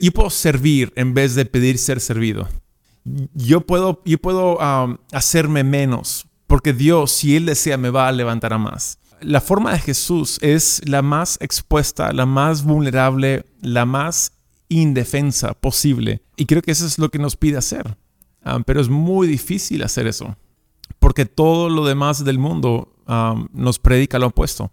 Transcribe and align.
yo 0.00 0.12
puedo 0.12 0.30
servir 0.30 0.92
en 0.96 1.14
vez 1.14 1.34
de 1.34 1.44
pedir 1.44 1.78
ser 1.78 2.00
servido. 2.00 2.48
Yo 3.34 3.62
puedo, 3.62 4.02
yo 4.04 4.18
puedo 4.18 4.58
um, 4.58 4.98
hacerme 5.12 5.64
menos, 5.64 6.26
porque 6.46 6.72
Dios, 6.72 7.12
si 7.12 7.36
Él 7.36 7.46
desea, 7.46 7.76
me 7.76 7.90
va 7.90 8.08
a 8.08 8.12
levantar 8.12 8.52
a 8.52 8.58
más. 8.58 8.98
La 9.20 9.40
forma 9.40 9.72
de 9.72 9.78
Jesús 9.78 10.38
es 10.40 10.80
la 10.86 11.02
más 11.02 11.38
expuesta, 11.40 12.12
la 12.12 12.26
más 12.26 12.64
vulnerable, 12.64 13.44
la 13.60 13.84
más 13.84 14.32
indefensa 14.68 15.54
posible. 15.54 16.22
Y 16.36 16.46
creo 16.46 16.62
que 16.62 16.70
eso 16.70 16.86
es 16.86 16.98
lo 16.98 17.10
que 17.10 17.18
nos 17.18 17.36
pide 17.36 17.58
hacer. 17.58 17.96
Um, 18.44 18.64
pero 18.64 18.80
es 18.80 18.88
muy 18.88 19.28
difícil 19.28 19.82
hacer 19.82 20.06
eso, 20.06 20.36
porque 20.98 21.26
todo 21.26 21.68
lo 21.68 21.84
demás 21.84 22.24
del 22.24 22.38
mundo 22.38 22.94
um, 23.06 23.48
nos 23.52 23.78
predica 23.78 24.18
lo 24.18 24.28
opuesto. 24.28 24.72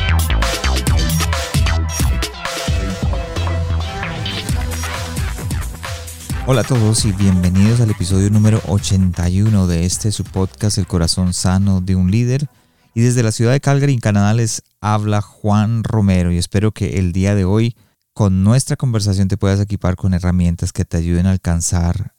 Hola 6.47 6.61
a 6.61 6.63
todos 6.63 7.05
y 7.05 7.11
bienvenidos 7.11 7.81
al 7.81 7.91
episodio 7.91 8.31
número 8.31 8.61
81 8.67 9.67
de 9.67 9.85
este 9.85 10.11
su 10.11 10.23
podcast 10.23 10.79
El 10.79 10.87
corazón 10.87 11.33
sano 11.33 11.81
de 11.81 11.95
un 11.95 12.09
líder. 12.09 12.49
Y 12.95 13.01
desde 13.01 13.21
la 13.21 13.31
ciudad 13.31 13.51
de 13.51 13.61
Calgary, 13.61 13.93
en 13.93 13.99
Canadá, 13.99 14.33
les 14.33 14.63
habla 14.81 15.21
Juan 15.21 15.83
Romero 15.83 16.31
y 16.31 16.39
espero 16.39 16.71
que 16.71 16.97
el 16.97 17.13
día 17.13 17.35
de 17.35 17.45
hoy 17.45 17.75
con 18.13 18.43
nuestra 18.43 18.75
conversación 18.75 19.27
te 19.27 19.37
puedas 19.37 19.59
equipar 19.59 19.95
con 19.95 20.15
herramientas 20.15 20.73
que 20.73 20.83
te 20.83 20.97
ayuden 20.97 21.27
a 21.27 21.31
alcanzar 21.31 22.15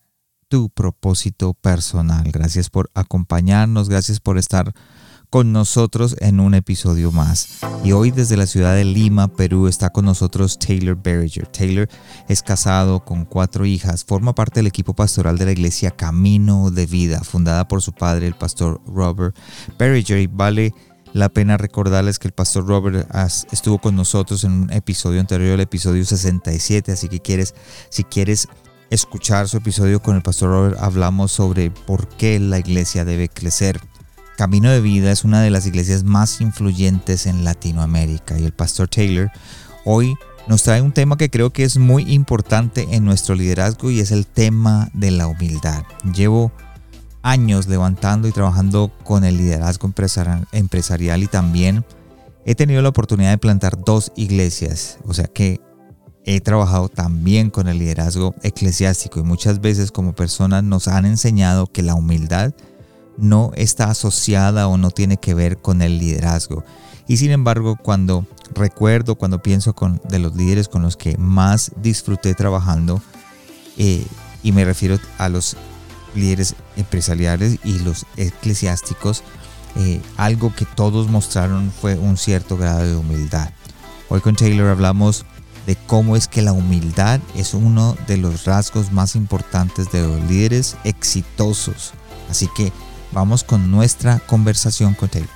tu 0.47 0.71
propósito 0.71 1.53
personal. 1.55 2.31
Gracias 2.31 2.71
por 2.71 2.91
acompañarnos, 2.95 3.89
gracias 3.89 4.21
por 4.21 4.39
estar 4.39 4.73
con 5.33 5.51
nosotros 5.51 6.15
en 6.21 6.41
un 6.41 6.53
episodio 6.53 7.11
más. 7.11 7.61
Y 7.83 7.93
hoy 7.93 8.11
desde 8.11 8.37
la 8.37 8.47
ciudad 8.47 8.75
de 8.75 8.85
Lima, 8.85 9.29
Perú, 9.29 9.67
está 9.67 9.89
con 9.89 10.05
nosotros 10.05 10.59
Taylor 10.59 10.95
Berringer. 10.95 11.47
Taylor 11.47 11.89
es 12.29 12.43
casado 12.43 13.03
con 13.03 13.25
cuatro 13.25 13.65
hijas, 13.65 14.05
forma 14.05 14.35
parte 14.35 14.61
del 14.61 14.67
equipo 14.67 14.93
pastoral 14.93 15.39
de 15.39 15.47
la 15.47 15.53
iglesia 15.53 15.91
Camino 15.91 16.71
de 16.71 16.85
Vida, 16.85 17.25
fundada 17.25 17.67
por 17.67 17.81
su 17.81 17.95
padre, 17.95 18.27
el 18.27 18.35
pastor 18.35 18.83
Robert 18.87 19.35
Berringer. 19.79 20.19
Y 20.19 20.27
vale 20.27 20.75
la 21.15 21.31
pena 21.31 21.57
recordarles 21.57 22.19
que 22.19 22.29
el 22.29 22.35
pastor 22.35 22.67
Robert 22.67 23.09
estuvo 23.51 23.79
con 23.79 23.97
nosotros 23.97 24.45
en 24.45 24.53
un 24.53 24.71
episodio 24.71 25.19
anterior, 25.19 25.55
el 25.55 25.61
episodio 25.61 26.05
67, 26.05 26.93
así 26.93 27.09
que 27.09 27.21
quieres, 27.21 27.55
si 27.89 28.05
quieres 28.05 28.49
escuchar 28.91 29.49
su 29.49 29.57
episodio 29.57 30.03
con 30.03 30.15
el 30.15 30.21
pastor 30.21 30.51
Robert, 30.51 30.79
hablamos 30.79 31.33
sobre 31.33 31.71
por 31.71 32.07
qué 32.07 32.39
la 32.39 32.59
iglesia 32.59 33.07
debe 33.07 33.31
crecer 33.31 33.81
Camino 34.43 34.73
de 34.73 34.81
Vida 34.81 35.13
es 35.13 35.23
una 35.23 35.41
de 35.41 35.51
las 35.51 35.69
iglesias 35.69 36.03
más 36.03 36.41
influyentes 36.41 37.27
en 37.27 37.45
Latinoamérica 37.45 38.37
y 38.37 38.45
el 38.45 38.51
pastor 38.51 38.89
Taylor 38.89 39.31
hoy 39.85 40.17
nos 40.49 40.65
trae 40.65 40.83
un 40.83 40.91
tema 40.91 41.17
que 41.17 41.31
creo 41.31 41.51
que 41.53 41.63
es 41.63 41.79
muy 41.79 42.13
importante 42.13 42.89
en 42.91 43.05
nuestro 43.05 43.37
liderazgo 43.37 43.93
y 43.93 44.01
es 44.01 44.11
el 44.11 44.27
tema 44.27 44.91
de 44.95 45.13
la 45.13 45.29
humildad. 45.29 45.85
Llevo 46.13 46.51
años 47.23 47.69
levantando 47.69 48.27
y 48.27 48.33
trabajando 48.33 48.91
con 49.05 49.23
el 49.23 49.37
liderazgo 49.37 49.89
empresarial 50.51 51.23
y 51.23 51.29
también 51.29 51.85
he 52.45 52.57
tenido 52.57 52.83
la 52.83 52.89
oportunidad 52.89 53.31
de 53.31 53.39
plantar 53.39 53.79
dos 53.85 54.11
iglesias, 54.17 54.99
o 55.07 55.15
sea 55.15 55.29
que 55.29 55.61
he 56.25 56.41
trabajado 56.41 56.89
también 56.89 57.49
con 57.49 57.69
el 57.69 57.79
liderazgo 57.79 58.35
eclesiástico 58.43 59.21
y 59.21 59.23
muchas 59.23 59.61
veces 59.61 59.93
como 59.93 60.17
personas 60.17 60.65
nos 60.65 60.89
han 60.89 61.07
enseñado 61.07 61.69
que 61.69 61.83
la 61.83 61.95
humildad 61.95 62.53
no 63.17 63.53
está 63.55 63.91
asociada 63.91 64.69
o 64.69 64.77
no 64.77 64.91
tiene 64.91 65.17
que 65.17 65.35
ver 65.35 65.59
con 65.59 65.83
el 65.83 65.99
liderazgo. 65.99 66.65
Y 67.07 67.17
sin 67.17 67.31
embargo, 67.31 67.77
cuando 67.77 68.27
recuerdo, 68.55 69.17
cuando 69.17 69.43
pienso 69.43 69.75
con, 69.75 70.01
de 70.09 70.19
los 70.19 70.35
líderes 70.37 70.69
con 70.69 70.83
los 70.83 70.97
que 70.97 71.17
más 71.19 71.73
disfruté 71.83 72.35
trabajando, 72.35 73.03
eh, 73.77 74.07
y 74.43 74.53
me 74.53 74.65
refiero 74.65 74.99
a 75.19 75.29
los 75.29 75.57
líderes 76.15 76.55
empresariales 76.77 77.59
y 77.65 77.79
los 77.81 78.07
eclesiásticos, 78.17 79.23
eh, 79.77 80.01
algo 80.17 80.55
que 80.55 80.67
todos 80.67 81.09
mostraron 81.09 81.73
fue 81.73 81.97
un 81.97 82.17
cierto 82.17 82.57
grado 82.57 82.87
de 82.87 82.97
humildad. 82.97 83.51
Hoy 84.09 84.21
con 84.21 84.37
Taylor 84.37 84.69
hablamos 84.69 85.25
de 85.67 85.77
cómo 85.77 86.17
es 86.17 86.29
que 86.29 86.43
la 86.43 86.53
humildad 86.53 87.21
es 87.35 87.55
uno 87.55 87.97
de 88.07 88.17
los 88.17 88.45
rasgos 88.45 88.93
más 88.93 89.17
importantes 89.17 89.91
de 89.91 90.03
los 90.03 90.21
líderes 90.29 90.77
exitosos. 90.85 91.93
Así 92.29 92.49
que 92.57 92.73
Vamos 93.13 93.45
con 93.45 93.71
nuestra 93.71 94.19
conversación 94.21 94.95
con 94.95 95.09
Taylor. 95.09 95.29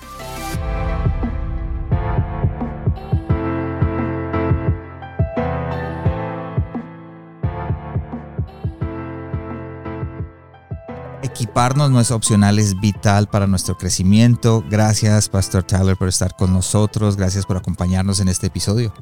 Equiparnos 11.22 11.90
no 11.90 12.00
es 12.00 12.10
opcional, 12.10 12.58
es 12.58 12.80
vital 12.80 13.28
para 13.28 13.46
nuestro 13.46 13.76
crecimiento. 13.76 14.64
Gracias, 14.70 15.28
Pastor 15.28 15.64
Tyler, 15.64 15.96
por 15.96 16.08
estar 16.08 16.34
con 16.34 16.52
nosotros. 16.52 17.16
Gracias 17.16 17.44
por 17.44 17.58
acompañarnos 17.58 18.20
en 18.20 18.28
este 18.28 18.46
episodio. 18.46 18.94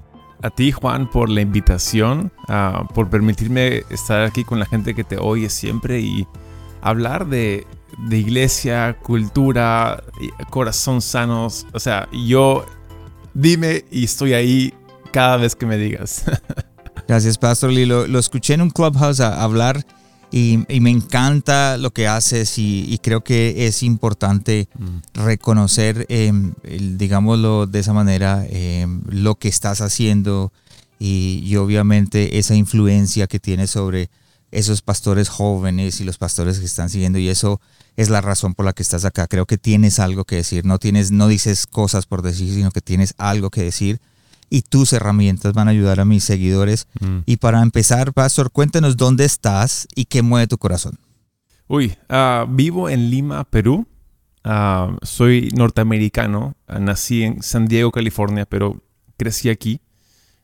A 0.42 0.50
ti, 0.50 0.72
Juan, 0.72 1.08
por 1.08 1.30
la 1.30 1.40
invitación, 1.40 2.32
ah, 2.48 2.88
por 2.92 3.08
permitirme 3.08 3.84
estar 3.88 4.22
aquí 4.22 4.42
con 4.42 4.58
la 4.58 4.66
gente 4.66 4.94
que 4.94 5.04
te 5.04 5.16
oye 5.16 5.48
siempre 5.48 6.00
y 6.00 6.26
hablar 6.82 7.28
de 7.28 7.66
de 7.98 8.18
iglesia, 8.18 8.96
cultura, 9.02 10.02
corazón 10.50 11.00
sanos. 11.02 11.66
O 11.72 11.80
sea, 11.80 12.08
yo 12.12 12.64
dime 13.34 13.84
y 13.90 14.04
estoy 14.04 14.32
ahí 14.32 14.74
cada 15.12 15.36
vez 15.36 15.54
que 15.54 15.66
me 15.66 15.76
digas. 15.76 16.24
Gracias, 17.08 17.38
Pastor 17.38 17.70
Lee. 17.70 17.86
Lo, 17.86 18.18
escuché 18.18 18.54
en 18.54 18.62
un 18.62 18.70
clubhouse 18.70 19.20
a 19.20 19.42
hablar 19.42 19.84
y, 20.30 20.64
me 20.80 20.90
encanta 20.90 21.76
lo 21.76 21.92
que 21.92 22.08
haces 22.08 22.58
y, 22.58 22.98
creo 23.02 23.22
que 23.22 23.66
es 23.66 23.82
importante 23.82 24.68
mm. 24.78 25.22
reconocer, 25.24 26.06
em, 26.08 26.54
digámoslo 26.62 27.66
de 27.66 27.80
esa 27.80 27.92
manera, 27.92 28.44
em, 28.48 29.02
lo 29.08 29.36
que 29.36 29.48
estás 29.48 29.80
haciendo 29.80 30.52
y, 30.98 31.42
y, 31.44 31.56
obviamente 31.56 32.38
esa 32.38 32.54
influencia 32.54 33.26
que 33.26 33.38
tienes 33.38 33.70
sobre 33.70 34.10
esos 34.54 34.82
pastores 34.82 35.28
jóvenes 35.28 36.00
y 36.00 36.04
los 36.04 36.16
pastores 36.16 36.58
que 36.58 36.64
están 36.64 36.88
siguiendo 36.88 37.18
y 37.18 37.28
eso 37.28 37.60
es 37.96 38.08
la 38.08 38.20
razón 38.20 38.54
por 38.54 38.64
la 38.64 38.72
que 38.72 38.82
estás 38.82 39.04
acá. 39.04 39.26
Creo 39.26 39.46
que 39.46 39.58
tienes 39.58 39.98
algo 39.98 40.24
que 40.24 40.36
decir, 40.36 40.64
no 40.64 40.78
tienes 40.78 41.10
no 41.10 41.28
dices 41.28 41.66
cosas 41.66 42.06
por 42.06 42.22
decir, 42.22 42.52
sino 42.52 42.70
que 42.70 42.80
tienes 42.80 43.14
algo 43.18 43.50
que 43.50 43.62
decir 43.62 44.00
y 44.50 44.62
tus 44.62 44.92
herramientas 44.92 45.52
van 45.52 45.68
a 45.68 45.72
ayudar 45.72 46.00
a 46.00 46.04
mis 46.04 46.24
seguidores. 46.24 46.86
Mm. 47.00 47.18
Y 47.26 47.38
para 47.38 47.60
empezar, 47.60 48.12
Pastor, 48.12 48.52
cuéntanos 48.52 48.96
dónde 48.96 49.24
estás 49.24 49.88
y 49.94 50.04
qué 50.04 50.22
mueve 50.22 50.46
tu 50.46 50.58
corazón. 50.58 50.98
Uy, 51.66 51.96
ah, 52.08 52.46
vivo 52.48 52.88
en 52.88 53.10
Lima, 53.10 53.44
Perú. 53.44 53.86
Ah, 54.44 54.96
soy 55.02 55.48
norteamericano, 55.56 56.54
nací 56.68 57.22
en 57.22 57.42
San 57.42 57.66
Diego, 57.66 57.90
California, 57.90 58.46
pero 58.46 58.80
crecí 59.16 59.48
aquí. 59.48 59.80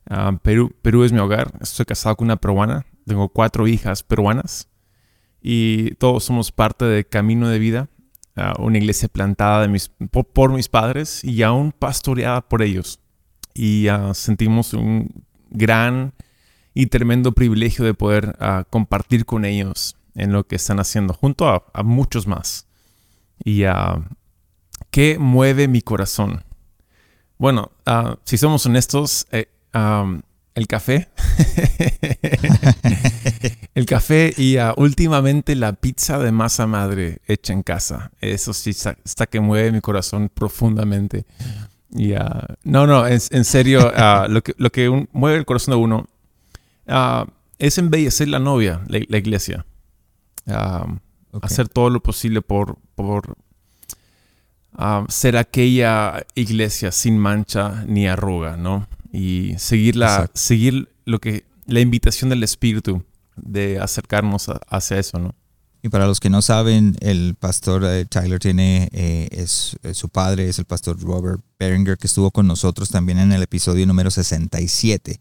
Ah, 0.09 0.33
Perú, 0.43 0.75
Perú 0.83 1.05
es 1.05 1.13
mi 1.13 1.19
hogar. 1.19 1.53
Estoy 1.61 1.85
casado 1.85 2.17
con 2.17 2.27
una 2.27 2.37
peruana. 2.37 2.85
Tengo 3.07 3.29
cuatro 3.29 3.67
hijas 3.67 4.03
peruanas 4.03 4.69
y 5.43 5.95
todos 5.95 6.25
somos 6.25 6.53
parte 6.53 6.85
de 6.85 7.05
Camino 7.05 7.49
de 7.49 7.59
Vida, 7.59 7.89
una 8.59 8.79
iglesia 8.79 9.09
plantada 9.09 9.63
de 9.63 9.69
mis, 9.69 9.91
por, 10.33 10.53
mis 10.53 10.69
padres 10.69 11.23
y 11.25 11.43
aún 11.43 11.73
pastoreada 11.73 12.49
por 12.49 12.63
ellos. 12.63 13.01
Y 13.55 13.89
ah, 13.89 14.15
sentimos 14.15 14.73
un 14.73 15.25
gran 15.51 16.15
y 16.73 16.87
tremendo 16.87 17.33
privilegio 17.33 17.85
de 17.85 17.95
poder 17.95 18.37
ah, 18.41 18.65
compartir 18.71 19.27
con 19.27 19.45
ellos 19.45 19.97
en 20.15 20.33
lo 20.33 20.47
que 20.47 20.57
están 20.57 20.81
haciendo, 20.81 21.15
junto 21.15 21.49
a, 21.49 21.83
muchos 21.83 22.27
más. 22.27 22.67
Y 23.45 23.65
uh, 23.65 24.05
¿qué 24.91 25.19
mueve 25.19 25.69
mi 25.69 25.83
corazón? 25.83 26.45
Bueno, 27.39 27.73
si 28.25 28.37
somos 28.37 28.67
honestos, 28.67 29.27
eh, 29.33 29.49
el 30.55 30.67
café. 30.67 31.09
el 33.75 33.87
café 33.87 34.35
y 34.37 34.59
uh, 34.59 34.73
últimamente 34.77 35.55
la 35.55 35.73
pizza 35.75 36.19
de 36.19 36.33
masa 36.33 36.67
madre 36.67 37.21
hecha 37.27 37.53
en 37.53 37.63
casa. 37.63 38.11
Eso 38.21 38.53
sí 38.53 38.71
está, 38.71 39.27
que 39.27 39.41
mueve 39.41 39.73
mi 39.73 39.81
corazón 39.81 40.31
profundamente. 40.33 41.25
Y, 41.93 42.13
uh, 42.13 42.19
no, 42.65 42.87
no, 42.87 43.07
en, 43.07 43.45
serio, 43.45 43.91
uh, 43.91 44.29
lo 44.29 44.43
que, 44.43 44.55
lo 44.59 44.71
que 44.71 45.09
mueve 45.13 45.39
el 45.39 45.45
corazón 45.45 45.73
de 45.73 45.79
uno 45.79 46.09
es 47.59 47.79
embellecer 47.79 48.29
la 48.29 48.39
novia, 48.39 48.83
la, 48.89 49.19
iglesia. 49.19 49.65
hacer 51.43 51.69
todo 51.69 51.91
lo 51.91 52.03
posible 52.03 52.43
por, 52.43 52.79
por 52.97 53.37
ah, 54.75 55.05
ser 55.09 55.37
aquella 55.37 56.27
iglesia 56.35 56.91
sin 56.91 57.19
mancha 57.19 57.85
ni 57.87 58.09
arruga, 58.09 58.57
¿no? 58.57 58.89
Y 59.13 59.55
seguir, 59.59 59.97
la, 59.97 60.31
seguir 60.35 60.89
lo 61.05 61.19
que, 61.19 61.45
la 61.67 61.81
invitación 61.81 62.31
del 62.31 62.43
Espíritu 62.43 63.05
de 63.37 63.79
acercarnos 63.81 64.47
hacia 64.69 64.99
eso, 64.99 65.19
¿no? 65.19 65.35
Y 65.83 65.89
para 65.89 66.07
los 66.07 66.21
que 66.21 66.29
no 66.29 66.43
saben, 66.43 66.97
el 67.01 67.37
pastor 67.37 67.85
eh, 67.87 68.05
Tyler 68.05 68.39
tiene, 68.39 68.91
eh, 68.93 69.29
es, 69.33 69.77
su 69.95 70.11
padre 70.11 70.49
es 70.49 70.59
el 70.59 70.67
pastor 70.67 71.01
Robert 71.01 71.41
Berenger, 71.59 71.97
que 71.97 72.07
estuvo 72.07 72.31
con 72.31 72.47
nosotros 72.47 72.91
también 72.91 73.19
en 73.19 73.33
el 73.33 73.43
episodio 73.43 73.87
número 73.87 74.11
67. 74.11 75.21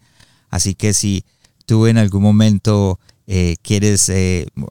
Así 0.50 0.76
que 0.76 0.94
si 0.94 1.24
tú 1.66 1.88
en 1.88 1.98
algún 1.98 2.24
momento 2.24 3.00
eh, 3.30 3.56
quieres 3.62 4.12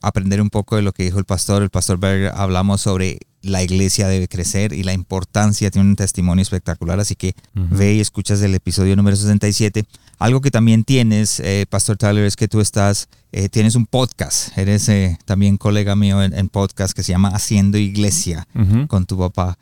aprender 0.03 0.43
un 0.43 0.51
poco 0.51 0.77
de 0.77 0.83
lo 0.83 0.93
que 0.93 1.05
dijo 1.05 1.19
el 1.19 1.25
pastor, 1.25 1.63
el 1.63 1.71
pastor 1.71 1.99
Berenger, 1.99 2.33
hablamos 2.35 2.83
sobre 2.83 3.19
la 3.43 3.63
iglesia 3.63 4.09
debe 4.09 4.29
crecer 4.29 4.73
y 4.73 4.83
la 4.83 4.93
importancia, 4.93 5.71
tiene 5.71 5.89
un 5.89 5.97
testimonio 5.97 6.43
espectacular, 6.43 6.99
así 7.01 7.15
que 7.15 7.35
ve 7.55 7.95
y 7.95 8.01
escuchas 8.01 8.43
el 8.43 8.55
episodio 8.55 8.97
número 8.97 9.17
67. 9.17 9.85
Algo 10.19 10.41
que 10.41 10.51
también 10.51 10.83
tienes, 10.83 11.39
eh, 11.41 11.65
Pastor 11.69 11.97
Tyler, 11.97 12.25
es 12.25 12.35
que 12.35 12.49
tú 12.49 12.61
estás, 12.61 13.09
eh, 13.31 13.49
tienes 13.49 13.77
un 13.77 13.87
podcast, 13.87 14.57
eres 14.59 14.89
eh, 14.89 15.17
también 15.25 15.57
colega 15.57 15.95
mío 15.95 16.23
en, 16.23 16.49
podcast 16.49 16.95
que 16.95 17.05
se 17.05 17.13
llama 17.13 17.29
Haciendo 17.29 17.79
Iglesia 17.79 18.49
con 18.89 19.07
tu 19.07 19.17
papá. 19.19 19.59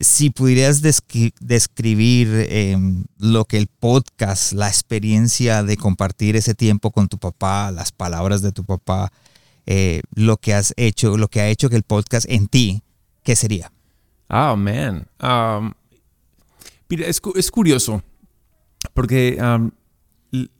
Si 0.00 0.30
pudieras 0.30 0.82
describir 0.82 2.46
em, 2.48 3.04
lo 3.18 3.44
que 3.44 3.56
el 3.56 3.68
podcast, 3.68 4.52
la 4.52 4.68
experiencia 4.68 5.62
de 5.62 5.76
compartir 5.76 6.36
ese 6.36 6.54
tiempo 6.54 6.90
con 6.90 7.08
tu 7.08 7.18
papá, 7.18 7.70
las 7.70 7.92
palabras 7.92 8.42
de 8.42 8.52
tu 8.52 8.64
papá, 8.64 9.12
eh, 9.66 10.02
lo 10.14 10.36
que 10.36 10.54
has 10.54 10.74
hecho, 10.76 11.16
lo 11.16 11.28
que 11.28 11.40
ha 11.40 11.48
hecho 11.48 11.70
que 11.70 11.76
el 11.76 11.84
podcast 11.84 12.28
en 12.28 12.48
ti, 12.48 12.82
¿qué 13.22 13.34
sería? 13.34 13.72
Oh, 14.28 14.56
man. 14.56 15.06
Um, 15.22 15.72
mira, 16.88 17.06
es, 17.06 17.20
curioso, 17.50 18.02
porque 18.92 19.38
um, 19.40 19.70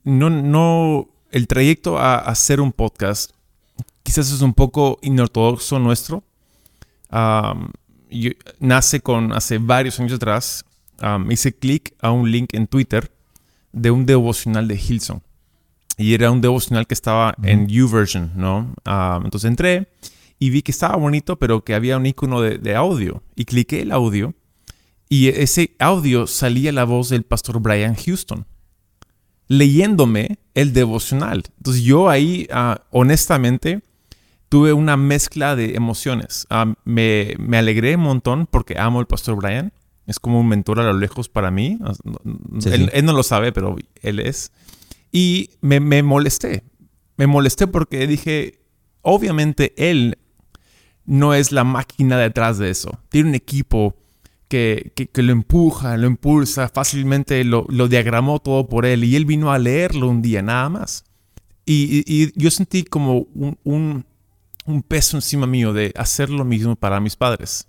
no, 0.05 0.31
no, 0.31 1.09
el 1.31 1.47
trayecto 1.47 1.99
a, 1.99 2.17
hacer 2.17 2.61
un 2.61 2.73
podcast 2.73 3.33
quizás 4.03 4.31
es 4.31 4.41
un 4.41 4.55
poco 4.55 4.99
inortodoxo 5.03 5.79
nuestro. 5.79 6.23
Um, 7.11 7.69
nace 8.59 9.01
con, 9.01 9.33
hace 9.33 9.59
varios 9.59 9.99
años 10.01 10.15
atrás, 10.15 10.65
hice 11.31 11.55
clic 11.55 11.95
a 12.01 12.11
un 12.11 12.31
link 12.31 12.55
en 12.55 12.67
Twitter 12.67 13.11
de 13.73 13.91
un 13.91 14.07
devocional 14.07 14.69
de 14.69 14.77
Hilson 14.77 15.23
y 15.97 16.15
era 16.15 16.31
un 16.31 16.41
devocional 16.41 16.87
que 16.87 16.95
estaba 16.95 17.35
en 17.43 17.69
YouVersion, 17.69 18.33
¿no? 18.35 18.75
Ah, 18.85 19.21
entonces 19.25 19.49
entré 19.49 19.89
y 20.39 20.51
vi 20.51 20.63
que 20.63 20.73
estaba 20.73 20.97
bonito, 20.97 21.39
pero 21.39 21.63
que 21.65 21.75
había 21.75 21.97
un 21.97 22.07
icono 22.07 22.41
de, 22.41 22.75
audio. 22.75 23.23
Y 23.37 23.45
cliqué 23.45 23.83
el 23.83 23.93
audio 23.93 24.35
y 25.09 25.29
ese 25.29 25.77
audio 25.79 26.27
salía 26.27 26.73
la 26.73 26.85
voz 26.85 27.11
del 27.11 27.23
pastor 27.23 27.61
Brian 27.61 27.95
Houston 27.95 28.47
leyéndome 29.47 30.39
el 30.55 30.73
devocional. 30.73 31.45
Entonces 31.59 31.83
yo 31.83 32.09
ahí, 32.09 32.49
ah, 32.51 32.83
honestamente, 32.91 33.83
tuve 34.55 34.73
una 34.73 34.97
mezcla 34.97 35.57
de 35.57 35.75
emociones. 35.75 36.47
Ah, 36.49 36.77
me, 36.85 37.35
me, 37.41 37.59
alegré 37.59 37.97
un 37.97 38.03
montón 38.03 38.47
porque 38.49 38.79
amo 38.79 39.01
al 39.01 39.09
pastor 39.09 39.35
Brian. 39.35 39.73
Es 40.07 40.21
como 40.21 40.39
un 40.39 40.47
mentor 40.47 40.79
a 40.79 40.85
lo 40.85 40.93
lejos 40.93 41.29
para 41.29 41.51
mí. 41.51 41.77
él, 42.65 43.05
no 43.05 43.13
lo 43.15 43.25
sabe, 43.25 43.51
pero 43.51 43.75
él 44.01 44.21
es. 44.21 44.53
Y 45.11 45.51
me, 45.61 45.81
molesté. 46.05 46.63
Me 47.17 47.27
molesté 47.27 47.67
porque 47.67 48.07
dije, 48.07 48.61
obviamente 49.03 49.75
él 49.77 50.19
no 51.05 51.35
es 51.35 51.51
la 51.51 51.65
máquina 51.65 52.17
detrás 52.17 52.57
de 52.59 52.71
eso. 52.71 53.01
Tiene 53.09 53.31
un 53.31 53.35
equipo 53.35 53.97
que, 54.47 54.93
lo 55.15 55.33
empuja, 55.33 55.97
lo 55.97 56.07
impulsa, 56.07 56.69
fácilmente 56.69 57.43
lo, 57.43 57.67
diagramó 57.89 58.39
todo 58.39 58.69
por 58.69 58.87
él 58.87 59.03
y 59.03 59.17
él 59.17 59.25
vino 59.25 59.51
a 59.51 59.59
leerlo 59.59 60.09
un 60.09 60.23
día 60.23 60.43
nada 60.43 60.69
más. 60.69 61.03
Y, 61.67 62.41
yo 62.41 62.53
sentí 62.53 62.85
como 62.85 63.27
un, 63.65 64.07
peso 64.83 65.17
encima 65.17 65.47
mío 65.47 65.73
de 65.73 65.93
hacer 65.97 66.31
lo 66.31 66.45
mismo 66.45 66.77
para 66.77 67.01
mis 67.01 67.17
padres. 67.17 67.69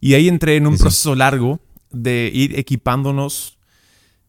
Y 0.00 0.14
ahí 0.14 0.28
entré 0.28 0.56
en 0.56 0.66
un 0.66 0.76
proceso 0.76 1.14
largo 1.14 1.60
de 1.90 2.30
ir 2.32 2.58
equipándonos 2.58 3.58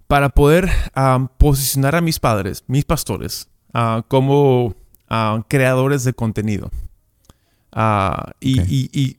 para 0.07 0.29
poder 0.29 0.69
ah, 0.93 1.29
posicionar 1.37 1.95
a 1.95 2.01
mis 2.01 2.19
padres, 2.19 2.63
mis 2.67 2.85
pastores, 2.85 3.49
ah, 3.73 4.05
como 4.07 4.75
ah, 5.09 5.43
creadores 5.47 6.03
de 6.03 6.13
contenido. 6.13 6.71
Y, 8.39 9.17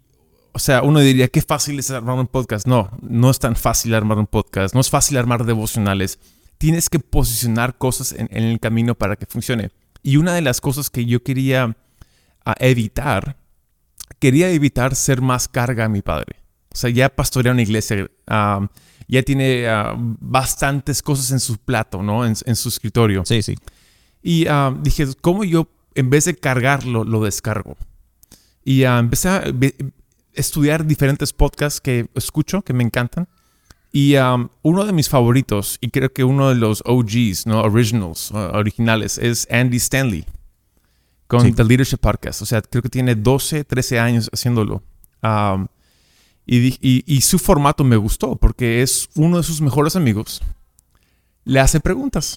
o 0.53 0.59
sea, 0.59 0.83
uno 0.83 1.01
diría, 1.01 1.29
qué 1.29 1.43
fácil 1.43 1.79
es 1.79 1.91
armar 1.91 2.19
un 2.19 2.27
podcast. 2.27 2.67
No, 2.67 2.91
no 3.03 3.31
es 3.31 3.39
tan 3.39 3.57
fácil 3.57 3.95
armar 3.95 4.19
un 4.19 4.27
podcast, 4.27 4.75
no 4.75 4.81
es 4.81 4.89
fácil 4.89 5.19
armar 5.19 5.45
devocionales. 5.45 6.19
Tienes 6.59 6.89
que 6.89 6.99
posicionar 6.99 7.77
cosas 7.77 8.13
en, 8.13 8.29
el 8.31 8.59
camino 8.61 8.95
para 8.95 9.17
que 9.17 9.27
funcione. 9.27 9.71
Y 10.03 10.17
una 10.17 10.35
de 10.35 10.41
las 10.41 10.61
cosas 10.63 10.89
que 10.89 11.05
yo 11.05 11.23
quería 11.23 11.77
evitar, 12.59 13.37
quería 14.19 14.51
evitar 14.51 14.95
ser 14.95 15.21
más 15.21 15.49
carga 15.49 15.85
a 15.85 15.89
mi 15.89 16.03
padre. 16.03 16.37
O 16.73 16.77
sea, 16.77 16.91
ya 16.91 17.09
pastorear 17.09 17.55
una 17.55 17.63
iglesia 17.63 18.09
ya 19.09 19.23
tiene 19.23 19.69
ah, 19.69 19.95
bastantes 19.97 21.03
cosas 21.03 21.31
en 21.31 21.41
su 21.41 21.59
plato, 21.59 22.03
¿no? 22.03 22.27
En, 22.27 22.35
su 22.35 22.69
escritorio. 22.69 23.25
Sí, 23.25 23.43
sí. 23.43 23.55
Y 24.23 24.47
ah, 24.49 24.77
dije, 24.81 25.07
¿cómo 25.21 25.45
yo, 25.45 25.69
en 25.95 26.11
vez 26.11 26.25
de 26.25 26.37
cargarlo, 26.37 27.05
lo 27.05 27.23
descargo? 27.23 27.77
Y 28.65 28.85
ah, 28.85 28.99
empecé 28.99 29.29
a 29.29 29.45
estudiar 30.35 30.87
diferentes 30.87 31.33
podcasts 31.33 31.81
que 31.81 32.09
escucho, 32.15 32.63
que 32.63 32.73
me 32.73 32.83
encantan. 32.83 33.29
Y 33.93 34.17
uno 34.63 34.85
de 34.85 34.93
mis 34.93 35.09
favoritos, 35.09 35.79
y 35.81 35.89
creo 35.89 36.13
que 36.13 36.23
uno 36.23 36.51
de 36.51 36.57
los 36.57 36.83
OGs, 36.85 37.47
¿no? 37.47 37.63
Originals, 37.63 38.31
originales, 38.33 39.17
es 39.17 39.49
Andy 39.51 39.79
Stanley 39.79 40.27
con 41.27 41.55
The 41.55 41.65
Leadership 41.65 41.99
Podcast. 41.99 42.43
O 42.43 42.47
sea, 42.47 42.63
creo 42.63 42.83
que 42.83 42.89
tiene 42.89 43.15
12, 43.15 43.65
13 43.65 43.99
años 43.99 44.31
haciéndolo. 44.33 44.83
Y, 46.47 47.21
su 47.23 47.39
formato 47.39 47.85
me 47.85 47.97
gustó 47.97 48.37
porque 48.37 48.83
es 48.83 49.09
uno 49.15 49.39
de 49.39 49.43
sus 49.43 49.61
mejores 49.61 49.97
amigos. 49.97 50.43
Le 51.45 51.61
hace 51.61 51.81
preguntas. 51.81 52.37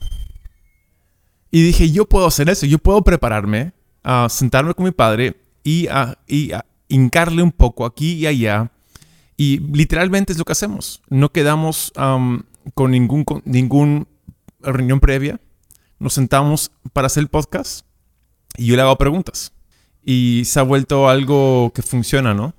Y 1.51 1.63
dije, 1.63 1.91
yo 1.91 2.05
puedo 2.05 2.27
hacer 2.27 2.49
eso, 2.49 2.65
yo 2.65 2.77
puedo 2.77 3.03
prepararme, 3.03 3.73
a 4.03 4.27
sentarme 4.29 4.75
con 4.75 4.85
mi 4.85 4.91
padre 4.91 5.35
y 5.63 5.87
a, 5.87 6.17
hincarle 6.87 7.41
un 7.41 7.51
poco 7.51 7.85
aquí 7.85 8.13
y 8.13 8.27
allá. 8.27 8.71
Y 9.35 9.59
literalmente 9.59 10.33
es 10.33 10.39
lo 10.39 10.45
que 10.45 10.51
hacemos. 10.51 11.01
No 11.09 11.31
quedamos 11.31 11.91
con 11.95 12.91
ningún, 12.91 13.23
con 13.23 13.41
ningún 13.45 14.07
reunión 14.61 14.99
previa. 14.99 15.39
Nos 15.97 16.13
sentamos 16.13 16.71
para 16.93 17.07
hacer 17.07 17.21
el 17.21 17.29
podcast 17.29 17.88
y 18.57 18.65
yo 18.65 18.75
le 18.75 18.81
hago 18.81 18.97
preguntas. 18.97 19.51
Y 20.03 20.43
se 20.45 20.59
ha 20.59 20.63
vuelto 20.63 21.09
algo 21.09 21.71
que 21.73 21.81
funciona, 21.81 22.33
¿no? 22.33 22.53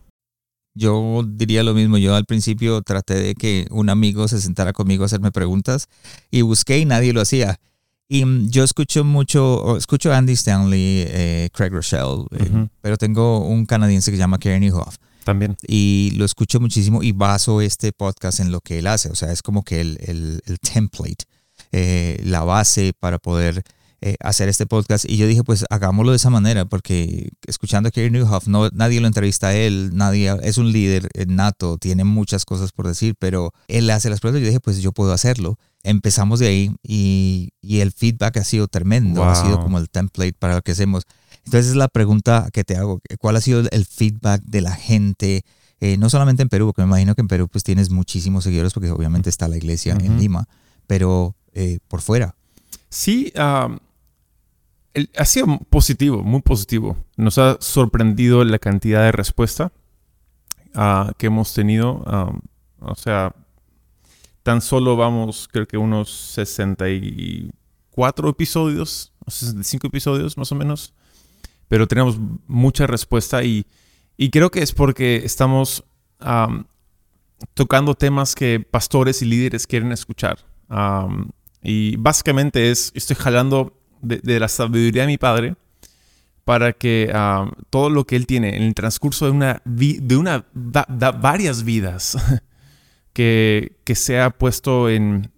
Yo 0.74 1.24
diría 1.26 1.62
lo 1.62 1.74
mismo. 1.74 1.98
Yo 1.98 2.14
al 2.14 2.24
principio 2.24 2.82
traté 2.82 3.14
de 3.14 3.34
que 3.34 3.66
un 3.70 3.88
amigo 3.88 4.28
se 4.28 4.40
sentara 4.40 4.72
conmigo 4.72 5.02
a 5.02 5.06
hacerme 5.06 5.32
preguntas 5.32 5.88
y 6.30 6.42
busqué 6.42 6.78
y 6.78 6.84
nadie 6.84 7.12
lo 7.12 7.20
hacía. 7.20 7.58
Y 8.08 8.24
mm, 8.24 8.50
yo 8.50 8.64
escucho 8.64 9.04
mucho, 9.04 9.76
escucho 9.76 10.12
Andy 10.12 10.32
Stanley, 10.34 11.04
eh, 11.06 11.48
Craig 11.52 11.70
Rochelle, 11.70 12.24
eh, 12.32 12.68
pero 12.80 12.96
tengo 12.96 13.46
un 13.46 13.66
canadiense 13.66 14.10
que 14.10 14.16
se 14.16 14.20
llama 14.20 14.38
Karen 14.38 14.72
Hoff. 14.72 14.96
También. 15.24 15.56
Y 15.66 16.12
lo 16.16 16.24
escucho 16.24 16.60
muchísimo 16.60 17.02
y 17.02 17.12
baso 17.12 17.60
este 17.60 17.92
podcast 17.92 18.40
en 18.40 18.50
lo 18.50 18.60
que 18.60 18.78
él 18.78 18.86
hace. 18.86 19.10
O 19.10 19.14
sea, 19.14 19.30
es 19.30 19.42
como 19.42 19.62
que 19.62 19.80
el, 19.80 19.98
el, 20.44 20.58
template, 20.58 21.24
eh, 21.72 22.20
la 22.24 22.42
base 22.42 22.92
para 22.98 23.18
poder 23.18 23.62
eh, 24.02 24.16
hacer 24.20 24.48
este 24.48 24.66
podcast. 24.66 25.04
Y 25.08 25.16
yo 25.16 25.26
dije, 25.26 25.44
pues 25.44 25.64
hagámoslo 25.70 26.12
de 26.12 26.16
esa 26.16 26.30
manera, 26.30 26.64
porque 26.64 27.30
escuchando 27.46 27.88
a 27.88 27.92
Kerry 27.92 28.10
Newhoff, 28.10 28.46
no, 28.46 28.68
nadie 28.70 29.00
lo 29.00 29.06
entrevista 29.06 29.48
a 29.48 29.54
él, 29.54 29.90
nadie, 29.92 30.34
es 30.42 30.58
un 30.58 30.72
líder 30.72 31.08
nato, 31.26 31.76
tiene 31.78 32.04
muchas 32.04 32.44
cosas 32.44 32.72
por 32.72 32.86
decir, 32.86 33.14
pero 33.18 33.52
él 33.68 33.90
hace 33.90 34.10
las 34.10 34.20
preguntas. 34.20 34.42
Yo 34.42 34.48
dije, 34.48 34.60
pues 34.60 34.80
yo 34.80 34.92
puedo 34.92 35.12
hacerlo. 35.12 35.58
Empezamos 35.82 36.40
de 36.40 36.48
ahí 36.48 36.76
y, 36.82 37.50
y 37.60 37.80
el 37.80 37.92
feedback 37.92 38.38
ha 38.38 38.44
sido 38.44 38.68
tremendo, 38.68 39.24
ha 39.24 39.34
sido 39.34 39.60
como 39.60 39.78
el 39.78 39.88
template 39.88 40.34
para 40.34 40.54
lo 40.54 40.62
que 40.62 40.72
hacemos. 40.72 41.04
Entonces 41.44 41.70
es 41.70 41.76
la 41.76 41.88
pregunta 41.88 42.48
que 42.52 42.64
te 42.64 42.76
hago, 42.76 43.00
¿cuál 43.18 43.36
ha 43.36 43.40
sido 43.40 43.62
el 43.70 43.86
feedback 43.86 44.42
de 44.44 44.60
la 44.60 44.72
gente? 44.72 45.44
Eh, 45.80 45.96
no 45.96 46.10
solamente 46.10 46.42
en 46.42 46.48
Perú, 46.48 46.66
porque 46.66 46.82
me 46.82 46.88
imagino 46.88 47.14
que 47.14 47.22
en 47.22 47.28
Perú 47.28 47.48
pues 47.48 47.64
tienes 47.64 47.90
muchísimos 47.90 48.44
seguidores, 48.44 48.74
porque 48.74 48.90
obviamente 48.90 49.30
está 49.30 49.48
la 49.48 49.56
iglesia 49.56 49.96
en 49.98 50.18
Lima, 50.18 50.46
pero 50.86 51.34
eh, 51.54 51.78
por 51.88 52.02
fuera. 52.02 52.34
Sí, 52.90 53.32
ha 55.16 55.24
sido 55.24 55.58
positivo, 55.70 56.22
muy 56.22 56.42
positivo. 56.42 56.98
Nos 57.16 57.38
ha 57.38 57.56
sorprendido 57.60 58.44
la 58.44 58.58
cantidad 58.58 59.04
de 59.04 59.12
respuesta 59.12 59.72
ah, 60.74 61.12
que 61.18 61.26
hemos 61.26 61.54
tenido. 61.54 62.02
o 62.80 62.94
sea, 62.96 63.34
tan 64.42 64.60
solo 64.60 64.96
vamos, 64.96 65.48
creo 65.50 65.66
que 65.66 65.76
unos 65.76 66.10
64 66.10 68.28
episodios, 68.28 69.12
65 69.26 69.86
episodios 69.86 70.36
más 70.36 70.52
o 70.52 70.54
menos. 70.54 70.94
pero 71.68 71.86
tenemos 71.86 72.18
mucha 72.48 72.86
respuesta 72.88 73.44
y, 73.44 73.64
y 74.16 74.30
creo 74.30 74.50
que 74.50 74.62
es 74.62 74.72
porque 74.72 75.16
estamos 75.16 75.84
tocando 77.54 77.94
temas 77.94 78.34
que 78.34 78.60
pastores 78.60 79.22
y 79.22 79.26
líderes 79.26 79.66
quieren 79.66 79.92
escuchar. 79.92 80.38
y 81.62 81.96
básicamente 81.96 82.70
es, 82.70 82.92
estoy 82.94 83.16
jalando 83.16 83.79
de, 84.02 84.40
la 84.40 84.48
sabiduría 84.48 85.02
de 85.02 85.08
mi 85.08 85.18
padre 85.18 85.54
para 86.44 86.72
que 86.72 87.12
todo 87.70 87.90
lo 87.90 88.06
que 88.06 88.16
él 88.16 88.26
tiene 88.26 88.56
en 88.56 88.62
el 88.62 88.74
transcurso 88.74 89.26
de 89.26 89.30
una, 89.30 89.62
de 89.64 90.16
una 90.16 90.46
varias 90.52 91.64
vidas 91.64 92.16
que, 93.12 93.76
que 93.84 93.94
sea 93.94 94.30
puesto 94.30 94.88
en 94.88 95.30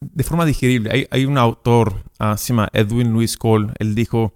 de 0.00 0.24
forma 0.24 0.44
digerible. 0.44 1.08
Hay, 1.10 1.24
un 1.24 1.38
autor, 1.38 2.04
uh, 2.20 2.36
se 2.36 2.48
llama 2.48 2.68
Edwin 2.72 3.12
Louis 3.12 3.36
Cole, 3.36 3.72
él 3.78 3.94
dijo, 3.94 4.34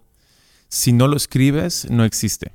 si 0.68 0.92
no 0.92 1.08
lo 1.08 1.16
escribes, 1.16 1.88
no 1.90 2.04
existe. 2.04 2.52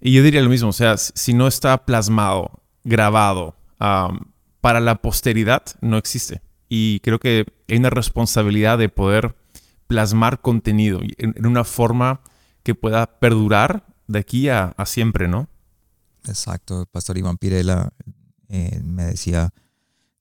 Y 0.00 0.12
yo 0.12 0.22
diría 0.22 0.42
lo 0.42 0.50
mismo, 0.50 0.68
o 0.68 0.72
sea, 0.74 0.98
si 0.98 1.32
no 1.32 1.46
está 1.46 1.86
plasmado, 1.86 2.60
grabado 2.82 3.56
para 4.60 4.80
la 4.80 4.96
posteridad, 4.96 5.62
no 5.80 5.96
existe. 5.96 6.42
Y 6.76 6.98
creo 7.04 7.20
que 7.20 7.46
hay 7.68 7.76
una 7.76 7.90
responsabilidad 7.90 8.78
de 8.78 8.88
poder 8.88 9.36
plasmar 9.86 10.40
contenido 10.40 11.00
en, 11.18 11.46
una 11.46 11.62
forma 11.62 12.20
que 12.64 12.74
pueda 12.74 13.06
perdurar 13.20 13.86
de 14.08 14.18
aquí 14.18 14.48
a, 14.48 14.74
siempre, 14.84 15.28
¿no? 15.28 15.48
Exacto. 16.26 16.80
El 16.80 16.86
pastor 16.88 17.16
Iván 17.16 17.36
Pirela 17.36 17.92
eh, 18.48 18.80
me 18.82 19.04
decía, 19.04 19.50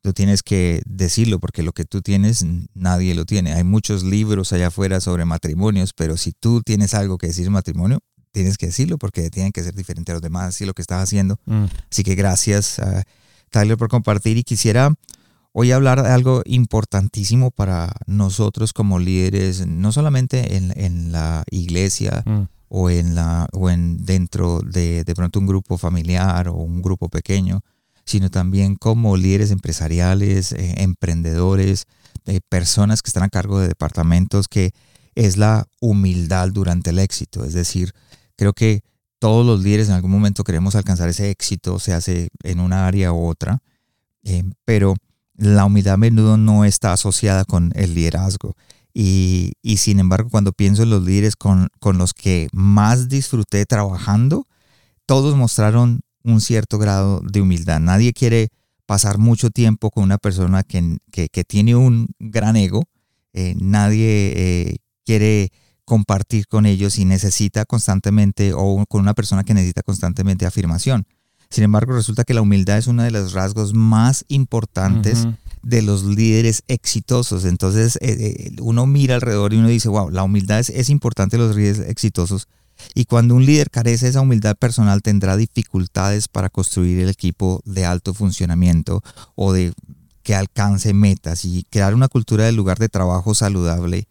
tú 0.03 0.13
tienes 0.13 0.43
que 0.43 0.83
decirlo 0.85 1.39
porque 1.39 1.63
lo 1.63 1.71
que 1.71 1.85
tú 1.85 2.03
tienes 2.03 2.45
nadie 2.75 3.15
lo 3.15 3.25
tiene. 3.25 3.53
Hay 3.53 3.63
muchos 3.63 4.03
libros 4.03 4.53
allá 4.53 4.67
afuera 4.67 5.01
sobre 5.01 5.25
matrimonios, 5.25 5.91
pero 5.93 6.17
si 6.17 6.33
tú 6.33 6.61
tienes 6.61 6.93
algo 6.93 7.17
que 7.17 7.25
decir 7.25 7.49
matrimonio, 7.49 7.97
tienes 8.31 8.59
que 8.59 8.67
decirlo 8.67 8.99
porque 8.99 9.31
tienen 9.31 9.51
que 9.51 9.63
ser 9.63 9.73
diferente 9.73 10.11
a 10.11 10.15
los 10.15 10.21
demás, 10.21 10.49
así 10.49 10.67
lo 10.67 10.75
que 10.75 10.83
estás 10.83 11.01
haciendo. 11.01 11.39
Mm. 11.45 11.65
Así 11.89 12.03
que 12.03 12.13
gracias, 12.13 12.77
uh, 12.77 13.01
Tyler, 13.49 13.75
por 13.75 13.89
compartir. 13.89 14.37
Y 14.37 14.43
quisiera 14.43 14.93
hoy 15.53 15.71
hablar 15.71 16.03
de 16.03 16.09
algo 16.09 16.41
importantísimo 16.45 17.51
para 17.51 17.93
nosotros 18.05 18.73
como 18.73 18.99
líderes, 18.99 19.65
no 19.65 19.91
solamente 19.91 20.57
en, 20.57 21.11
la 21.11 21.43
iglesia 21.49 22.23
mm. 22.25 22.41
o, 22.67 22.89
en 22.89 23.15
la, 23.15 23.47
o 23.53 23.69
en 23.69 24.03
dentro 24.05 24.59
de, 24.59 25.03
de 25.03 25.15
pronto 25.15 25.39
un 25.39 25.47
grupo 25.47 25.77
familiar 25.77 26.49
o 26.49 26.55
un 26.55 26.81
grupo 26.81 27.07
pequeño, 27.07 27.61
sino 28.03 28.29
también 28.29 28.75
como 28.75 29.15
líderes 29.15 29.51
empresariales, 29.51 30.51
eh, 30.51 30.75
emprendedores, 30.79 31.85
eh, 32.25 32.41
personas 32.49 33.01
que 33.01 33.07
están 33.07 33.23
a 33.23 33.29
cargo 33.29 33.59
de 33.59 33.69
departamentos, 33.69 34.47
que 34.49 34.71
es 35.15 35.37
la 35.37 35.65
humildad 35.79 36.49
durante 36.51 36.89
el 36.89 36.99
éxito. 36.99 37.45
Es 37.45 37.53
decir, 37.53 37.93
Creo 38.35 38.53
que 38.53 38.83
todos 39.19 39.45
los 39.45 39.63
líderes 39.63 39.89
en 39.89 39.95
algún 39.95 40.11
momento 40.11 40.43
queremos 40.43 40.75
alcanzar 40.75 41.09
ese 41.09 41.29
éxito, 41.29 41.79
se 41.79 41.93
hace 41.93 42.29
en 42.43 42.59
una 42.59 42.87
área 42.87 43.13
u 43.13 43.27
otra, 43.27 43.59
eh, 44.23 44.43
pero 44.65 44.95
la 45.35 45.65
humildad 45.65 45.95
a 45.95 45.97
menudo 45.97 46.37
no 46.37 46.65
está 46.65 46.93
asociada 46.93 47.45
con 47.45 47.71
el 47.75 47.95
liderazgo. 47.95 48.55
Y, 48.93 49.53
sin 49.77 49.99
embargo, 49.99 50.29
cuando 50.29 50.51
pienso 50.53 50.83
en 50.83 50.91
los 50.91 51.03
líderes 51.03 51.35
con, 51.35 51.69
los 51.81 52.13
que 52.13 52.47
más 52.53 53.09
disfruté 53.09 53.65
trabajando, 53.65 54.47
todos 55.07 55.35
mostraron 55.35 56.01
un 56.23 56.41
cierto 56.41 56.77
grado 56.77 57.21
de 57.21 57.41
humildad. 57.41 57.79
Nadie 57.79 58.13
quiere 58.13 58.49
pasar 58.85 59.17
mucho 59.17 59.49
tiempo 59.49 59.89
con 59.89 60.03
una 60.03 60.19
persona 60.19 60.63
que, 60.63 60.99
tiene 61.47 61.75
un 61.75 62.07
gran 62.19 62.55
ego. 62.55 62.83
Eh, 63.33 63.55
nadie 63.59 64.33
eh, 64.35 64.75
quiere 65.03 65.49
compartir 65.85 66.47
con 66.47 66.67
ellos 66.67 66.99
y 66.99 67.05
necesita 67.05 67.65
constantemente 67.65 68.53
o 68.53 68.85
con 68.87 69.01
una 69.01 69.15
persona 69.15 69.43
que 69.43 69.55
necesita 69.55 69.81
constantemente 69.81 70.45
afirmación. 70.45 71.07
Sin 71.53 71.63
embargo, 71.63 71.93
resulta 71.93 72.23
que 72.23 72.33
la 72.33 72.41
humildad 72.41 72.79
es 72.79 72.87
uno 72.87 73.03
de 73.03 73.11
los 73.11 73.33
rasgos 73.33 73.75
más 73.75 74.25
importantes 74.27 75.27
de 75.61 75.83
los 75.83 76.03
líderes 76.03 76.63
exitosos. 76.67 77.45
Entonces, 77.45 77.97
eh, 77.97 78.17
eh, 78.19 78.55
uno 78.59 78.87
mira 78.87 79.13
alrededor 79.13 79.53
y 79.53 79.57
uno 79.57 79.67
dice, 79.67 79.87
wow, 79.87 80.09
la 80.09 80.23
humildad 80.23 80.59
es, 80.59 80.71
es 80.71 80.89
importante 80.89 81.35
en 81.35 81.43
los 81.43 81.55
líderes 81.55 81.87
exitosos. 81.87 82.47
Y 82.95 83.05
cuando 83.05 83.35
un 83.35 83.45
líder 83.45 83.69
carece 83.69 84.07
de 84.07 84.09
esa 84.09 84.21
humildad 84.21 84.55
personal, 84.55 85.03
tendrá 85.03 85.37
dificultades 85.37 86.27
para 86.27 86.49
construir 86.49 86.99
el 87.01 87.09
equipo 87.09 87.61
de 87.65 87.85
alto 87.85 88.15
funcionamiento 88.15 89.03
o 89.35 89.53
de 89.53 89.73
que 90.23 90.33
alcance 90.33 90.91
metas 90.95 91.45
y 91.45 91.67
crear 91.69 91.93
una 91.93 92.07
cultura 92.07 92.45
del 92.45 92.55
lugar 92.55 92.79
de 92.79 92.89
trabajo 92.89 93.35
saludable 93.35 94.07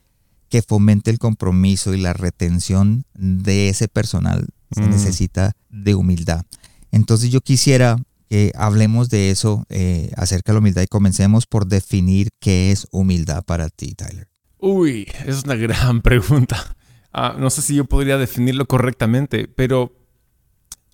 que 0.49 0.63
fomente 0.63 1.11
el 1.11 1.19
compromiso 1.19 1.93
y 1.93 2.01
la 2.01 2.13
retención 2.13 3.05
de 3.15 3.69
ese 3.69 3.89
personal. 3.89 4.47
Se 4.71 4.83
mm. 4.83 4.91
necesita 4.91 5.57
de 5.71 5.97
humildad. 5.97 6.45
Entonces 6.93 7.31
yo 7.31 7.41
quisiera 7.41 7.97
que 8.29 8.53
hablemos 8.55 9.11
de 9.11 9.31
eso 9.31 9.67
eh, 9.69 10.13
acerca 10.17 10.53
de 10.53 10.55
la 10.55 10.61
humildad 10.61 10.83
y 10.83 10.87
comencemos 10.87 11.47
por 11.47 11.67
definir 11.67 12.29
qué 12.41 12.71
es 12.71 12.87
humildad 12.93 13.45
para 13.45 13.69
ti, 13.69 13.95
Tyler. 13.95 14.29
Uy, 14.59 15.11
es 15.27 15.43
una 15.43 15.57
gran 15.57 16.01
pregunta. 16.03 16.77
Ah, 17.13 17.35
no 17.37 17.51
sé 17.51 17.63
si 17.63 17.75
yo 17.75 17.85
podría 17.85 18.17
definirlo 18.17 18.67
correctamente, 18.67 19.49
pero 19.49 19.93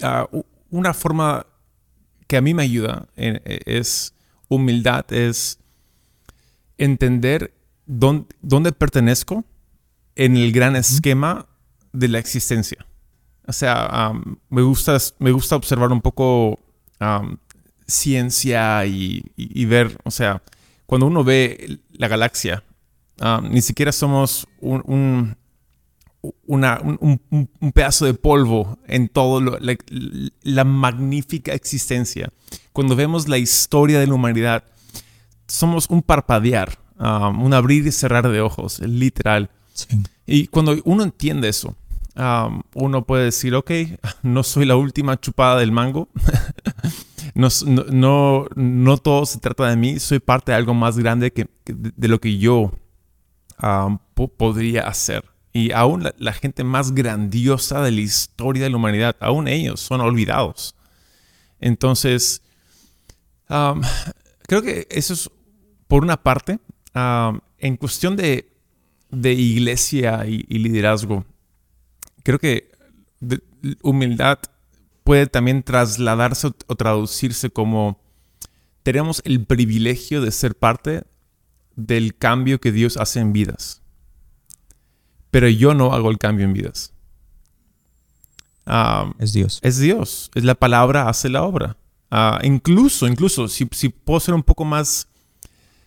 ah, 0.02 0.26
una 0.70 0.94
forma 0.94 1.46
que 2.26 2.36
a 2.36 2.40
mí 2.40 2.54
me 2.54 2.62
ayuda 2.62 3.08
eh, 3.16 3.60
es 3.66 4.14
humildad, 4.48 5.12
es 5.12 5.58
entender 6.76 7.54
dónde, 7.86 8.72
pertenezco 8.72 9.44
en 10.14 10.36
el 10.36 10.52
gran 10.52 10.76
esquema 10.76 11.46
de 11.92 12.08
la 12.08 12.18
existencia. 12.18 12.86
O 13.48 13.52
sea, 13.52 14.12
me, 14.50 14.62
gusta, 14.62 14.98
me 15.18 15.32
gusta 15.32 15.56
observar 15.56 15.90
un 15.90 16.00
poco 16.00 16.60
ciencia 17.86 18.84
y, 18.86 19.64
ver, 19.64 19.98
o 20.04 20.10
sea, 20.10 20.42
cuando 20.86 21.06
uno 21.06 21.24
ve 21.24 21.80
la 21.92 22.08
galaxia, 22.08 22.62
ni 23.50 23.62
siquiera 23.62 23.90
somos 23.90 24.46
un, 24.60 25.34
un, 26.20 27.72
pedazo 27.72 28.04
de 28.04 28.14
polvo 28.14 28.78
en 28.86 29.08
toda 29.08 29.58
la, 29.60 29.76
la, 30.42 30.64
magnífica 30.64 31.54
existencia. 31.54 32.30
Cuando 32.72 32.94
vemos 32.94 33.28
la 33.28 33.38
historia 33.38 33.98
de 33.98 34.06
la 34.06 34.14
humanidad, 34.14 34.62
somos 35.46 35.88
un 35.88 36.02
parpadear 36.02 36.78
Um, 37.00 37.44
un 37.44 37.54
abrir 37.54 37.86
y 37.86 37.92
cerrar 37.92 38.28
de 38.28 38.40
ojos, 38.40 38.80
literal. 38.80 39.50
Y 40.26 40.48
cuando 40.48 40.76
uno 40.84 41.04
entiende 41.04 41.48
eso, 41.48 41.76
uno 42.74 43.04
puede 43.04 43.24
decir, 43.24 43.54
ok, 43.54 43.70
no 44.22 44.42
soy 44.42 44.66
la 44.66 44.76
última 44.76 45.18
chupada 45.20 45.58
del 45.58 45.72
mango. 45.72 46.08
no, 47.34 47.48
no, 47.90 48.46
no, 48.54 48.96
todo 48.98 49.26
se 49.26 49.38
trata 49.38 49.68
de 49.68 49.76
mí, 49.76 49.98
soy 49.98 50.18
parte 50.18 50.52
de 50.52 50.56
algo 50.56 50.74
más 50.74 50.98
grande 50.98 51.32
que, 51.32 51.48
de, 51.64 52.08
lo 52.08 52.20
que 52.20 52.38
yo 52.38 52.72
podría 54.36 54.88
hacer. 54.88 55.24
Y 55.52 55.72
aún 55.72 56.04
la, 56.18 56.32
gente 56.32 56.62
más 56.62 56.94
grandiosa 56.94 57.82
de 57.82 57.90
la 57.90 58.00
historia 58.00 58.64
de 58.64 58.70
la 58.70 58.76
humanidad, 58.76 59.16
aún 59.20 59.48
ellos 59.48 59.80
son 59.80 60.00
olvidados. 60.00 60.74
Entonces, 61.60 62.42
creo 63.46 64.62
que 64.62 64.86
eso 64.90 65.14
es 65.14 65.30
por 65.88 66.02
una 66.02 66.22
parte 66.22 66.58
en 66.94 67.76
cuestión 67.76 68.16
de, 68.16 68.52
iglesia 69.10 70.24
y, 70.26 70.58
liderazgo, 70.58 71.24
creo 72.28 72.38
que 72.38 72.70
humildad 73.80 74.38
puede 75.02 75.26
también 75.28 75.62
trasladarse 75.62 76.48
o, 76.66 76.74
traducirse 76.74 77.48
como 77.48 78.02
tenemos 78.82 79.22
el 79.24 79.46
privilegio 79.46 80.20
de 80.20 80.30
ser 80.30 80.54
parte 80.54 81.04
del 81.74 82.14
cambio 82.14 82.60
que 82.60 82.70
Dios 82.70 82.98
hace 82.98 83.20
en 83.20 83.32
vidas. 83.32 83.80
Pero 85.30 85.48
yo 85.48 85.72
no 85.72 85.94
hago 85.94 86.10
el 86.10 86.18
cambio 86.18 86.44
en 86.44 86.52
vidas. 86.52 86.92
es 89.18 89.32
Dios. 89.32 89.58
Es 89.62 89.78
Dios. 89.78 90.30
Es 90.34 90.44
la 90.44 90.54
palabra, 90.54 91.08
hace 91.08 91.30
la 91.30 91.44
obra. 91.44 91.78
Ah, 92.10 92.40
incluso, 92.42 93.06
incluso, 93.06 93.48
si, 93.48 93.64
puedo 93.64 94.20
ser 94.20 94.34
un 94.34 94.42
poco 94.42 94.66
más 94.66 95.08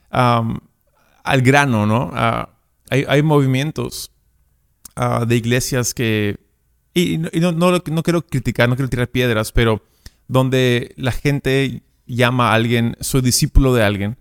al 0.10 1.42
grano, 1.44 1.86
¿no? 1.86 2.10
Ah, 2.16 2.50
hay, 2.90 3.22
movimientos 3.22 4.12
ah, 4.96 5.26
de 5.28 5.36
iglesias 5.36 5.94
que, 5.94 6.40
y, 6.94 7.18
no, 7.18 7.52
no, 7.52 8.04
quiero 8.04 8.26
criticar, 8.26 8.68
no 8.68 8.76
quiero 8.76 8.90
tirar 8.90 9.10
piedras, 9.10 9.52
pero 9.52 9.84
donde 10.28 10.94
la 10.98 11.12
gente 11.12 11.84
llama 12.06 12.52
a 12.52 12.54
alguien, 12.54 12.96
soy 13.00 13.22
discípulo 13.22 13.74
de 13.74 13.84
alguien, 13.84 14.18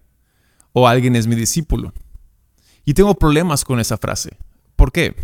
o 0.72 0.86
alguien 0.86 1.16
es 1.16 1.26
mi 1.26 1.34
discípulo. 1.34 1.92
Y 2.84 2.94
tengo 2.94 3.14
problemas 3.14 3.64
con 3.64 3.80
esa 3.80 3.98
frase. 3.98 4.36
¿Por 4.76 4.92
qué? 4.92 5.14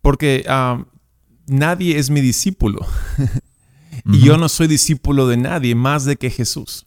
Porque 0.00 0.44
ah, 0.48 0.84
nadie 1.46 1.98
es 1.98 2.10
mi 2.10 2.20
discípulo. 2.20 2.80
y 4.06 4.20
yo 4.20 4.36
no 4.36 4.48
soy 4.48 4.66
discípulo 4.66 5.28
de 5.28 5.36
nadie 5.36 5.74
más 5.74 6.04
de 6.04 6.16
que 6.16 6.30
Jesús. 6.30 6.86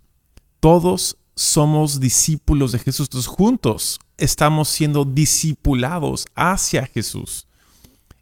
Todos 0.60 1.18
somos 1.36 2.00
discípulos 2.00 2.72
de 2.72 2.80
Jesús. 2.80 3.10
Todos 3.10 3.28
juntos 3.28 4.00
estamos 4.18 4.70
siendo 4.70 5.06
discipulados 5.06 6.26
hacia 6.36 6.88
Jesús. 6.88 7.48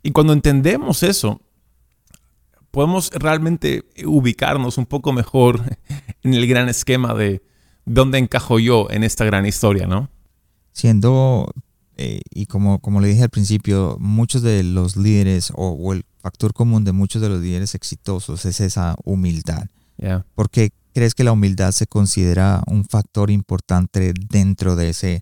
Y 0.03 0.11
cuando 0.11 0.33
entendemos 0.33 1.01
eso, 1.01 1.41
podemos 2.71 3.09
realmente 3.13 3.85
ubicarnos 4.05 4.77
un 4.77 4.85
poco 4.85 5.13
mejor 5.13 5.77
en 6.23 6.33
el 6.33 6.45
gran 6.47 6.69
esquema 6.69 7.13
de 7.13 7.41
dónde 7.85 8.17
encajo 8.17 8.59
yo 8.59 8.87
en 8.89 9.03
esta 9.03 9.25
gran 9.25 9.45
historia, 9.45 9.87
¿no? 9.87 10.09
Siendo, 10.73 11.51
eh, 11.97 12.21
y 12.31 12.47
como, 12.47 12.79
como 12.79 12.99
le 12.99 13.07
dije 13.07 13.23
al 13.23 13.29
principio, 13.29 13.97
muchos 13.99 14.41
de 14.41 14.63
los 14.63 14.97
líderes 14.97 15.51
o, 15.55 15.93
el 15.93 16.03
factor 16.19 16.53
común 16.53 16.83
de 16.83 16.93
muchos 16.93 17.21
de 17.21 17.29
los 17.29 17.41
líderes 17.41 17.75
exitosos 17.75 18.45
es 18.45 18.59
esa 18.59 18.95
humildad. 19.03 19.67
¿Por 20.35 20.49
qué 20.49 20.71
crees 20.93 21.13
que 21.15 21.23
la 21.23 21.31
humildad 21.31 21.71
se 21.71 21.87
considera 21.87 22.61
un 22.67 22.83
factor 22.83 23.31
importante 23.31 24.13
dentro 24.29 24.75
de 24.75 24.89
ese 24.89 25.21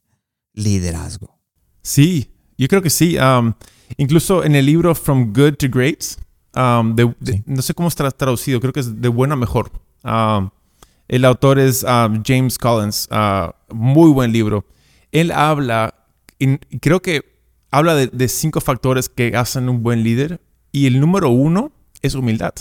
liderazgo? 0.53 1.37
Sí, 1.83 2.31
yo 2.57 2.67
creo 2.67 2.81
que 2.81 2.89
sí. 2.89 3.17
Um, 3.17 3.53
incluso 3.97 4.43
en 4.43 4.55
el 4.55 4.65
libro 4.65 4.95
From 4.95 5.33
Good 5.33 5.55
to 5.55 5.67
Great, 5.69 6.03
um, 6.55 6.95
no 7.45 7.61
sé 7.61 7.73
cómo 7.73 7.87
está 7.87 8.09
traducido, 8.11 8.59
creo 8.59 8.73
que 8.73 8.81
es 8.81 9.01
de 9.01 9.07
bueno 9.07 9.33
a 9.33 9.37
mejor. 9.37 9.71
Um, 10.03 10.49
el 11.07 11.25
autor 11.25 11.59
es 11.59 11.85
James 12.25 12.57
Collins, 12.57 13.09
uh, 13.11 13.51
muy 13.73 14.11
buen 14.11 14.31
libro. 14.31 14.65
Él 15.11 15.31
habla, 15.31 15.93
y 16.39 16.57
creo 16.79 17.01
que 17.01 17.31
habla 17.69 17.95
de, 17.95 18.27
cinco 18.27 18.61
factores 18.61 19.09
que 19.09 19.35
hacen 19.35 19.69
un 19.69 19.83
buen 19.83 20.03
líder 20.03 20.39
y 20.71 20.87
el 20.87 20.99
número 20.99 21.29
uno 21.29 21.71
es 22.01 22.15
humildad. 22.15 22.53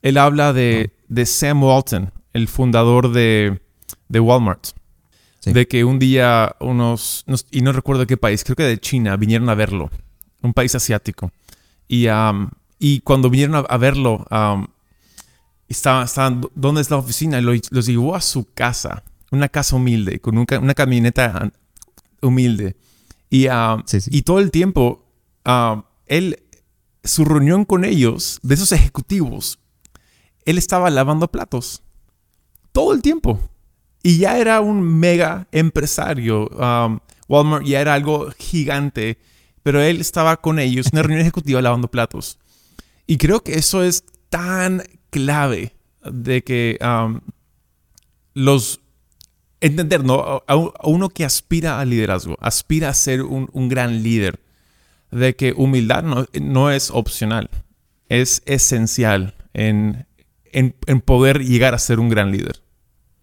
Él 0.00 0.16
habla 0.16 0.52
de, 0.52 0.92
de 1.08 1.26
Sam 1.26 1.62
Walton, 1.62 2.12
el 2.32 2.48
fundador 2.48 3.12
de, 3.12 3.60
de 4.08 4.20
Walmart. 4.20 4.68
De 5.44 5.66
que 5.66 5.84
un 5.84 5.98
día 5.98 6.56
unos, 6.60 7.24
y 7.50 7.62
no 7.62 7.72
recuerdo 7.72 8.06
qué 8.06 8.16
país, 8.18 8.44
creo 8.44 8.56
que 8.56 8.64
de 8.64 8.78
China, 8.78 9.16
vinieron 9.16 9.48
a 9.48 9.54
verlo, 9.54 9.90
un 10.42 10.52
país 10.52 10.74
asiático. 10.74 11.32
Y, 11.86 12.06
y 12.78 13.00
cuando 13.00 13.30
vinieron 13.30 13.64
a, 13.68 13.76
verlo, 13.76 14.26
estaban, 15.68 16.42
¿dónde 16.54 16.80
es 16.80 16.90
la 16.90 16.96
oficina? 16.96 17.40
los 17.40 17.86
llevó 17.86 18.14
a 18.14 18.20
su 18.20 18.52
casa, 18.52 19.02
una 19.30 19.48
casa 19.48 19.76
humilde, 19.76 20.20
con 20.20 20.38
una 20.38 20.74
camioneta 20.74 21.50
humilde. 22.20 22.76
Y, 23.30 23.46
y 24.10 24.22
todo 24.22 24.38
el 24.38 24.50
tiempo, 24.50 25.04
él, 26.06 26.42
su 27.04 27.24
reunión 27.24 27.64
con 27.64 27.84
ellos, 27.84 28.38
de 28.42 28.54
esos 28.54 28.72
ejecutivos, 28.72 29.58
él 30.44 30.58
estaba 30.58 30.90
lavando 30.90 31.28
platos. 31.28 31.82
Todo 32.72 32.92
el 32.94 33.02
tiempo. 33.02 33.38
Y 34.02 34.18
ya 34.18 34.38
era 34.38 34.60
un 34.60 34.80
mega 34.82 35.46
empresario. 35.52 36.48
Um, 36.48 37.00
Walmart 37.28 37.66
ya 37.66 37.80
era 37.80 37.94
algo 37.94 38.30
gigante, 38.38 39.18
pero 39.68 39.82
él 39.82 40.00
estaba 40.00 40.38
con 40.38 40.58
ellos 40.58 40.86
en 40.86 40.92
una 40.94 41.02
reunión 41.02 41.20
ejecutiva 41.20 41.60
lavando 41.60 41.90
platos. 41.90 42.38
Y 43.06 43.18
creo 43.18 43.40
que 43.40 43.58
eso 43.58 43.84
es 43.84 44.02
tan 44.30 44.82
clave 45.10 45.74
de 46.10 46.42
que 46.42 46.78
los 48.32 48.80
entender, 49.60 50.04
¿no? 50.04 50.42
A, 50.48 50.56
uno 50.84 51.10
que 51.10 51.26
aspira 51.26 51.80
al 51.80 51.90
liderazgo, 51.90 52.38
aspira 52.40 52.88
a 52.88 52.94
ser 52.94 53.20
un, 53.20 53.68
gran 53.68 54.02
líder, 54.02 54.40
de 55.10 55.36
que 55.36 55.52
humildad 55.54 56.02
no, 56.02 56.24
no, 56.40 56.70
es 56.70 56.90
opcional, 56.90 57.50
es 58.08 58.40
esencial 58.46 59.34
en, 59.52 60.06
en, 60.46 60.76
en 60.86 61.02
poder 61.02 61.44
llegar 61.44 61.74
a 61.74 61.78
ser 61.78 62.00
un 62.00 62.08
gran 62.08 62.32
líder. 62.32 62.62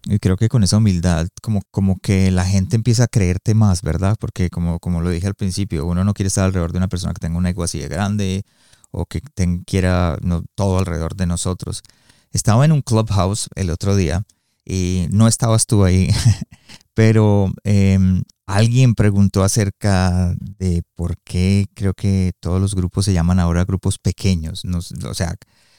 Y 0.08 0.20
creo 0.20 0.36
que 0.36 0.48
con 0.48 0.62
esa 0.62 0.76
humildad, 0.76 1.26
como, 1.42 1.62
como 1.72 1.98
que 1.98 2.30
la 2.30 2.44
gente 2.44 2.76
empieza 2.76 3.04
a 3.04 3.08
creerte 3.08 3.54
más, 3.54 3.82
¿verdad? 3.82 4.16
Porque 4.20 4.50
como, 4.50 4.78
como 4.78 5.00
lo 5.00 5.10
dije 5.10 5.26
al 5.26 5.34
principio, 5.34 5.84
uno 5.84 6.04
no 6.04 6.14
quiere 6.14 6.28
estar 6.28 6.44
alrededor 6.44 6.70
de 6.70 6.78
una 6.78 6.88
persona 6.88 7.12
que 7.12 7.20
tenga 7.20 7.38
un 7.38 7.46
ego 7.46 7.64
así 7.64 7.80
de 7.80 7.88
grande 7.88 8.44
o 8.92 9.06
que 9.06 9.20
quiera 9.66 10.16
todo 10.54 10.78
alrededor 10.78 11.16
de 11.16 11.26
nosotros. 11.26 11.82
Estaba 12.30 12.64
en 12.64 12.72
un 12.72 12.82
clubhouse 12.82 13.48
el 13.56 13.70
otro 13.70 13.96
día 13.96 14.24
y 14.64 15.08
no 15.10 15.26
estabas 15.26 15.66
tú 15.66 15.84
ahí, 15.84 16.08
pero 16.94 17.52
em, 17.64 18.22
alguien 18.46 18.94
preguntó 18.94 19.42
acerca 19.42 20.34
de 20.38 20.82
por 20.94 21.16
qué 21.24 21.66
creo 21.74 21.94
que 21.94 22.32
todos 22.40 22.60
los 22.60 22.76
grupos 22.76 23.06
se 23.06 23.12
llaman 23.12 23.40
ahora 23.40 23.64
grupos 23.64 23.98
pequeños. 23.98 24.62
o 24.64 25.14
sea, 25.14 25.34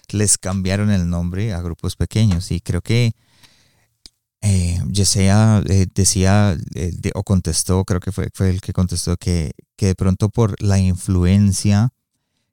les 0.10 0.38
cambiaron 0.38 0.90
el 0.92 1.10
nombre 1.10 1.54
a 1.54 1.62
grupos 1.62 1.96
pequeños 1.96 2.52
y 2.52 2.60
creo 2.60 2.82
que 2.82 3.14
eh, 4.42 4.80
Yesea 4.92 5.64
eh, 5.68 5.88
decía 5.94 6.56
eh, 6.76 6.92
o 7.16 7.24
contestó, 7.24 7.84
creo 7.86 8.00
que 8.00 8.12
fue, 8.12 8.30
fue 8.34 8.50
el 8.50 8.62
que 8.62 8.74
contestó, 8.74 9.18
que, 9.18 9.52
que, 9.76 9.88
de 9.88 9.96
pronto 9.96 10.30
por 10.30 10.62
la 10.62 10.80
influencia 10.80 11.90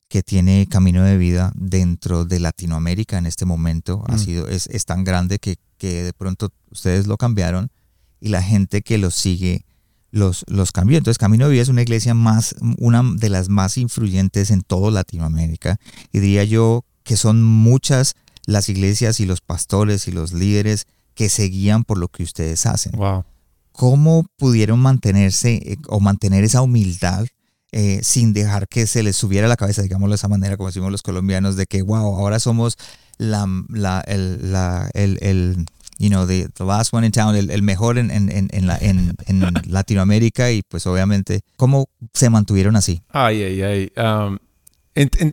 que 0.09 0.23
tiene 0.23 0.67
Camino 0.71 1.03
de 1.03 1.19
Vida 1.19 1.53
dentro 1.55 2.25
de 2.25 2.41
Latinoamérica 2.41 3.19
en 3.19 3.27
este 3.27 3.45
momento 3.45 4.05
ha 4.09 4.15
mm. 4.15 4.19
sido, 4.19 4.49
es, 4.49 4.67
es, 4.69 4.85
tan 4.87 5.05
grande 5.05 5.39
que, 5.39 5.57
que, 5.77 6.03
de 6.03 6.13
pronto 6.13 6.51
ustedes 6.71 7.07
lo 7.07 7.17
cambiaron 7.17 7.71
y 8.21 8.29
la 8.29 8.43
gente 8.43 8.83
que 8.83 8.97
los 8.97 9.15
sigue 9.15 9.65
los, 10.11 10.45
los 10.49 10.73
cambió. 10.73 10.97
Entonces 10.97 11.19
Camino 11.19 11.47
de 11.47 11.53
Vida 11.53 11.63
es 11.63 11.69
una 11.69 11.83
iglesia 11.83 12.15
más, 12.15 12.55
una 12.79 13.03
de 13.17 13.29
las 13.29 13.49
más 13.49 13.77
influyentes 13.77 14.51
en 14.51 14.63
toda 14.63 14.91
Latinoamérica 14.91 15.79
y 16.13 16.21
diría 16.21 16.45
yo 16.45 16.85
que 17.03 17.17
son 17.17 17.43
muchas 17.43 18.15
las 18.47 18.69
iglesias 18.69 19.21
y 19.21 19.27
los 19.27 19.41
pastores 19.41 20.09
y 20.09 20.13
los 20.13 20.33
líderes 20.33 20.87
que 21.15 21.29
seguían 21.29 21.85
por 21.85 21.99
lo 21.99 22.09
que 22.09 22.23
ustedes 22.23 22.67
hacen. 22.67 22.93
Wow. 22.97 23.25
¿Cómo 23.73 24.27
pudieron 24.37 24.81
mantenerse 24.81 25.55
eh, 25.55 25.77
o 25.89 26.01
mantener 26.01 26.45
esa 26.45 26.63
humildad 26.63 27.27
eh, 27.73 28.01
sin 28.03 28.33
dejar 28.33 28.69
que 28.69 28.87
se 28.87 29.03
les 29.03 29.17
subiera 29.17 29.49
la 29.49 29.57
cabeza, 29.57 29.83
digámoslo 29.83 30.13
de 30.13 30.17
esa 30.17 30.29
manera, 30.29 30.57
como 30.57 30.69
decimos 30.69 30.93
los 30.93 31.03
colombianos, 31.03 31.57
de 31.57 31.67
que, 31.67 31.83
wow, 31.83 32.17
ahora 32.17 32.39
somos 32.39 32.79
la, 33.19 33.47
la, 33.69 34.01
el, 34.07 34.53
la, 34.53 34.91
el, 34.95 35.19
el 35.23 35.67
you 35.99 36.09
know, 36.09 36.27
the, 36.27 36.49
last 36.61 36.93
one 36.93 37.05
in 37.05 37.13
town, 37.13 37.35
el, 37.35 37.63
mejor 37.63 37.99
en, 37.99 38.11
en, 38.11 38.31
en, 38.31 38.67
la, 38.67 38.79
en, 38.79 39.17
Latinoamérica 39.67 40.53
y 40.53 40.63
pues 40.63 40.87
obviamente, 40.87 41.41
¿cómo 41.57 41.89
se 42.13 42.31
mantuvieron 42.31 42.77
así? 42.77 43.03
Ay, 43.09 43.43
ay, 43.43 43.63
ay. 43.63 43.93
Um, 43.97 44.39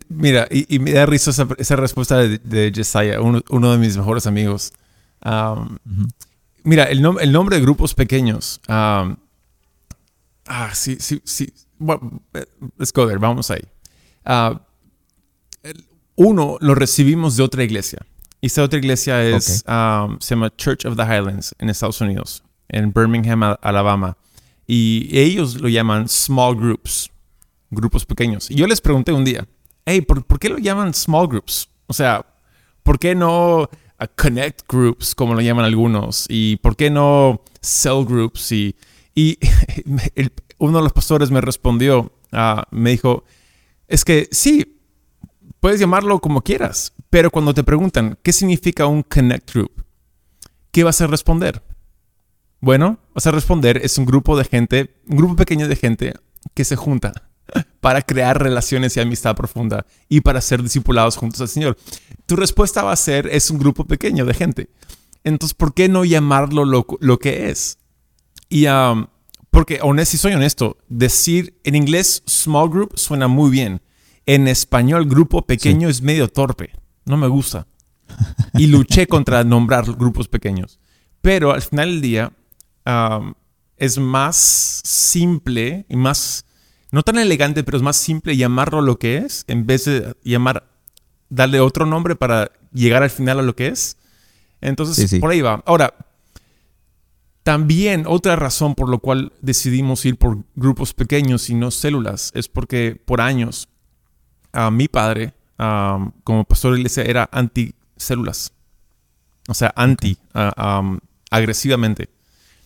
mira, 0.09 0.47
y, 0.49 0.79
me 0.79 0.93
da 0.93 1.05
risa 1.05 1.31
esa, 1.57 1.75
respuesta 1.75 2.17
de, 2.17 2.39
de 2.39 2.71
Jesiah, 2.73 3.21
uno, 3.21 3.41
uno, 3.49 3.71
de 3.71 3.77
mis 3.77 3.97
mejores 3.97 4.25
amigos. 4.25 4.73
Mira, 6.63 6.83
el, 6.85 7.05
el, 7.19 7.31
nombre 7.31 7.55
de 7.55 7.61
grupos 7.61 7.93
pequeños. 7.93 8.61
ah, 8.67 9.15
sí, 10.73 10.97
sí, 10.99 11.21
sí. 11.23 11.53
Bueno, 11.77 12.21
eh, 12.33 12.45
let's 12.77 12.93
go 12.93 13.07
there, 13.07 13.17
vamos 13.17 13.49
ahí. 13.49 13.63
Ah, 14.23 14.61
uno 16.15 16.57
lo 16.59 16.75
recibimos 16.75 17.35
de 17.37 17.43
otra 17.43 17.63
iglesia. 17.63 17.99
Y 18.41 18.47
esta 18.47 18.63
otra 18.63 18.79
iglesia 18.79 19.23
es, 19.23 19.63
se 19.63 20.35
llama 20.35 20.55
Church 20.57 20.85
of 20.85 20.95
the 20.95 21.03
Highlands 21.03 21.55
en 21.59 21.69
Estados 21.69 22.01
Unidos, 22.01 22.43
en 22.69 22.91
Birmingham, 22.91 23.55
Alabama. 23.61 24.17
Y 24.65 25.09
ellos 25.17 25.61
lo 25.61 25.67
llaman 25.67 26.07
small 26.07 26.55
groups, 26.55 27.11
grupos 27.69 28.05
pequeños. 28.05 28.49
Y 28.49 28.55
yo 28.55 28.65
les 28.65 28.81
pregunté 28.81 29.11
un 29.11 29.23
día, 29.23 29.47
hey, 29.85 30.01
¿por, 30.01 30.25
¿por 30.25 30.39
qué 30.39 30.49
lo 30.49 30.57
llaman 30.57 30.93
small 30.93 31.27
groups? 31.27 31.69
O 31.85 31.93
sea, 31.93 32.25
¿por 32.83 32.97
qué 32.97 33.13
no 33.13 33.69
connect 34.07 34.61
groups, 34.67 35.15
como 35.15 35.33
lo 35.33 35.41
llaman 35.41 35.65
algunos, 35.65 36.25
y 36.29 36.57
por 36.57 36.75
qué 36.75 36.89
no 36.89 37.41
cell 37.61 38.05
groups. 38.05 38.51
Y, 38.51 38.75
y 39.15 39.37
uno 40.57 40.77
de 40.77 40.83
los 40.83 40.93
pastores 40.93 41.31
me 41.31 41.41
respondió, 41.41 42.11
ah, 42.31 42.65
me 42.71 42.91
dijo, 42.91 43.23
es 43.87 44.05
que 44.05 44.27
sí, 44.31 44.81
puedes 45.59 45.79
llamarlo 45.79 46.19
como 46.19 46.41
quieras, 46.41 46.93
pero 47.09 47.31
cuando 47.31 47.53
te 47.53 47.63
preguntan, 47.63 48.17
¿qué 48.23 48.33
significa 48.33 48.85
un 48.85 49.03
connect 49.03 49.53
group? 49.53 49.85
¿Qué 50.71 50.83
vas 50.83 51.01
a 51.01 51.07
responder? 51.07 51.63
Bueno, 52.59 52.99
vas 53.13 53.27
a 53.27 53.31
responder, 53.31 53.81
es 53.83 53.97
un 53.97 54.05
grupo 54.05 54.37
de 54.37 54.45
gente, 54.45 54.95
un 55.07 55.17
grupo 55.17 55.35
pequeño 55.35 55.67
de 55.67 55.75
gente 55.75 56.13
que 56.53 56.63
se 56.63 56.75
junta 56.75 57.30
para 57.79 58.01
crear 58.01 58.41
relaciones 58.41 58.95
y 58.95 58.99
amistad 58.99 59.35
profunda 59.35 59.85
y 60.07 60.21
para 60.21 60.41
ser 60.41 60.61
discipulados 60.61 61.17
juntos 61.17 61.41
al 61.41 61.47
Señor. 61.47 61.77
Tu 62.25 62.35
respuesta 62.35 62.83
va 62.83 62.91
a 62.91 62.97
ser, 62.97 63.27
es 63.27 63.49
un 63.49 63.59
grupo 63.59 63.85
pequeño 63.85 64.25
de 64.25 64.33
gente. 64.33 64.69
Entonces, 65.23 65.53
¿por 65.53 65.73
qué 65.73 65.89
no 65.89 66.05
llamarlo 66.05 66.65
lo, 66.65 66.85
lo 66.99 67.19
que 67.19 67.49
es? 67.49 67.77
Y 68.49 68.67
um, 68.67 69.07
porque, 69.51 69.79
honesto, 69.81 70.11
si 70.11 70.17
soy 70.17 70.33
honesto, 70.33 70.77
decir 70.87 71.59
en 71.63 71.75
inglés 71.75 72.23
small 72.25 72.69
group 72.69 72.97
suena 72.97 73.27
muy 73.27 73.51
bien. 73.51 73.81
En 74.25 74.47
español, 74.47 75.05
grupo 75.05 75.45
pequeño 75.45 75.89
es 75.89 76.01
medio 76.01 76.29
torpe. 76.29 76.71
No 77.05 77.17
me 77.17 77.27
gusta. 77.27 77.67
Y 78.53 78.67
luché 78.67 79.07
contra 79.07 79.43
nombrar 79.43 79.85
grupos 79.95 80.27
pequeños. 80.27 80.79
Pero 81.21 81.51
al 81.51 81.61
final 81.61 81.89
del 81.89 82.01
día, 82.01 82.33
um, 82.85 83.33
es 83.77 83.97
más 83.97 84.35
simple 84.83 85.85
y 85.89 85.95
más 85.97 86.45
no 86.91 87.03
tan 87.03 87.17
elegante, 87.17 87.63
pero 87.63 87.77
es 87.77 87.83
más 87.83 87.95
simple 87.95 88.37
llamarlo 88.37 88.81
lo 88.81 88.99
que 88.99 89.17
es, 89.17 89.45
en 89.47 89.65
vez 89.65 89.85
de 89.85 90.13
llamar, 90.23 90.67
darle 91.29 91.59
otro 91.59 91.85
nombre 91.85 92.15
para 92.15 92.51
llegar 92.73 93.03
al 93.03 93.09
final 93.09 93.39
a 93.39 93.43
lo 93.43 93.55
que 93.55 93.67
es. 93.67 93.97
Entonces, 94.59 95.19
por 95.19 95.31
ahí 95.31 95.41
va. 95.41 95.63
Ahora, 95.65 95.95
también 97.43 98.05
otra 98.07 98.35
razón 98.35 98.75
por 98.75 98.89
la 98.89 98.97
cual 98.97 99.33
decidimos 99.41 100.05
ir 100.05 100.17
por 100.17 100.37
grupos 100.55 100.93
pequeños 100.93 101.49
y 101.49 101.55
no 101.55 101.71
células 101.71 102.31
es 102.35 102.47
porque 102.47 103.01
por 103.03 103.21
años 103.21 103.67
a 104.51 104.69
mi 104.69 104.87
padre, 104.87 105.33
como 106.23 106.43
pastor 106.43 106.73
de 106.73 106.79
iglesia, 106.79 107.03
era 107.03 107.29
anti-células. 107.31 108.51
O 109.47 109.53
sea, 109.53 109.73
anti, 109.75 110.17
agresivamente. 111.31 112.09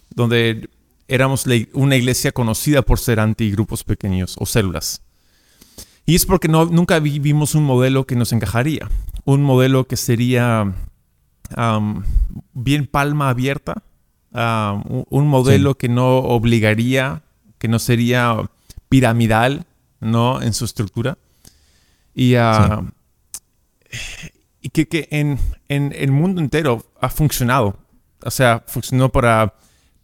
Donde 0.10 0.70
éramos 1.08 1.46
una 1.74 1.96
iglesia 1.96 2.32
conocida 2.32 2.82
por 2.82 3.00
ser 3.00 3.20
anti-grupos 3.20 3.84
pequeños 3.84 4.36
o 4.39 4.46
células. 4.46 5.02
Y 6.06 6.15
es 6.15 6.26
porque 6.26 6.48
no, 6.48 6.65
nunca 6.65 7.00
vivimos 7.00 7.56
un 7.56 7.63
modelo 7.63 8.06
que 8.06 8.15
nos 8.15 8.32
encajaría. 8.32 8.89
Un 9.24 9.41
modelo 9.41 9.88
que 9.88 9.98
sería 9.98 10.74
bien 12.54 12.88
palma 12.88 13.30
abierta. 13.30 13.84
un 14.32 15.28
modelo 15.28 15.78
que 15.78 15.89
no 15.89 16.18
obligaría, 16.18 17.24
que 17.58 17.68
no 17.68 17.80
sería 17.80 18.50
piramidal, 18.89 19.65
¿no? 20.00 20.41
En 20.41 20.54
su 20.54 20.65
estructura. 20.65 21.18
Y, 22.13 22.36
ah, 22.36 22.84
y 24.62 24.70
que, 24.70 25.08
en, 25.12 25.39
el 25.68 26.12
mundo 26.12 26.41
entero 26.41 26.86
ha 27.00 27.10
funcionado. 27.10 27.78
O 28.24 28.32
sea, 28.32 28.63
funcionó 28.68 29.12
para 29.12 29.56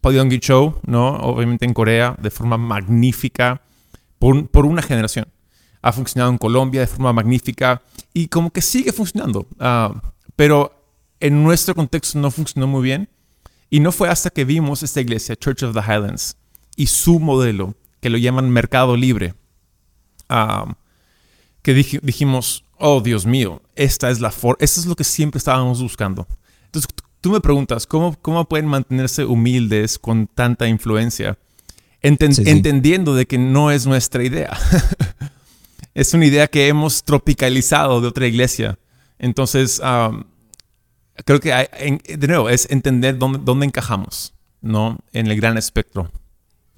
Podiongi 0.02 0.40
Show, 0.40 0.80
¿no? 0.86 1.16
Obviamente 1.18 1.66
en 1.66 1.74
Corea, 1.74 2.18
de 2.20 2.32
forma 2.32 2.58
magnífica, 2.58 3.62
por, 4.20 4.48
por, 4.50 4.66
una 4.66 4.82
generación. 4.82 5.28
Ha 5.82 5.92
funcionado 5.92 6.32
en 6.32 6.38
Colombia 6.38 6.82
de 6.82 6.88
forma 6.88 7.14
magnífica 7.14 7.82
y 8.14 8.28
como 8.28 8.52
que 8.52 8.62
sigue 8.62 8.92
funcionando. 8.92 9.48
Ah, 9.60 9.94
pero 10.36 10.82
en 11.20 11.44
nuestro 11.44 11.76
contexto 11.76 12.20
no 12.20 12.32
funcionó 12.32 12.68
muy 12.68 12.84
bien. 12.84 13.10
Y 13.70 13.80
no 13.80 13.94
fue 13.94 14.10
hasta 14.10 14.30
que 14.30 14.44
vimos 14.44 14.84
esta 14.84 15.00
iglesia, 15.00 15.38
Church 15.38 15.64
of 15.64 15.74
the 15.74 15.80
Highlands, 15.80 16.36
y 16.76 16.88
su 16.88 17.22
modelo, 17.22 17.76
que 18.02 18.10
lo 18.10 18.18
llaman 18.18 18.50
mercado 18.50 18.98
libre, 18.98 19.34
ah, 20.28 20.76
que 21.62 21.74
dijimos, 21.74 22.66
oh 22.78 23.00
Dios 23.00 23.26
mío, 23.26 23.62
esta 23.76 24.10
es 24.10 24.20
la 24.20 24.32
forma, 24.32 24.58
esto 24.60 24.82
es 24.82 24.88
lo 24.88 24.96
que 24.96 25.06
siempre 25.06 25.38
estábamos 25.38 25.82
buscando. 25.82 26.28
Entonces 26.66 26.92
tú 27.22 27.32
me 27.32 27.42
preguntas, 27.42 27.86
¿cómo, 27.88 28.18
cómo 28.22 28.46
pueden 28.46 28.68
mantenerse 28.68 29.26
humildes 29.26 29.98
con 29.98 30.28
tanta 30.28 30.68
influencia? 30.68 31.38
Entendiendo 32.02 33.14
de 33.14 33.28
que 33.28 33.38
no 33.38 33.72
es 33.72 33.86
nuestra 33.86 34.24
idea. 34.24 34.58
es 35.94 36.14
una 36.14 36.26
idea 36.26 36.48
que 36.48 36.68
hemos 36.68 37.04
tropicalizado 37.04 38.02
de 38.02 38.08
otra 38.08 38.28
iglesia. 38.28 38.80
Entonces, 39.20 39.80
creo 41.26 41.40
que 41.40 42.00
de 42.18 42.28
nuevo 42.28 42.50
es 42.50 42.68
entender 42.72 43.18
dónde, 43.18 43.40
dónde 43.44 43.68
encajamos, 43.68 44.34
¿no? 44.62 44.98
En 45.14 45.28
el 45.28 45.36
gran 45.40 45.58
espectro 45.58 46.10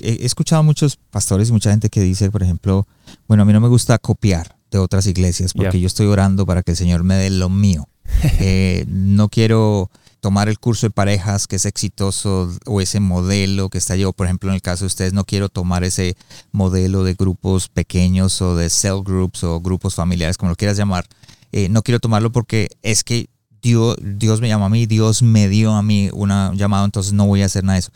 he 0.03 0.25
escuchado 0.25 0.60
a 0.60 0.63
muchos 0.63 0.97
pastores 0.97 1.49
y 1.49 1.51
mucha 1.51 1.71
gente 1.71 1.89
que 1.89 2.01
dice, 2.01 2.29
por 2.29 2.43
ejemplo, 2.43 2.88
bueno, 3.27 3.43
a 3.43 3.45
mí 3.45 3.53
no 3.53 3.62
me 3.62 3.67
gusta 3.67 3.97
copiar 3.97 4.58
de 4.71 4.77
otras 4.77 5.08
iglesias 5.08 5.53
porque 5.53 5.79
yo 5.79 5.88
estoy 5.88 6.08
orando 6.08 6.45
para 6.45 6.63
que 6.63 6.71
el 6.71 6.77
Señor 6.77 7.03
me 7.03 7.15
dé 7.15 7.29
lo 7.29 7.49
mío. 7.49 7.88
Eh, 8.39 8.86
no 8.88 9.29
quiero 9.29 9.89
tomar 10.23 10.49
el 10.49 10.57
curso 10.57 10.88
de 10.88 10.91
parejas 10.91 11.45
que 11.47 11.57
es 11.57 11.65
exitoso 11.65 12.49
o 12.65 12.81
ese 12.81 12.99
modelo 12.99 13.69
que 13.69 13.77
está 13.77 13.95
yo, 13.95 14.13
por 14.13 14.25
ejemplo, 14.25 14.49
en 14.49 14.55
el 14.55 14.62
caso 14.62 14.86
de 14.86 14.88
ustedes, 14.88 15.13
no 15.13 15.25
quiero 15.25 15.49
tomar 15.49 15.83
ese 15.83 16.15
modelo 16.51 17.03
de 17.03 17.13
grupos 17.13 17.67
pequeños 17.67 18.41
o 18.41 18.55
de 18.55 18.69
cell 18.69 19.01
groups 19.03 19.43
o 19.43 19.59
grupos 19.59 19.95
familiares, 19.95 20.38
como 20.38 20.49
lo 20.49 20.55
quieras 20.55 20.77
llamar. 20.77 21.05
Eh, 21.51 21.69
no 21.69 21.83
quiero 21.83 21.99
tomarlo 21.99 22.31
porque 22.31 22.69
es 22.81 23.03
que 23.03 23.29
Dios, 23.62 23.97
Dios 24.01 24.41
me 24.41 24.47
llama 24.47 24.65
a 24.65 24.69
mí, 24.69 24.86
Dios 24.86 25.21
me 25.21 25.47
dio 25.47 25.73
a 25.73 25.83
mí 25.83 26.09
una 26.13 26.51
llamada, 26.55 26.86
entonces 26.86 27.13
no 27.13 27.27
voy 27.27 27.43
a 27.43 27.45
hacer 27.45 27.63
nada 27.63 27.75
de 27.75 27.79
eso 27.79 27.91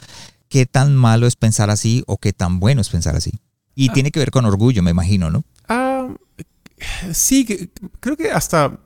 qué 0.50 0.66
tan 0.66 0.96
malo 0.96 1.28
es 1.28 1.36
pensar 1.36 1.70
así 1.70 2.04
o 2.08 2.18
qué 2.18 2.34
tan 2.34 2.60
bueno 2.60 2.82
es 2.82 2.90
pensar 2.90 3.16
así. 3.16 3.40
Y 3.76 3.90
ah. 3.90 3.94
tiene 3.94 4.12
que 4.12 4.20
ver 4.20 4.32
con 4.32 4.46
orgullo, 4.46 4.82
me 4.84 4.92
imagino, 4.92 5.30
¿no? 5.30 5.44
Ah, 5.68 6.08
sí, 7.14 7.70
creo 8.00 8.18
que 8.18 8.32
hasta 8.32 8.80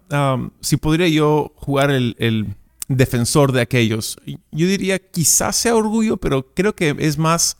si 0.61 0.77
podría 0.77 1.07
yo 1.07 1.53
jugar 1.55 1.91
el, 1.91 2.55
defensor 2.97 3.51
de 3.51 3.61
aquellos, 3.61 4.17
yo 4.25 4.67
diría 4.67 4.99
quizás 4.99 5.55
sea 5.55 5.75
orgullo, 5.75 6.17
pero 6.17 6.53
creo 6.53 6.75
que 6.75 6.95
es 6.99 7.17
más 7.17 7.57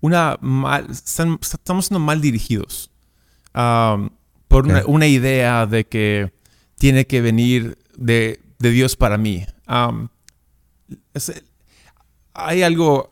una 0.00 0.38
mal, 0.40 0.86
estamos 0.90 1.86
siendo 1.86 2.00
mal 2.00 2.20
dirigidos. 2.20 2.90
Por 3.52 4.66
una, 4.86 5.06
idea 5.06 5.66
de 5.66 5.86
que 5.86 6.32
tiene 6.78 7.06
que 7.06 7.20
venir 7.20 7.78
de, 7.96 8.40
Dios 8.58 8.96
para 8.96 9.18
mí. 9.18 9.44
Hay 12.34 12.62
algo, 12.62 13.08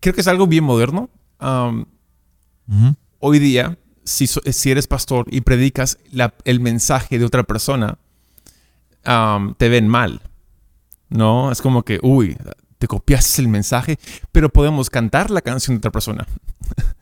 creo 0.00 0.14
que 0.14 0.20
es 0.20 0.28
algo 0.28 0.46
bien 0.46 0.64
moderno. 0.64 1.08
Hoy 3.18 3.38
día, 3.38 3.78
si, 4.04 4.26
si, 4.26 4.70
eres 4.70 4.86
pastor 4.86 5.26
y 5.30 5.40
predicas 5.40 5.98
el 6.44 6.60
mensaje 6.60 7.18
de 7.18 7.24
otra 7.24 7.44
persona, 7.44 7.98
te 9.56 9.68
ven 9.68 9.88
mal. 9.88 10.20
¿No? 11.08 11.52
Es 11.52 11.62
como 11.62 11.84
que, 11.84 12.00
uy, 12.02 12.36
te 12.78 12.88
copiaste 12.88 13.42
el 13.42 13.48
mensaje, 13.48 13.98
pero 14.32 14.48
podemos 14.48 14.90
cantar 14.90 15.30
la 15.30 15.40
canción 15.40 15.76
de 15.76 15.78
otra 15.78 15.90
persona. 15.90 16.26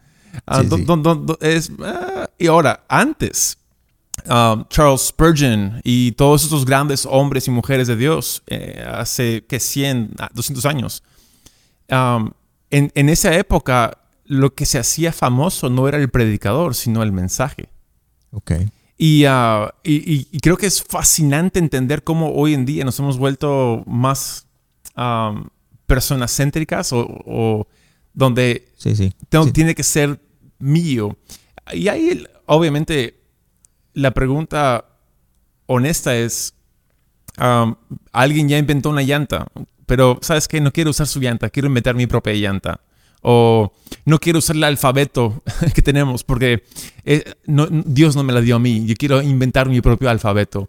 Ah, 0.48 0.64
es, 1.40 1.70
ah, 1.80 2.28
y 2.36 2.48
ahora, 2.48 2.84
antes, 2.88 3.56
Um, 4.26 4.64
Charles 4.68 5.08
Spurgeon 5.08 5.80
y 5.82 6.12
todos 6.12 6.44
estos 6.44 6.64
grandes 6.64 7.04
hombres 7.04 7.46
y 7.48 7.50
mujeres 7.50 7.88
de 7.88 7.96
Dios 7.96 8.42
eh, 8.46 8.82
hace 8.86 9.44
que 9.46 9.60
100, 9.60 10.12
200 10.32 10.64
años. 10.64 11.02
Um, 11.90 12.30
en, 12.70 13.08
esa 13.08 13.34
época 13.34 13.98
lo 14.24 14.54
que 14.54 14.66
se 14.66 14.78
hacía 14.78 15.12
famoso 15.12 15.68
no 15.68 15.88
era 15.88 15.98
el 15.98 16.08
predicador, 16.08 16.74
sino 16.74 17.02
el 17.02 17.12
mensaje. 17.12 17.68
Okay. 18.30 18.70
Y, 18.96 19.26
uh, 19.26 19.68
y, 19.82 20.38
creo 20.40 20.56
que 20.56 20.66
es 20.66 20.82
fascinante 20.82 21.58
entender 21.58 22.04
cómo 22.04 22.32
hoy 22.32 22.54
en 22.54 22.64
día 22.64 22.84
nos 22.84 22.98
hemos 23.00 23.18
vuelto 23.18 23.82
más 23.86 24.46
um, 24.96 25.48
personas 25.86 26.34
céntricas 26.36 26.90
o, 26.92 27.66
donde 28.12 28.68
tiene 29.52 29.74
que 29.74 29.82
ser 29.82 30.20
mío. 30.58 31.16
Y 31.72 31.88
ahí, 31.88 32.24
obviamente, 32.46 33.20
la 33.94 34.12
pregunta 34.12 34.84
honesta 35.66 36.16
es, 36.16 36.54
alguien 38.12 38.48
ya 38.48 38.58
inventó 38.58 38.90
una 38.90 39.02
llanta, 39.02 39.48
pero 39.86 40.18
¿sabes 40.22 40.46
qué? 40.46 40.60
No 40.60 40.72
quiero 40.72 40.90
usar 40.90 41.08
su 41.08 41.20
llanta, 41.20 41.50
quiero 41.50 41.66
inventar 41.66 41.96
mi 41.96 42.06
propia 42.06 42.34
llanta. 42.34 42.80
O 43.26 43.72
no 44.04 44.18
quiero 44.18 44.40
usar 44.40 44.54
el 44.54 44.64
alfabeto 44.64 45.42
que 45.74 45.80
tenemos 45.80 46.24
porque 46.24 46.62
eh, 47.04 47.24
Dios 47.46 48.16
no 48.16 48.22
me 48.22 48.34
la 48.34 48.42
dio 48.42 48.56
a 48.56 48.58
mí, 48.58 48.84
yo 48.84 48.94
quiero 48.96 49.22
inventar 49.22 49.68
mi 49.68 49.80
propio 49.80 50.10
alfabeto. 50.10 50.68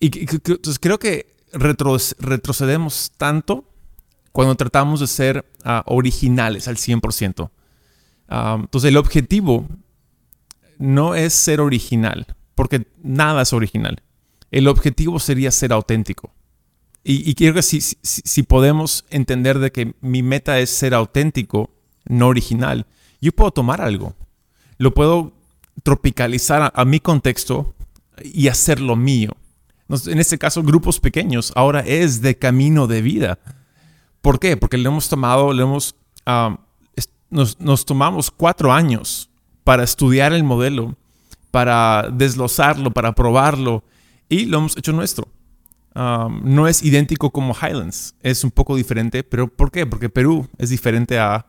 Y 0.00 0.10
entonces 0.18 0.80
creo 0.80 0.98
que 0.98 1.36
retrocedemos 1.52 3.12
tanto 3.16 3.64
cuando 4.32 4.56
tratamos 4.56 4.98
de 4.98 5.06
ser 5.06 5.44
ah, 5.64 5.84
originales 5.86 6.66
al 6.66 6.76
100%. 6.76 7.50
entonces 8.28 8.88
el 8.88 8.96
objetivo 8.96 9.68
no 10.78 11.14
es 11.14 11.34
ser 11.34 11.60
original, 11.60 12.26
porque 12.56 12.88
nada 13.00 13.42
es 13.42 13.52
original. 13.52 14.02
El 14.50 14.66
objetivo 14.66 15.20
sería 15.20 15.52
ser 15.52 15.72
auténtico. 15.72 16.34
Y, 17.04 17.28
y 17.30 17.34
creo 17.34 17.54
que 17.54 17.62
si, 17.62 17.80
si, 17.80 18.42
podemos 18.42 19.04
entender 19.10 19.58
de 19.58 19.72
que 19.72 19.94
mi 20.00 20.22
meta 20.22 20.58
es 20.60 20.70
ser 20.70 20.94
auténtico, 20.94 21.70
no 22.04 22.28
original, 22.28 22.86
yo 23.20 23.32
puedo 23.32 23.50
tomar 23.50 23.80
algo, 23.80 24.14
lo 24.78 24.94
puedo 24.94 25.32
tropicalizar 25.82 26.72
a, 26.74 26.84
mi 26.84 27.00
contexto 27.00 27.74
y 28.22 28.48
hacerlo 28.48 28.96
mío. 28.96 29.30
En 30.06 30.18
este 30.18 30.38
caso, 30.38 30.62
grupos 30.62 31.00
pequeños, 31.00 31.52
ahora 31.54 31.80
es 31.80 32.22
de 32.22 32.38
camino 32.38 32.86
de 32.86 33.02
vida. 33.02 33.38
¿Por 34.20 34.38
qué? 34.38 34.56
Porque 34.56 34.78
le 34.78 34.88
hemos 34.88 35.08
tomado, 35.08 35.52
le 35.52 35.62
hemos, 35.62 35.94
nos, 37.30 37.60
nos 37.60 37.84
tomamos 37.84 38.30
cuatro 38.30 38.72
años 38.72 39.28
para 39.64 39.84
estudiar 39.84 40.32
el 40.32 40.44
modelo 40.44 40.96
para 41.52 42.08
desglosarlo, 42.10 42.90
para 42.90 43.12
probarlo 43.12 43.84
y 44.28 44.46
lo 44.46 44.58
hemos 44.58 44.76
hecho 44.76 44.92
nuestro. 44.92 45.28
No 45.94 46.66
es 46.66 46.82
idéntico 46.82 47.30
como 47.30 47.54
Highlands, 47.54 48.16
es 48.22 48.42
un 48.42 48.50
poco 48.50 48.74
diferente, 48.74 49.22
pero 49.22 49.46
¿por 49.46 49.70
qué? 49.70 49.86
Porque 49.86 50.08
Perú 50.08 50.48
es 50.58 50.70
diferente 50.70 51.20
a 51.20 51.46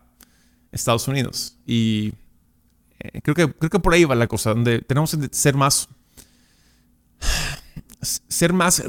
Estados 0.74 1.08
Unidos 1.08 1.58
y 1.66 2.14
eh, 3.00 3.22
creo, 3.22 3.36
que, 3.36 3.54
creo 3.54 3.70
que 3.70 3.80
por 3.80 3.94
ahí 3.94 4.06
va 4.06 4.16
la 4.16 4.28
cosa, 4.28 4.52
donde 4.52 4.80
tenemos 4.80 5.16
que 5.16 5.30
ser 5.32 5.56
más, 5.56 5.90
ser 8.02 8.54
más 8.54 8.84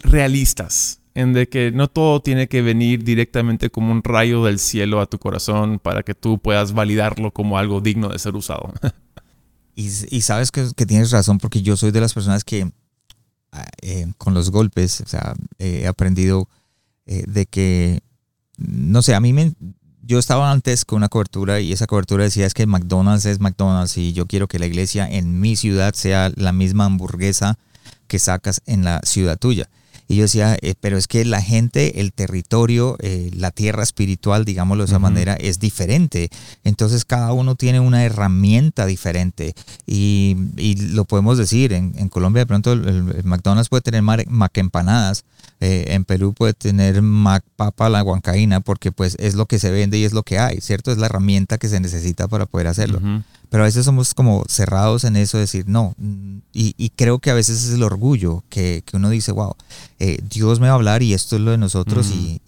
realistas 0.00 1.00
en 1.14 1.32
de 1.32 1.48
que 1.48 1.70
no 1.70 1.88
todo 1.88 2.20
tiene 2.20 2.48
que 2.48 2.60
venir 2.60 3.04
directamente 3.04 3.70
como 3.70 3.92
un 3.92 4.02
rayo 4.02 4.44
del 4.44 4.58
cielo 4.58 5.00
a 5.00 5.06
tu 5.06 5.18
corazón 5.18 5.78
para 5.78 6.02
que 6.02 6.14
tú 6.14 6.38
puedas 6.38 6.72
validarlo 6.72 7.30
como 7.30 7.56
algo 7.56 7.80
digno 7.80 8.08
de 8.08 8.18
ser 8.18 8.34
usado. 8.34 8.72
Y, 9.76 10.20
sabes 10.20 10.52
que, 10.52 10.62
tienes 10.86 11.10
razón 11.10 11.38
porque 11.38 11.60
yo 11.60 11.76
soy 11.76 11.90
de 11.90 12.00
las 12.00 12.14
personas 12.14 12.44
que 12.44 12.70
ah, 13.50 13.66
eh, 13.82 14.06
con 14.18 14.32
los 14.32 14.52
golpes, 14.52 15.00
o 15.00 15.08
sea, 15.08 15.34
he 15.58 15.88
aprendido 15.88 16.48
eh, 17.06 17.24
de 17.26 17.46
que, 17.46 17.98
no 18.56 19.02
sé, 19.02 19.16
a 19.16 19.20
mí 19.20 19.32
me, 19.32 19.52
yo 20.06 20.18
estaba 20.18 20.50
antes 20.50 20.84
con 20.84 20.98
una 20.98 21.08
cobertura 21.08 21.60
y 21.60 21.72
esa 21.72 21.86
cobertura 21.86 22.24
decía 22.24 22.46
es 22.46 22.54
que 22.54 22.66
McDonald's 22.66 23.26
es 23.26 23.40
McDonald's 23.40 23.96
y 23.96 24.12
yo 24.12 24.26
quiero 24.26 24.48
que 24.48 24.58
la 24.58 24.66
iglesia 24.66 25.08
en 25.08 25.40
mi 25.40 25.56
ciudad 25.56 25.94
sea 25.94 26.30
la 26.36 26.52
misma 26.52 26.84
hamburguesa 26.86 27.58
que 28.06 28.18
sacas 28.18 28.60
en 28.66 28.84
la 28.84 29.00
ciudad 29.04 29.38
tuya. 29.38 29.68
Y 30.06 30.16
yo 30.16 30.22
decía, 30.22 30.56
eh, 30.60 30.74
pero 30.80 30.98
es 30.98 31.06
que 31.06 31.24
la 31.24 31.40
gente, 31.40 32.00
el 32.00 32.12
territorio, 32.12 32.96
eh, 33.00 33.30
la 33.34 33.50
tierra 33.50 33.82
espiritual, 33.82 34.44
digámoslo 34.44 34.84
de 34.84 34.90
esa 34.90 34.98
manera, 34.98 35.34
es 35.34 35.60
diferente. 35.60 36.28
Entonces 36.62 37.04
cada 37.04 37.32
uno 37.32 37.54
tiene 37.54 37.80
una 37.80 38.04
herramienta 38.04 38.86
diferente. 38.86 39.54
Y, 39.86 40.36
lo 40.92 41.04
podemos 41.04 41.38
decir, 41.38 41.72
en, 41.72 42.08
Colombia 42.08 42.42
de 42.42 42.46
pronto 42.46 42.72
el, 42.72 43.24
McDonald's 43.24 43.68
puede 43.68 43.82
tener 43.82 44.02
mac 44.02 44.58
empanadas, 44.58 45.24
eh, 45.60 45.86
en 45.88 46.04
Perú 46.04 46.34
puede 46.34 46.52
tener 46.52 47.00
mac 47.00 47.44
papa 47.56 47.88
la 47.88 48.02
huancaína, 48.02 48.60
porque 48.60 48.92
pues 48.92 49.16
es 49.18 49.34
lo 49.34 49.46
que 49.46 49.58
se 49.58 49.70
vende 49.70 49.98
y 49.98 50.04
es 50.04 50.12
lo 50.12 50.22
que 50.22 50.38
hay, 50.38 50.60
¿cierto? 50.60 50.92
Es 50.92 50.98
la 50.98 51.06
herramienta 51.06 51.58
que 51.58 51.68
se 51.68 51.80
necesita 51.80 52.28
para 52.28 52.46
poder 52.46 52.66
hacerlo. 52.66 53.00
Pero 53.54 53.62
a 53.62 53.66
veces 53.66 53.84
somos 53.84 54.14
como 54.14 54.44
cerrados 54.48 55.04
en 55.04 55.14
eso, 55.16 55.38
decir 55.38 55.66
no. 55.68 55.94
Y, 56.52 56.90
creo 56.96 57.18
que 57.20 57.30
a 57.30 57.34
veces 57.34 57.64
es 57.64 57.74
el 57.74 57.82
orgullo 57.82 58.42
que, 58.48 58.82
uno 58.92 59.10
dice, 59.10 59.32
wow, 59.32 59.54
eh, 59.98 60.18
Dios 60.28 60.60
me 60.60 60.66
va 60.66 60.72
a 60.72 60.76
hablar 60.76 61.02
y 61.02 61.14
esto 61.14 61.36
es 61.36 61.42
lo 61.42 61.50
de 61.50 61.58
nosotros. 61.58 62.10
y, 62.12 62.40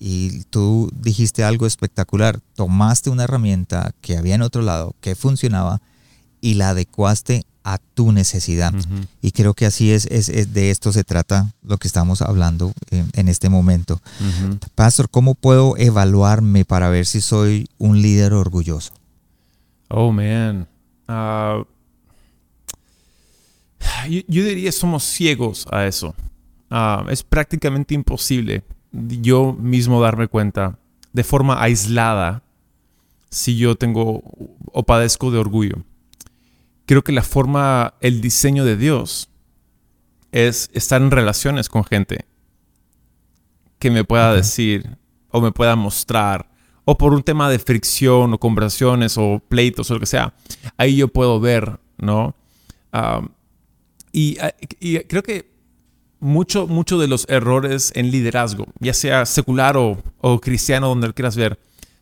tú 0.51 0.91
dijiste 0.95 1.45
algo 1.45 1.67
espectacular. 1.67 2.41
Tomaste 2.55 3.11
una 3.11 3.25
herramienta 3.25 3.93
que 4.01 4.17
había 4.17 4.35
en 4.35 4.43
otro 4.43 4.63
lado, 4.63 4.95
que 5.01 5.15
funcionaba, 5.15 5.81
y 6.41 6.55
la 6.55 6.71
adecuaste 6.71 7.45
a 7.67 7.79
tu 7.95 8.13
necesidad. 8.13 8.73
Y 9.21 9.33
creo 9.33 9.53
que 9.53 9.67
así 9.67 9.91
es, 9.91 10.07
es, 10.07 10.53
de 10.55 10.71
esto 10.71 10.93
se 10.93 11.03
trata 11.03 11.53
lo 11.63 11.79
que 11.79 11.89
estamos 11.89 12.23
hablando 12.23 12.73
en, 12.91 13.29
este 13.29 13.49
momento. 13.49 14.01
Pastor, 14.77 15.11
¿cómo 15.11 15.35
puedo 15.35 15.77
evaluarme 15.77 16.65
para 16.65 16.89
ver 16.91 17.07
si 17.07 17.21
soy 17.21 17.69
un 17.77 18.01
líder 18.01 18.35
orgulloso? 18.35 18.93
Oh, 19.89 20.13
man. 20.13 20.69
Ah, 21.09 21.65
yo, 24.09 24.23
diría 24.29 24.71
somos 24.71 25.03
ciegos 25.03 25.67
a 25.73 25.87
eso. 25.87 26.15
Ah, 26.71 27.07
es 27.09 27.23
prácticamente 27.23 27.95
imposible 27.95 28.65
yo 28.93 29.53
mismo 29.53 30.01
darme 30.01 30.29
cuenta 30.29 30.79
de 31.13 31.25
forma 31.25 31.63
aislada 31.63 32.43
si 33.31 33.57
yo 33.57 33.77
tengo 33.77 34.23
o 34.73 34.83
padezco 34.85 35.31
de 35.31 35.39
orgullo. 35.39 35.85
Creo 36.87 37.03
que 37.03 37.13
la 37.13 37.23
forma, 37.23 37.95
el 38.01 38.21
diseño 38.21 38.65
de 38.65 38.77
Dios 38.77 39.29
es 40.33 40.71
estar 40.73 41.03
en 41.03 41.11
relaciones 41.11 41.69
con 41.69 41.85
gente 41.85 42.25
que 43.79 43.91
me 43.91 44.05
pueda 44.05 44.35
decir 44.35 44.97
o 45.31 45.41
me 45.41 45.53
pueda 45.53 45.77
mostrar 45.77 46.49
o 46.85 46.97
por 46.97 47.13
un 47.13 47.23
tema 47.23 47.51
de 47.51 47.59
fricción 47.59 48.33
o 48.33 48.39
conversaciones 48.39 49.19
o 49.19 49.43
pleitos 49.49 49.91
o 49.91 49.95
lo 49.95 50.01
que 50.01 50.07
sea, 50.07 50.35
ahí 50.77 50.97
yo 50.97 51.09
puedo 51.09 51.41
ver, 51.41 51.81
¿no? 51.99 52.35
y, 54.13 54.37
creo 55.09 55.23
que 55.23 55.56
mucho, 56.21 56.67
mucho 56.67 56.99
de 56.99 57.09
los 57.09 57.27
errores 57.29 57.93
en 57.95 58.11
liderazgo, 58.11 58.67
ya 58.81 58.95
sea 58.95 59.27
secular 59.27 59.77
o, 59.77 60.03
cristiano, 60.41 60.89
donde 60.89 61.13
quieras 61.13 61.37
ver, 61.37 61.59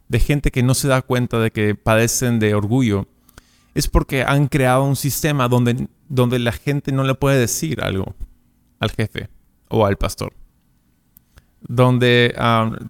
de 0.08 0.20
gente 0.20 0.50
que 0.50 0.62
no 0.62 0.74
se 0.74 0.88
da 0.88 1.02
cuenta 1.02 1.38
de 1.38 1.50
que 1.50 1.74
padecen 1.74 2.38
de 2.38 2.54
orgullo, 2.54 3.06
es 3.74 3.88
porque 3.88 4.22
han 4.22 4.46
creado 4.46 4.84
un 4.84 4.96
sistema 4.96 5.48
donde, 5.48 5.88
donde 6.08 6.38
la 6.38 6.52
gente 6.52 6.92
no 6.92 7.02
le 7.04 7.14
puede 7.14 7.38
decir 7.38 7.82
algo 7.82 8.14
al 8.78 8.92
jefe 8.92 9.28
o 9.68 9.84
al 9.84 9.96
pastor. 9.96 10.32
Donde 11.60 12.34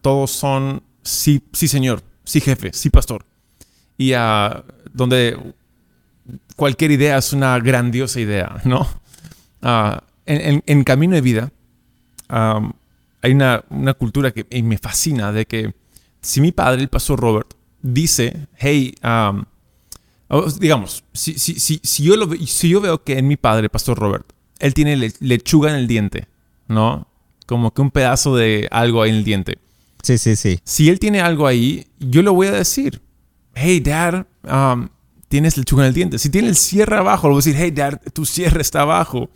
todos 0.02 0.30
son 0.32 0.82
sí, 1.02 1.42
sí 1.52 1.68
señor, 1.68 2.02
sí 2.24 2.40
jefe, 2.40 2.72
sí 2.72 2.90
pastor. 2.90 3.24
Y 3.96 4.14
uh, 4.14 4.62
donde 4.92 5.38
cualquier 6.56 6.90
idea 6.90 7.18
es 7.18 7.32
una 7.32 7.58
grandiosa 7.60 8.20
idea, 8.20 8.60
¿no? 8.64 8.80
Uh, 9.62 9.98
en, 10.26 10.62
en, 10.66 10.84
Camino 10.84 11.14
de 11.14 11.20
Vida 11.20 11.52
um, 12.30 12.72
hay 13.22 13.32
una, 13.32 13.64
una, 13.70 13.94
cultura 13.94 14.32
que 14.32 14.46
me 14.62 14.78
fascina 14.78 15.32
de 15.32 15.46
que 15.46 15.74
si 16.20 16.40
mi 16.40 16.52
padre, 16.52 16.82
el 16.82 16.88
pastor 16.88 17.20
Robert, 17.20 17.54
dice, 17.82 18.48
hey, 18.56 18.94
um, 19.02 19.44
digamos, 20.58 21.04
si, 21.12 21.38
si, 21.38 21.60
si, 21.60 21.80
si, 21.82 22.02
yo 22.02 22.16
lo, 22.16 22.30
si 22.46 22.68
yo 22.68 22.80
veo 22.80 23.02
que 23.02 23.18
en 23.18 23.28
mi 23.28 23.36
padre, 23.36 23.64
el 23.64 23.70
pastor 23.70 23.98
Robert, 23.98 24.26
él 24.58 24.74
tiene 24.74 25.12
lechuga 25.20 25.70
en 25.70 25.76
el 25.76 25.86
diente, 25.86 26.26
¿no? 26.66 27.06
Como 27.46 27.72
que 27.72 27.82
un 27.82 27.90
pedazo 27.90 28.36
de 28.36 28.68
algo 28.70 29.02
ahí 29.02 29.10
en 29.10 29.16
el 29.16 29.24
diente. 29.24 29.58
Sí, 30.02 30.18
sí, 30.18 30.36
sí. 30.36 30.60
Si 30.64 30.88
él 30.88 30.98
tiene 30.98 31.20
algo 31.20 31.46
ahí, 31.46 31.86
yo 31.98 32.22
le 32.22 32.30
voy 32.30 32.46
a 32.46 32.52
decir, 32.52 33.02
hey, 33.54 33.80
dad, 33.80 34.26
um, 34.42 34.88
tienes 35.28 35.56
lechuga 35.56 35.84
en 35.84 35.88
el 35.88 35.94
diente. 35.94 36.18
Si 36.18 36.30
tiene 36.30 36.48
el 36.48 36.56
cierre 36.56 36.96
abajo, 36.96 37.28
le 37.28 37.34
voy 37.34 37.42
a 37.42 37.44
decir, 37.44 37.56
hey, 37.58 37.70
dad, 37.70 38.00
tu 38.12 38.24
cierre 38.24 38.62
está 38.62 38.82
abajo. 38.82 39.30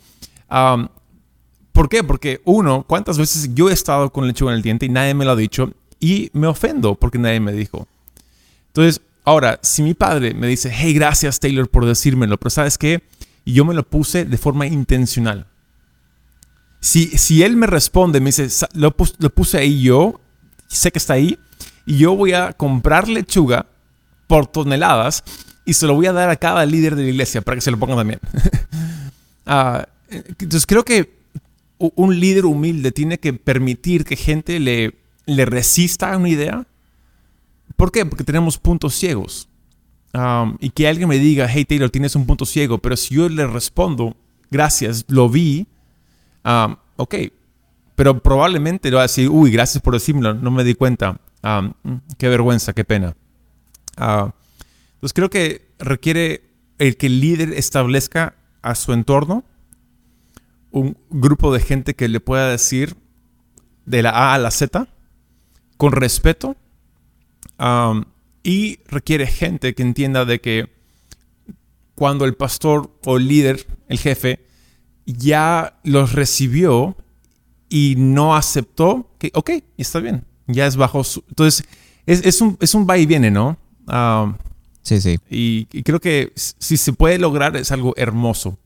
¿Por 1.71 1.87
qué? 1.87 2.03
Porque 2.03 2.41
uno, 2.45 2.83
¿cuántas 2.87 3.17
veces 3.17 3.53
yo 3.53 3.69
he 3.69 3.73
estado 3.73 4.11
con 4.11 4.27
lechuga 4.27 4.51
en 4.51 4.57
el 4.57 4.63
diente 4.63 4.85
y 4.85 4.89
nadie 4.89 5.13
me 5.13 5.25
lo 5.25 5.31
ha 5.31 5.35
dicho? 5.35 5.71
Y 5.99 6.29
me 6.33 6.47
ofendo 6.47 6.95
porque 6.95 7.17
nadie 7.17 7.39
me 7.39 7.53
dijo. 7.53 7.87
Entonces, 8.67 9.01
ahora, 9.23 9.59
si 9.61 9.83
mi 9.83 9.93
padre 9.93 10.33
me 10.33 10.47
dice, 10.47 10.71
hey, 10.73 10.93
gracias 10.93 11.39
Taylor 11.39 11.69
por 11.69 11.85
decírmelo, 11.85 12.37
pero 12.37 12.49
¿sabes 12.49 12.77
qué? 12.77 13.03
Yo 13.45 13.65
me 13.65 13.73
lo 13.73 13.83
puse 13.83 14.25
de 14.25 14.37
forma 14.37 14.67
intencional. 14.67 15.47
Si, 16.81 17.07
si 17.17 17.43
él 17.43 17.55
me 17.55 17.67
responde, 17.67 18.19
me 18.19 18.27
dice, 18.27 18.47
lo, 18.73 18.95
puse 18.95 19.57
ahí 19.57 19.81
yo, 19.81 20.19
sé 20.67 20.91
que 20.91 20.99
está 20.99 21.13
ahí, 21.13 21.37
y 21.85 21.97
yo 21.97 22.15
voy 22.15 22.33
a 22.33 22.53
comprar 22.53 23.07
lechuga 23.07 23.65
por 24.27 24.47
toneladas 24.47 25.23
y 25.65 25.73
se 25.73 25.87
lo 25.87 25.95
voy 25.95 26.05
a 26.05 26.13
dar 26.13 26.29
a 26.29 26.35
cada 26.35 26.65
líder 26.65 26.95
de 26.95 27.03
la 27.03 27.09
iglesia 27.09 27.41
para 27.41 27.55
que 27.55 27.61
se 27.61 27.71
lo 27.71 27.79
pongan 27.79 27.97
también. 27.97 28.19
Ah, 29.51 29.87
entonces 30.09 30.65
creo 30.65 30.83
que 30.83 31.19
un 31.77 32.19
líder 32.19 32.45
humilde 32.45 32.91
tiene 32.91 33.19
que 33.19 33.33
permitir 33.33 34.03
que 34.03 34.15
gente 34.15 34.59
le, 34.59 34.95
le 35.25 35.45
resista 35.45 36.13
a 36.13 36.17
una 36.17 36.29
idea. 36.29 36.67
¿Por 37.75 37.91
qué? 37.91 38.05
Porque 38.05 38.23
tenemos 38.23 38.57
puntos 38.57 38.95
ciegos. 38.95 39.47
y 40.59 40.69
que 40.71 40.87
alguien 40.87 41.07
me 41.07 41.19
diga, 41.19 41.47
hey 41.49 41.65
Taylor, 41.65 41.89
tienes 41.89 42.15
un 42.15 42.25
punto 42.25 42.45
ciego, 42.45 42.79
pero 42.79 42.97
si 42.97 43.15
yo 43.15 43.29
le 43.29 43.47
respondo, 43.47 44.17
gracias, 44.51 45.05
lo 45.07 45.29
vi, 45.29 45.67
ok, 46.97 47.15
pero 47.95 48.21
probablemente 48.21 48.89
lo 48.89 48.97
va 48.97 49.03
a 49.03 49.07
decir, 49.07 49.29
uy, 49.29 49.51
gracias 49.51 49.81
por 49.81 49.93
decírmelo, 49.93 50.33
no 50.33 50.51
me 50.51 50.63
di 50.63 50.73
cuenta. 50.73 51.19
Ah, 51.43 51.71
qué 52.17 52.27
vergüenza, 52.27 52.73
qué 52.73 52.83
pena. 52.83 53.15
Uh, 53.97 54.31
entonces 54.95 55.13
creo 55.13 55.29
que 55.29 55.69
requiere 55.79 56.43
el 56.77 56.97
que 56.97 57.07
el 57.07 57.19
líder 57.19 57.53
establezca 57.53 58.35
a 58.61 58.75
su 58.75 58.93
entorno 58.93 59.43
un 60.71 60.97
grupo 61.09 61.53
de 61.53 61.59
gente 61.59 61.95
que 61.95 62.07
le 62.07 62.19
pueda 62.19 62.49
decir 62.49 62.95
de 63.85 64.03
la 64.03 64.11
A 64.11 64.33
a 64.33 64.37
la 64.37 64.51
Z 64.51 64.87
con 65.77 65.91
respeto 65.91 66.55
y 68.43 68.79
requiere 68.87 69.27
gente 69.27 69.73
que 69.73 69.83
entienda 69.83 70.25
de 70.25 70.39
que 70.39 70.69
cuando 71.95 72.25
el 72.25 72.35
pastor 72.35 72.97
o 73.05 73.17
el 73.17 73.27
líder, 73.27 73.67
el 73.89 73.99
jefe, 73.99 74.45
ya 75.05 75.79
los 75.83 76.13
recibió 76.13 76.95
y 77.67 77.95
no 77.97 78.35
aceptó, 78.35 79.13
que, 79.19 79.31
ok, 79.33 79.51
está 79.77 79.99
bien, 79.99 80.25
ya 80.47 80.65
es 80.65 80.77
bajo 80.77 81.03
su... 81.03 81.23
Entonces, 81.27 81.67
es, 82.05 82.25
es 82.25 82.41
un, 82.41 82.57
es 82.61 82.73
un 82.73 82.87
va 82.89 82.97
y 82.97 83.05
viene, 83.05 83.31
¿no? 83.31 83.57
Sí, 84.81 85.01
sí. 85.01 85.19
Y, 85.29 85.65
creo 85.83 85.99
que 85.99 86.31
si 86.35 86.77
se 86.77 86.93
puede 86.93 87.19
lograr 87.19 87.55
es 87.57 87.71
algo 87.71 87.93
hermoso, 87.97 88.57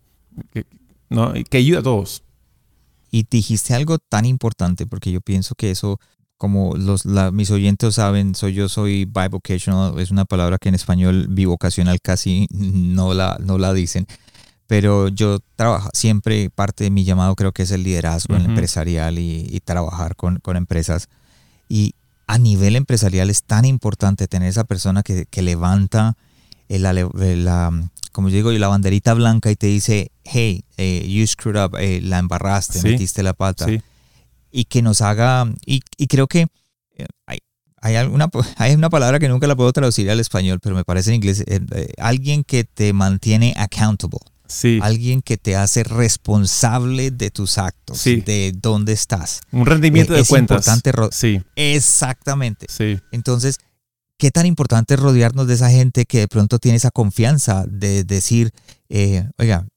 que, 0.52 0.66
¿no? 1.10 1.34
que 1.50 1.58
ayuda 1.58 1.80
a 1.80 1.84
todos. 1.84 2.24
Y 3.12 3.26
dijiste 3.30 3.74
algo 3.74 4.00
tan 4.00 4.26
importante, 4.26 4.88
porque 4.88 5.12
yo 5.12 5.22
pienso 5.22 5.54
que 5.56 5.72
eso, 5.72 6.00
como 6.38 6.76
los, 6.76 7.06
mis 7.32 7.52
oyentes 7.52 7.96
saben, 7.96 8.34
soy 8.36 8.54
yo 8.54 8.70
soy 8.70 9.06
bivocational, 9.06 10.00
es 10.00 10.10
una 10.10 10.26
palabra 10.26 10.58
que 10.58 10.70
en 10.70 10.76
español 10.76 11.28
bivocacional 11.30 12.00
casi 12.02 12.48
no 12.52 13.14
la, 13.14 13.38
no 13.40 13.58
la 13.58 13.74
dicen 13.74 14.08
pero 14.74 15.08
yo 15.08 15.40
trabajo, 15.56 15.90
siempre 15.94 16.50
parte 16.50 16.86
de 16.86 16.90
mi 16.90 17.04
llamado 17.04 17.36
creo 17.36 17.52
que 17.52 17.62
es 17.64 17.70
el 17.70 17.84
liderazgo 17.84 18.36
empresarial 18.36 19.20
y, 19.20 19.60
trabajar 19.64 20.16
con, 20.16 20.42
empresas. 20.56 21.10
Y 21.70 21.94
a 22.26 22.38
nivel 22.38 22.76
empresarial 22.76 23.30
es 23.30 23.44
tan 23.44 23.66
importante 23.66 24.28
tener 24.28 24.50
esa 24.50 24.64
persona 24.64 25.04
que, 25.04 25.28
levanta 25.44 26.18
la, 26.68 27.72
como 28.12 28.30
yo 28.30 28.36
digo, 28.36 28.52
la 28.52 28.68
banderita 28.68 29.14
blanca 29.14 29.52
y 29.52 29.56
te 29.56 29.68
dice, 29.68 30.12
hey, 30.24 30.64
eh, 30.78 31.06
you 31.10 31.26
screwed 31.28 31.62
up, 31.62 31.76
eh, 31.78 32.00
la 32.02 32.20
embarraste, 32.20 32.82
metiste 32.84 33.24
la 33.24 33.34
pata. 33.34 33.68
Y 34.52 34.66
que 34.66 34.82
nos 34.82 35.02
haga, 35.02 35.52
y, 35.66 35.82
creo 36.08 36.28
que 36.28 36.48
eh, 36.96 37.06
hay, 37.26 37.40
hay, 37.82 37.96
alguna, 37.96 38.30
hay 38.58 38.74
una 38.76 38.90
palabra 38.90 39.20
que 39.20 39.28
nunca 39.28 39.48
la 39.48 39.56
puedo 39.56 39.74
traducir 39.74 40.10
al 40.12 40.20
español, 40.20 40.60
pero 40.62 40.76
me 40.76 40.84
parece 40.84 41.10
en 41.10 41.16
inglés, 41.16 41.44
alguien 41.98 42.44
que 42.44 42.64
te 42.64 42.94
mantiene 42.94 43.54
accountable. 43.58 44.20
Alguien 44.82 45.22
que 45.22 45.38
te 45.38 45.56
hace 45.56 45.84
responsable 45.84 47.10
de 47.10 47.32
tus 47.32 47.58
actos, 47.58 48.04
de 48.04 48.54
dónde 48.56 48.94
estás. 48.94 49.42
Un 49.52 49.66
rendimiento 49.66 50.14
de 50.14 50.24
cuentas. 50.24 50.68
Importante 50.68 50.92
sí. 51.12 51.42
Exactamente. 51.56 52.68
Sí. 52.70 53.00
Entonces, 53.12 53.58
¿qué 54.18 54.32
tan 54.32 54.46
importante 54.46 54.94
es 54.94 55.00
rodearnos 55.00 55.48
de 55.48 55.56
esa 55.56 55.70
gente 55.70 56.06
que 56.06 56.20
de 56.20 56.28
pronto 56.28 56.60
tiene 56.60 56.78
esa 56.78 56.92
confianza 56.92 57.66
de 57.68 58.04
decir, 58.04 58.52
eh, 58.90 59.30
oiga, 59.38 59.68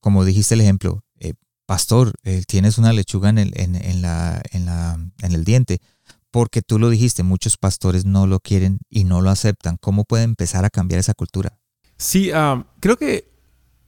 como 0.00 0.24
dijiste 0.24 0.54
el 0.54 0.60
ejemplo, 0.60 1.04
eh, 1.18 1.34
pastor, 1.66 2.12
eh, 2.24 2.42
tienes 2.46 2.78
una 2.78 2.92
lechuga 2.92 3.28
en 3.30 3.38
el, 3.38 3.52
en, 3.54 4.02
la, 4.02 4.42
en, 4.52 4.66
la, 4.66 4.98
en 5.22 5.32
el 5.32 5.44
diente? 5.44 5.80
Porque 6.30 6.62
tú 6.62 6.78
lo 6.78 6.90
dijiste, 6.90 7.22
muchos 7.22 7.56
pastores 7.56 8.04
no 8.04 8.26
lo 8.26 8.40
quieren 8.40 8.78
y 8.88 9.04
no 9.04 9.20
lo 9.20 9.30
aceptan. 9.30 9.76
¿Cómo 9.80 10.04
puede 10.04 10.22
empezar 10.22 10.64
a 10.64 10.70
cambiar 10.70 11.00
esa 11.00 11.14
cultura? 11.14 11.58
Sí, 11.96 12.30
ah, 12.32 12.64
creo 12.78 12.96
que 12.96 13.28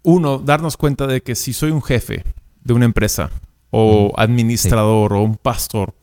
uno, 0.03 0.39
darnos 0.39 0.77
cuenta 0.77 1.07
de 1.07 1.23
que 1.23 1.35
si 1.35 1.53
soy 1.53 1.71
un 1.71 1.83
jefe 1.83 2.25
de 2.61 2.75
una 2.75 2.85
empresa 2.85 3.31
o 3.71 4.13
administrador 4.17 5.13
o 5.15 5.23
un 5.23 5.37
pastor, 5.37 5.95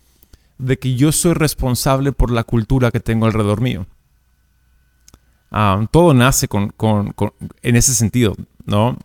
de 0.60 0.78
que 0.78 0.95
yo 0.95 1.12
soy 1.12 1.34
responsable 1.34 2.12
por 2.12 2.32
la 2.32 2.43
cultura 2.43 2.91
que 2.91 3.00
tengo 3.00 3.26
alrededor 3.26 3.62
mío. 3.62 3.88
Todo 5.91 6.13
nace 6.13 6.48
con, 6.48 6.74
en 7.63 7.76
ese 7.76 7.95
sentido, 7.95 8.36
¿no? 8.65 8.98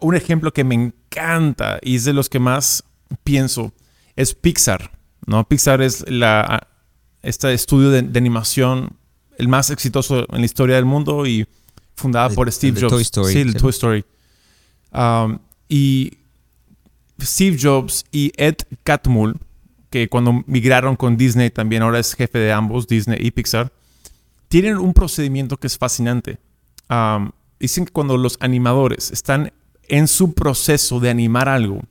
Un 0.00 0.14
ejemplo 0.14 0.52
que 0.52 0.62
me 0.62 0.74
encanta 0.74 1.78
y 1.82 1.96
es 1.96 2.04
de 2.04 2.12
los 2.12 2.28
que 2.28 2.38
más 2.38 2.84
pienso 3.24 3.72
es 4.16 4.34
Pixar, 4.34 4.92
¿no? 5.26 5.48
Pixar 5.48 5.82
es 5.82 6.08
la, 6.08 6.68
este 7.22 7.52
estudio 7.52 7.90
de, 7.90 7.98
animación 8.18 8.96
el 9.38 9.48
más 9.48 9.70
exitoso 9.70 10.26
en 10.30 10.40
la 10.40 10.44
historia 10.44 10.76
del 10.76 10.84
mundo 10.84 11.26
y 11.26 11.48
fundada 11.96 12.28
por 12.28 12.50
Steve 12.52 12.80
Jobs. 12.80 12.92
Toy 12.92 13.02
Story. 13.02 13.32
Sí, 13.32 13.40
el 13.40 13.54
Toy 13.54 13.70
Story. 13.70 14.04
Um, 14.92 15.38
y 15.68 16.18
Steve 17.20 17.56
Jobs 17.60 18.04
y 18.12 18.30
Ed 18.36 18.56
Catmull, 18.84 19.36
que 19.94 20.08
cuando 20.08 20.42
migraron 20.48 20.96
con 20.96 21.16
Disney 21.16 21.50
también 21.50 21.82
ahora 21.82 22.00
es 22.00 22.14
jefe 22.14 22.40
de 22.40 22.52
ambos, 22.52 22.88
Disney 22.88 23.16
y 23.20 23.30
Pixar, 23.30 23.70
tienen 24.48 24.76
un 24.76 24.92
procedimiento 24.92 25.56
que 25.56 25.68
es 25.68 25.78
fascinante. 25.78 26.38
Dicen 27.60 27.84
que 27.84 27.92
cuando 27.92 28.16
los 28.16 28.36
animadores 28.40 29.12
están 29.12 29.52
en 29.86 30.08
su 30.08 30.34
proceso 30.34 30.98
de 30.98 31.10
animar 31.10 31.48
algo, 31.48 31.82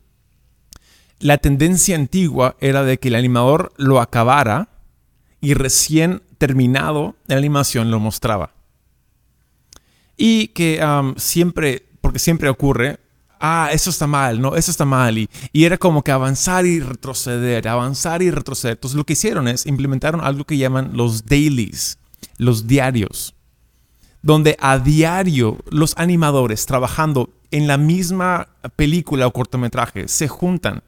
la 1.20 1.38
tendencia 1.38 1.96
antigua 1.96 2.58
era 2.60 2.84
de 2.84 3.00
que 3.00 3.08
el 3.08 3.16
animador 3.16 3.72
lo 3.78 4.02
acabara 4.02 4.68
y 5.40 5.54
recién 5.54 6.24
terminado 6.38 7.16
la 7.28 7.38
animación 7.38 7.90
lo 7.90 8.02
mostraba. 8.02 8.54
Y 10.18 10.48
que 10.50 10.86
siempre, 11.16 11.86
porque 12.02 12.20
siempre 12.20 12.50
ocurre, 12.50 13.00
ah, 13.44 13.70
eso 13.72 13.90
está 13.90 14.08
mal, 14.08 14.42
no, 14.42 14.56
eso 14.56 14.72
está 14.72 14.86
mal. 14.86 15.18
Y, 15.18 15.30
y, 15.52 15.66
era 15.66 15.78
como 15.78 16.04
que 16.04 16.12
avanzar 16.12 16.66
y 16.66 16.80
retroceder, 16.80 17.68
avanzar 17.68 18.24
y 18.24 18.32
retroceder. 18.32 18.78
Entonces 18.78 18.98
lo 18.98 19.04
que 19.04 19.14
hicieron 19.14 19.48
es 19.48 19.66
implementaron 19.66 20.22
algo 20.22 20.46
que 20.46 20.58
llaman 20.58 20.92
los 20.94 21.26
dailies, 21.26 22.00
los 22.38 22.66
diarios, 22.66 23.36
donde 24.22 24.58
a 24.60 24.80
diario 24.80 25.58
los 25.70 25.94
animadores 25.98 26.66
trabajando 26.66 27.30
en 27.52 27.68
la 27.68 27.78
misma 27.78 28.48
película 28.76 29.28
o 29.28 29.34
cortometraje 29.34 30.08
se 30.08 30.28
juntan 30.28 30.82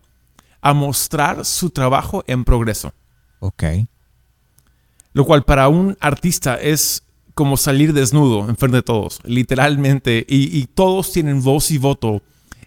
a 0.62 0.74
mostrar 0.74 1.46
su 1.46 1.70
trabajo 1.70 2.24
en 2.26 2.44
progreso. 2.44 2.94
Ok. 3.40 3.64
Lo 5.14 5.26
cual 5.26 5.44
para 5.44 5.68
un 5.68 5.96
artista 6.00 6.56
es 6.56 7.04
como 7.36 7.58
salir 7.58 7.94
desnudo 7.94 8.50
en 8.50 8.56
frente 8.58 8.78
de 8.78 8.84
todos, 8.84 9.20
literalmente. 9.26 10.26
Y, 10.28 10.66
todos 10.68 11.12
tienen 11.12 11.44
voz 11.44 11.70
y 11.70 11.78
voto 11.78 12.24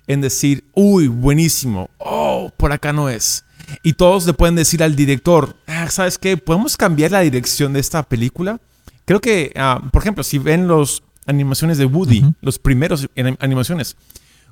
en 0.08 0.22
decir, 0.22 0.64
uy, 0.74 1.06
buenísimo, 1.06 1.90
oh, 1.98 2.50
por 2.56 2.72
acá 2.72 2.92
no 2.92 3.08
es. 3.08 3.44
Y 3.82 3.92
todos 3.92 4.26
le 4.26 4.32
pueden 4.32 4.56
decir 4.56 4.82
al 4.82 4.96
director, 4.96 5.54
ah, 5.66 5.88
¿sabes 5.90 6.18
qué? 6.18 6.38
¿Podemos 6.38 6.76
cambiar 6.76 7.12
la 7.12 7.20
dirección 7.20 7.74
de 7.74 7.80
esta 7.80 8.02
película? 8.02 8.58
Creo 9.04 9.20
que, 9.20 9.52
ah, 9.54 9.82
por 9.92 10.02
ejemplo, 10.02 10.24
si 10.24 10.38
ven 10.38 10.66
las 10.66 11.02
animaciones 11.26 11.76
de 11.76 11.84
Woody, 11.84 12.24
los 12.40 12.58
primeros 12.58 13.06
animaciones, 13.38 13.96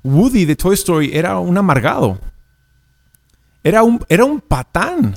Woody 0.05 0.45
de 0.45 0.57
Toy 0.57 0.75
Story 0.75 1.11
era 1.15 1.39
un 1.39 1.57
amargado. 1.57 2.21
Era 3.65 3.83
un, 3.83 4.05
era 4.11 4.27
un 4.27 4.41
patán. 4.41 5.17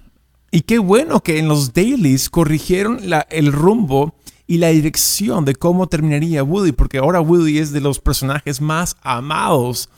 Y 0.52 0.62
qué 0.62 0.80
bueno 0.80 1.20
que 1.20 1.38
en 1.38 1.50
los 1.50 1.74
dailies 1.74 2.30
corrigieron 2.30 3.02
el 3.30 3.52
rumbo 3.52 4.16
y 4.48 4.58
la 4.58 4.70
dirección 4.70 5.44
de 5.44 5.54
cómo 5.56 5.88
terminaría 5.88 6.44
Woody, 6.44 6.72
porque 6.72 6.98
ahora 6.98 7.20
Woody 7.20 7.60
es 7.60 7.72
de 7.72 7.82
los 7.82 8.00
personajes 8.00 8.62
más 8.62 8.96
amados 9.04 9.90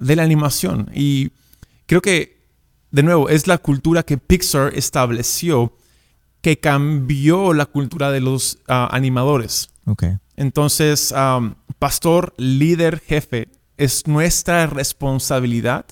de 0.00 0.16
la 0.16 0.22
animación. 0.22 0.90
Y 0.94 1.30
creo 1.86 2.00
que, 2.00 2.42
de 2.90 3.02
nuevo, 3.02 3.28
es 3.28 3.46
la 3.46 3.58
cultura 3.58 4.02
que 4.02 4.18
Pixar 4.18 4.72
estableció 4.74 5.72
que 6.40 6.60
cambió 6.60 7.52
la 7.52 7.66
cultura 7.66 8.10
de 8.10 8.20
los 8.20 8.58
ah, 8.68 8.88
animadores. 8.92 9.70
Okay. 9.86 10.18
Entonces, 10.36 11.12
pastor, 11.78 12.34
líder, 12.36 13.00
jefe, 13.00 13.48
es 13.76 14.06
nuestra 14.06 14.66
responsabilidad 14.66 15.86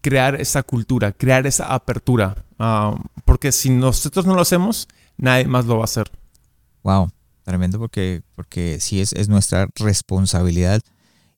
crear 0.00 0.40
esa 0.40 0.62
cultura, 0.62 1.12
crear 1.12 1.46
esa 1.46 1.66
apertura. 1.74 2.44
porque 3.24 3.52
si 3.52 3.70
nosotros 3.70 4.24
no 4.26 4.34
lo 4.34 4.40
hacemos, 4.40 4.88
nadie 5.16 5.46
más 5.46 5.66
lo 5.66 5.76
va 5.76 5.82
a 5.82 5.84
hacer. 5.84 6.10
Wow. 6.82 7.10
Tremendo 7.42 7.78
porque, 7.78 8.22
porque 8.34 8.78
sí 8.80 9.00
es, 9.00 9.12
es 9.14 9.28
nuestra 9.28 9.68
responsabilidad. 9.76 10.80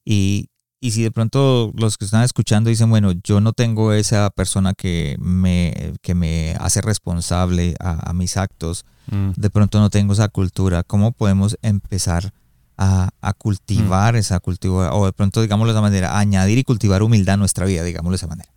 Y, 0.04 0.48
y 0.80 0.92
si 0.92 1.02
de 1.02 1.10
pronto 1.10 1.72
los 1.76 1.98
que 1.98 2.06
están 2.06 2.22
escuchando 2.22 2.70
dicen, 2.70 2.88
bueno, 2.88 3.12
yo 3.12 3.40
no 3.40 3.52
tengo 3.52 3.92
esa 3.92 4.30
persona 4.30 4.72
que 4.72 5.16
me, 5.20 5.92
que 6.00 6.14
me 6.14 6.56
hace 6.58 6.80
responsable 6.80 7.74
a, 7.78 8.12
mis 8.14 8.38
actos, 8.38 8.86
mm. 9.10 9.32
de 9.36 9.50
pronto 9.50 9.78
no 9.78 9.90
tengo 9.90 10.14
esa 10.14 10.28
cultura, 10.28 10.82
¿cómo 10.82 11.12
podemos 11.12 11.58
empezar 11.60 12.32
a, 12.78 13.10
a 13.20 13.32
cultivar 13.34 14.14
mm. 14.14 14.16
esa 14.16 14.40
cultura? 14.40 14.94
O 14.94 15.04
de 15.04 15.12
pronto, 15.12 15.42
digámoslo 15.42 15.74
de 15.74 15.76
esa 15.78 15.82
manera, 15.82 16.18
añadir 16.18 16.56
y 16.56 16.64
cultivar 16.64 17.02
humildad 17.02 17.34
a 17.34 17.36
nuestra 17.36 17.66
vida, 17.66 17.84
digámoslo 17.84 18.12
de 18.12 18.16
esa 18.16 18.26
manera. 18.26 18.50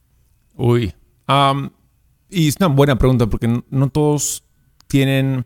Uy, 0.55 0.93
y 2.29 2.47
es 2.47 2.55
una 2.57 2.67
buena 2.67 2.97
pregunta 2.97 3.27
porque 3.27 3.63
no, 3.69 3.89
todos 3.89 4.43
tienen 4.87 5.45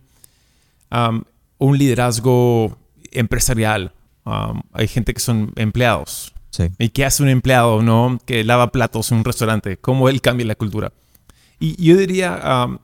un 1.58 1.78
liderazgo 1.78 2.78
empresarial. 3.12 3.94
Um, 4.26 4.62
hay 4.74 4.88
gente 4.88 5.14
que 5.14 5.22
son 5.22 5.54
empleados. 5.56 6.34
¿Y 6.80 6.90
qué 6.90 7.06
hace 7.06 7.24
un 7.24 7.30
empleado, 7.30 7.82
no? 7.82 8.20
Que 8.26 8.44
lava 8.44 8.72
platos 8.72 9.12
en 9.12 9.20
un 9.20 9.24
restaurante. 9.24 9.78
¿Cómo 9.78 10.10
él 10.10 10.22
cambia 10.22 10.46
la 10.46 10.56
cultura? 10.56 10.92
Y 11.60 11.82
yo 11.84 11.98
diría, 11.98 12.66
um, 12.68 12.78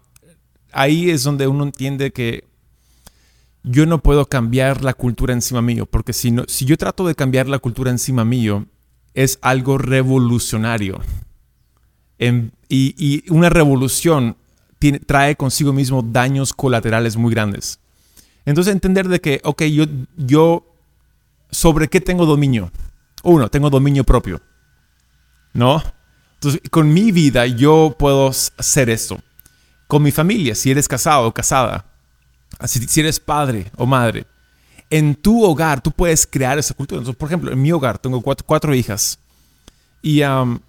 ahí 0.72 1.10
es 1.10 1.24
donde 1.24 1.48
uno 1.48 1.64
entiende 1.64 2.12
que 2.12 2.46
yo 3.64 3.86
no 3.86 4.00
puedo 4.00 4.26
cambiar 4.26 4.84
la 4.84 4.94
cultura 4.94 5.34
encima 5.34 5.62
mío, 5.62 5.86
porque 5.86 6.14
si, 6.14 6.32
no, 6.32 6.44
si 6.48 6.66
yo 6.66 6.78
trato 6.78 7.08
de 7.08 7.16
cambiar 7.16 7.48
la 7.48 7.60
cultura 7.60 7.92
encima 7.92 8.26
mío, 8.26 8.66
es 9.14 9.40
algo 9.42 9.78
revolucionario. 9.78 11.00
y, 12.20 12.44
y, 12.70 13.24
una 13.30 13.50
revolución 13.50 14.36
tiene, 14.80 15.00
trae 15.00 15.36
consigo 15.36 15.72
mismo 15.72 16.02
daños 16.02 16.54
colaterales 16.54 17.16
muy 17.16 17.34
grandes. 17.34 17.80
Entonces 18.46 18.74
entender 18.74 19.08
de 19.08 19.22
que, 19.22 19.40
ok, 19.44 19.64
yo, 19.64 19.86
yo, 20.18 20.66
¿sobre 21.52 21.88
qué 21.88 22.02
tengo 22.02 22.26
dominio? 22.26 22.72
Uno, 23.24 23.50
tengo 23.50 23.70
dominio 23.70 24.04
propio. 24.04 24.42
¿No? 25.54 25.82
Entonces, 26.36 26.62
con 26.70 26.94
mi 26.94 27.12
vida 27.12 27.46
yo 27.48 27.96
puedo 27.98 28.28
hacer 28.30 28.90
esto. 28.90 29.20
Con 29.88 30.04
mi 30.04 30.12
familia, 30.12 30.56
si 30.56 30.72
eres 30.72 30.88
casado 30.88 31.28
o 31.28 31.34
casada, 31.34 31.86
si 32.66 33.00
eres 33.00 33.20
padre 33.20 33.72
o 33.76 33.86
madre, 33.86 34.26
en 34.90 35.16
tu 35.16 35.44
hogar 35.44 35.82
tú 35.82 35.92
puedes 35.92 36.28
crear 36.28 36.58
esa 36.58 36.74
cultura. 36.74 37.00
Entonces, 37.00 37.18
por 37.18 37.30
ejemplo, 37.30 37.52
en 37.52 37.62
mi 37.62 37.72
hogar 37.72 37.98
tengo 37.98 38.22
cuatro, 38.22 38.76
hijas. 38.76 39.20
Y 40.02 40.22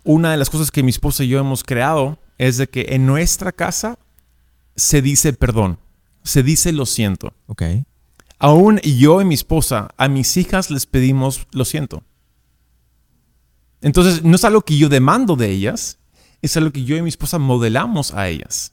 una 0.05 0.31
de 0.31 0.37
las 0.37 0.49
cosas 0.49 0.71
que 0.71 0.83
mi 0.83 0.91
esposa 0.91 1.25
y 1.25 1.29
yo 1.29 1.39
hemos 1.39 1.65
creado 1.65 2.19
es 2.39 2.57
de 2.57 2.69
que 2.69 2.87
en 2.91 3.07
nuestra 3.07 3.53
casa 3.53 3.99
se 4.77 5.03
dice 5.03 5.33
perdón 5.33 5.79
se 6.25 6.43
dice 6.43 6.73
lo 6.73 6.87
siento. 6.87 7.33
Ok. 7.47 7.63
Aún 8.39 8.81
yo 8.81 9.21
y 9.21 9.25
mi 9.25 9.35
esposa, 9.35 9.91
a 9.97 10.09
mis 10.09 10.37
hijas 10.37 10.71
les 10.71 10.87
pedimos 10.87 11.47
lo 11.53 11.65
siento. 11.65 12.03
Entonces, 13.85 14.25
no 14.25 14.35
es 14.35 14.45
algo 14.45 14.63
que 14.63 14.79
yo 14.79 14.89
demando 14.89 15.37
de 15.37 15.51
ellas, 15.51 15.99
es 16.41 16.57
algo 16.57 16.73
que 16.73 16.85
yo 16.85 16.97
y 16.97 17.03
mi 17.03 17.11
esposa 17.11 17.39
modelamos 17.39 18.15
a 18.15 18.29
ellas. 18.29 18.73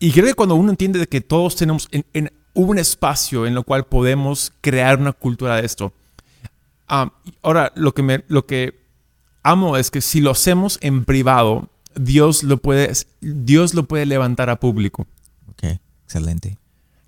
Y 0.00 0.10
creo 0.10 0.26
que 0.26 0.34
cuando 0.34 0.56
uno 0.56 0.70
entiende 0.70 0.98
de 0.98 1.06
que 1.06 1.20
todos 1.20 1.54
tenemos 1.54 1.88
en, 1.92 2.32
un 2.54 2.76
espacio 2.76 3.46
en 3.46 3.56
el 3.56 3.64
cual 3.64 3.86
podemos 3.86 4.52
crear 4.60 4.98
una 4.98 5.12
cultura 5.12 5.54
de 5.54 5.64
esto. 5.64 5.92
Ah, 6.88 7.12
ahora, 7.40 7.72
lo 7.76 7.94
que, 7.94 8.02
me, 8.02 8.24
lo 8.26 8.46
que 8.46 8.80
amo 9.44 9.76
es 9.76 9.92
que 9.92 10.00
si 10.00 10.20
lo 10.20 10.32
hacemos 10.32 10.78
en 10.80 11.04
privado, 11.04 11.70
Dios 11.94 12.42
lo 12.42 12.56
puede, 12.56 12.92
Dios 13.20 13.74
lo 13.74 13.84
puede 13.84 14.06
levantar 14.06 14.50
a 14.50 14.58
público. 14.58 15.06
Excelente. 16.04 16.58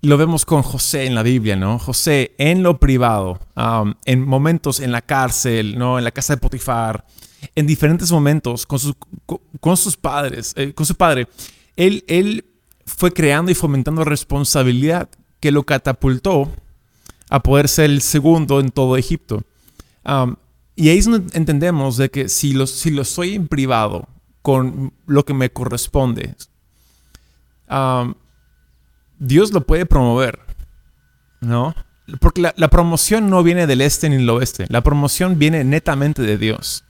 Lo 0.03 0.17
vemos 0.17 0.45
con 0.45 0.63
José 0.63 1.05
en 1.05 1.13
la 1.13 1.21
Biblia, 1.21 1.55
¿no? 1.55 1.77
José 1.77 2.33
en 2.39 2.63
lo 2.63 2.79
privado, 2.79 3.39
um, 3.55 3.93
en 4.05 4.25
momentos 4.25 4.79
en 4.79 4.91
la 4.91 5.03
cárcel, 5.03 5.77
¿no? 5.77 5.99
En 5.99 6.03
la 6.03 6.11
casa 6.11 6.33
de 6.33 6.41
Potifar, 6.41 7.05
en 7.53 7.67
diferentes 7.67 8.11
momentos 8.11 8.65
con 8.65 8.79
sus, 8.79 8.95
con 9.59 9.77
sus 9.77 9.97
padres, 9.97 10.53
eh, 10.57 10.73
con 10.73 10.87
su 10.87 10.95
padre. 10.95 11.27
Él, 11.75 12.03
él 12.07 12.45
fue 12.85 13.11
creando 13.11 13.51
y 13.51 13.55
fomentando 13.55 14.03
responsabilidad 14.03 15.07
que 15.39 15.51
lo 15.51 15.63
catapultó 15.63 16.51
a 17.29 17.41
poder 17.43 17.67
ser 17.67 17.91
el 17.91 18.01
segundo 18.01 18.59
en 18.59 18.69
todo 18.69 18.97
Egipto. 18.97 19.43
Um, 20.03 20.35
y 20.75 20.89
ahí 20.89 20.97
es 20.97 21.05
donde 21.05 21.37
entendemos 21.37 21.97
de 21.97 22.09
que 22.09 22.27
si 22.27 22.53
lo, 22.53 22.65
si 22.65 22.89
lo 22.89 23.05
soy 23.05 23.35
en 23.35 23.47
privado 23.47 24.07
con 24.41 24.93
lo 25.05 25.25
que 25.25 25.33
me 25.35 25.51
corresponde, 25.51 26.35
um, 27.69 28.15
Dios 29.21 29.53
lo 29.53 29.61
puede 29.67 29.85
promover, 29.85 30.39
¿no? 31.41 31.75
Porque 32.19 32.41
la, 32.41 32.67
promoción 32.69 33.29
no 33.29 33.43
viene 33.43 33.67
del 33.67 33.81
este 33.81 34.09
ni 34.09 34.17
del 34.17 34.29
oeste, 34.31 34.65
la 34.67 34.81
promoción 34.81 35.37
viene 35.37 35.63
netamente 35.63 36.23
de 36.23 36.39
Dios. 36.39 36.83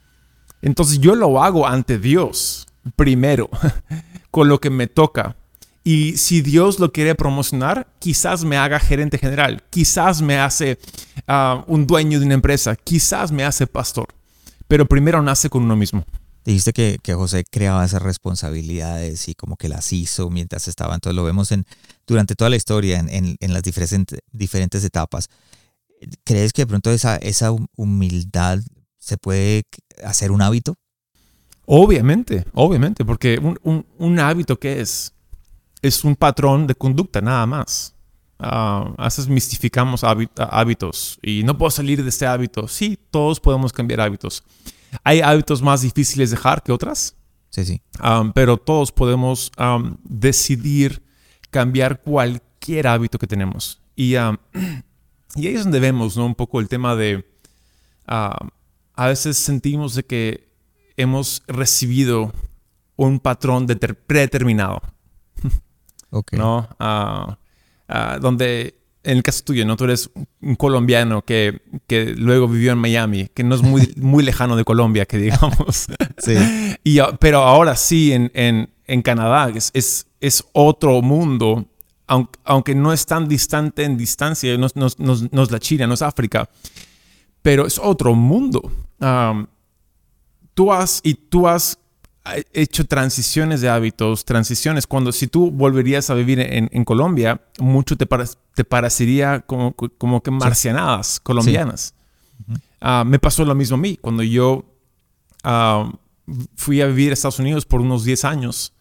Entonces 0.61 0.99
yo 0.99 1.15
lo 1.15 1.43
hago 1.43 1.67
ante 1.67 1.99
Dios 1.99 2.67
primero, 2.95 3.49
con 4.31 4.47
lo 4.47 4.61
que 4.61 4.69
me 4.69 4.87
toca. 4.87 5.35
Y 5.83 6.15
si 6.15 6.41
Dios 6.41 6.79
lo 6.79 6.93
quiere 6.93 7.15
promocionar, 7.15 7.87
quizás 7.99 8.45
me 8.45 8.55
haga 8.55 8.79
gerente 8.79 9.17
general, 9.17 9.61
quizás 9.69 10.21
me 10.21 10.39
hace 10.39 10.79
uh, 11.27 11.63
un 11.67 11.85
dueño 11.85 12.17
de 12.19 12.25
una 12.25 12.35
empresa, 12.35 12.77
quizás 12.77 13.33
me 13.33 13.43
hace 13.43 13.67
pastor. 13.67 14.07
Pero 14.69 14.85
primero 14.85 15.21
nace 15.21 15.49
con 15.49 15.63
uno 15.63 15.75
mismo. 15.75 16.05
Dijiste 16.43 16.73
que, 16.73 16.97
que, 17.01 17.13
José 17.13 17.43
creaba 17.49 17.85
esas 17.85 18.01
responsabilidades 18.01 19.27
y 19.27 19.35
como 19.35 19.57
que 19.57 19.69
las 19.69 19.93
hizo 19.93 20.29
mientras 20.29 20.67
estaba. 20.67 20.95
Entonces 20.95 21.15
lo 21.15 21.23
vemos 21.23 21.51
en, 21.51 21.65
durante 22.07 22.35
toda 22.35 22.49
la 22.49 22.55
historia, 22.55 22.99
en, 22.99 23.09
en, 23.09 23.35
en 23.39 23.53
las 23.53 23.61
diferentes, 23.61 24.19
diferentes 24.31 24.83
etapas. 24.83 25.29
¿Crees 26.23 26.51
que 26.51 26.63
de 26.63 26.67
pronto 26.67 26.89
esa, 26.89 27.17
esa 27.17 27.51
humildad 27.75 28.59
se 28.97 29.17
puede 29.17 29.63
hacer 30.03 30.31
un 30.31 30.41
hábito? 30.41 30.75
Obviamente, 31.65 32.43
obviamente, 32.53 33.05
porque 33.05 33.39
un, 33.39 33.59
un, 33.63 33.85
un 33.97 34.19
hábito 34.19 34.59
que 34.59 34.81
es, 34.81 35.13
es 35.81 36.03
un 36.03 36.15
patrón 36.15 36.67
de 36.67 36.75
conducta 36.75 37.21
nada 37.21 37.45
más. 37.45 37.93
Uh, 38.39 38.97
a 38.97 39.03
veces 39.03 39.27
mistificamos 39.27 40.03
hábitos 40.03 41.19
y 41.21 41.43
no 41.43 41.55
puedo 41.55 41.69
salir 41.69 42.01
de 42.01 42.09
este 42.09 42.25
hábito. 42.25 42.67
Sí, 42.67 42.97
todos 43.11 43.39
podemos 43.39 43.71
cambiar 43.71 44.01
hábitos. 44.01 44.43
Hay 45.03 45.21
hábitos 45.21 45.61
más 45.61 45.81
difíciles 45.81 46.29
de 46.29 46.35
dejar 46.35 46.63
que 46.63 46.71
otras. 46.71 47.15
Sí, 47.49 47.65
sí. 47.65 47.81
Um, 48.03 48.31
pero 48.31 48.57
todos 48.57 48.91
podemos 48.91 49.51
um, 49.57 49.97
decidir 50.03 51.03
cambiar 51.49 52.01
cualquier 52.01 52.87
hábito 52.87 53.19
que 53.19 53.27
tenemos. 53.27 53.81
Y, 53.95 54.15
um, 54.15 54.37
y 55.35 55.47
ahí 55.47 55.55
es 55.55 55.63
donde 55.63 55.79
vemos 55.79 56.17
¿no? 56.17 56.25
un 56.25 56.35
poco 56.35 56.59
el 56.59 56.67
tema 56.67 56.95
de... 56.95 57.25
Uh, 58.07 58.47
a 58.93 59.07
veces 59.07 59.37
sentimos 59.37 59.95
de 59.95 60.03
que 60.03 60.51
hemos 60.97 61.43
recibido 61.47 62.33
un 62.95 63.19
patrón 63.19 63.67
predeterminado. 64.07 64.81
Okay. 66.09 66.37
¿No? 66.39 66.69
Uh, 66.79 67.33
uh, 67.91 68.19
donde, 68.19 68.80
en 69.03 69.17
el 69.17 69.23
caso 69.23 69.43
tuyo, 69.43 69.65
¿no? 69.65 69.75
Tú 69.75 69.85
eres 69.85 70.09
un 70.41 70.55
colombiano 70.55 71.23
que, 71.23 71.61
que 71.87 72.13
luego 72.15 72.47
vivió 72.47 72.71
en 72.71 72.77
Miami, 72.77 73.29
que 73.33 73.43
no 73.43 73.55
es 73.55 73.61
muy, 73.61 73.93
muy 73.97 74.23
lejano 74.23 74.55
de 74.55 74.63
Colombia, 74.63 75.05
que 75.05 75.17
digamos. 75.17 75.87
sí. 76.17 76.35
Y, 76.83 76.99
pero 77.19 77.43
ahora 77.43 77.75
sí, 77.75 78.11
en, 78.11 78.31
en, 78.33 78.69
en 78.87 79.01
Canadá, 79.03 79.51
es, 79.53 79.69
es, 79.75 80.07
es, 80.19 80.43
otro 80.51 81.01
mundo, 81.03 81.67
aunque, 82.07 82.39
aunque, 82.43 82.73
no 82.73 82.91
es 82.91 83.05
tan 83.05 83.27
distante 83.27 83.83
en 83.83 83.97
distancia, 83.97 84.57
no, 84.57 84.67
no, 84.73 84.87
no, 84.97 85.15
no, 85.31 85.43
es 85.43 85.51
la 85.51 85.59
China, 85.59 85.85
no 85.85 85.93
es 85.93 86.01
África, 86.01 86.49
pero 87.43 87.67
es 87.67 87.77
otro 87.77 88.15
mundo. 88.15 88.71
Um, 88.99 89.45
tú 90.55 90.73
has, 90.73 91.01
y 91.03 91.13
tú 91.13 91.47
has 91.47 91.77
hecho 92.53 92.85
transiciones 92.85 93.61
de 93.61 93.69
hábitos, 93.69 94.25
transiciones. 94.25 94.87
Cuando 94.87 95.11
si 95.11 95.27
tú 95.27 95.51
volverías 95.51 96.09
a 96.09 96.13
vivir 96.13 96.39
en, 96.39 96.69
en 96.71 96.85
Colombia, 96.85 97.41
mucho 97.59 97.97
te, 97.97 98.05
para, 98.05 98.25
te 98.53 98.63
parecería 98.63 99.41
como, 99.41 99.73
como 99.73 100.21
que 100.21 100.31
marcianadas 100.31 101.07
sí. 101.07 101.19
colombianas. 101.23 101.81
Sí. 101.81 101.95
Uh 101.97 102.01
uh, 102.81 103.05
me 103.05 103.19
pasó 103.19 103.45
lo 103.45 103.55
mismo 103.55 103.75
a 103.75 103.79
mí. 103.79 103.97
Cuando 103.97 104.23
yo 104.23 104.65
uh, 105.45 105.91
fui 106.55 106.81
a 106.81 106.87
vivir 106.87 107.11
a 107.11 107.13
Estados 107.13 107.39
Unidos 107.39 107.65
por 107.65 107.81
unos 107.81 108.03
10 108.03 108.25
años 108.25 108.73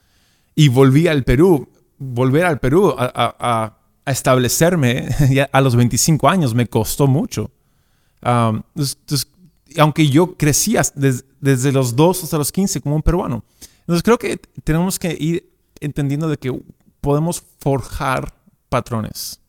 y 0.54 0.68
volví 0.68 1.06
al 1.06 1.24
Perú, 1.24 1.68
volver 1.98 2.44
al 2.44 2.58
Perú 2.58 2.94
a, 2.96 3.04
a, 3.14 3.76
a 4.04 4.10
establecerme 4.10 5.08
a 5.52 5.60
los 5.60 5.76
25 5.76 6.28
años 6.28 6.54
me 6.54 6.66
costó 6.66 7.06
mucho. 7.06 7.50
Um, 8.22 8.62
entonces, 8.74 9.28
aunque 9.78 10.08
yo 10.08 10.36
crecía 10.36 10.82
desde, 10.94 11.24
desde 11.40 11.72
los 11.72 11.96
2 11.96 12.24
hasta 12.24 12.38
los 12.38 12.52
15 12.52 12.80
como 12.80 12.96
un 12.96 13.02
peruano. 13.02 13.44
Entonces 13.80 14.02
creo 14.02 14.18
que 14.18 14.40
tenemos 14.64 14.98
que 14.98 15.16
ir 15.18 15.50
entendiendo 15.80 16.28
de 16.28 16.36
que 16.36 16.52
podemos 17.00 17.42
forjar 17.58 18.34
patrones. 18.68 19.40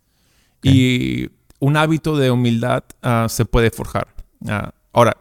Okay. 0.60 0.74
Y 0.74 1.32
un 1.60 1.78
hábito 1.78 2.18
de 2.18 2.32
humildad 2.32 2.84
uh, 3.04 3.30
se 3.30 3.46
puede 3.46 3.70
forjar. 3.72 4.08
Uh, 4.42 4.70
ahora, 4.94 5.18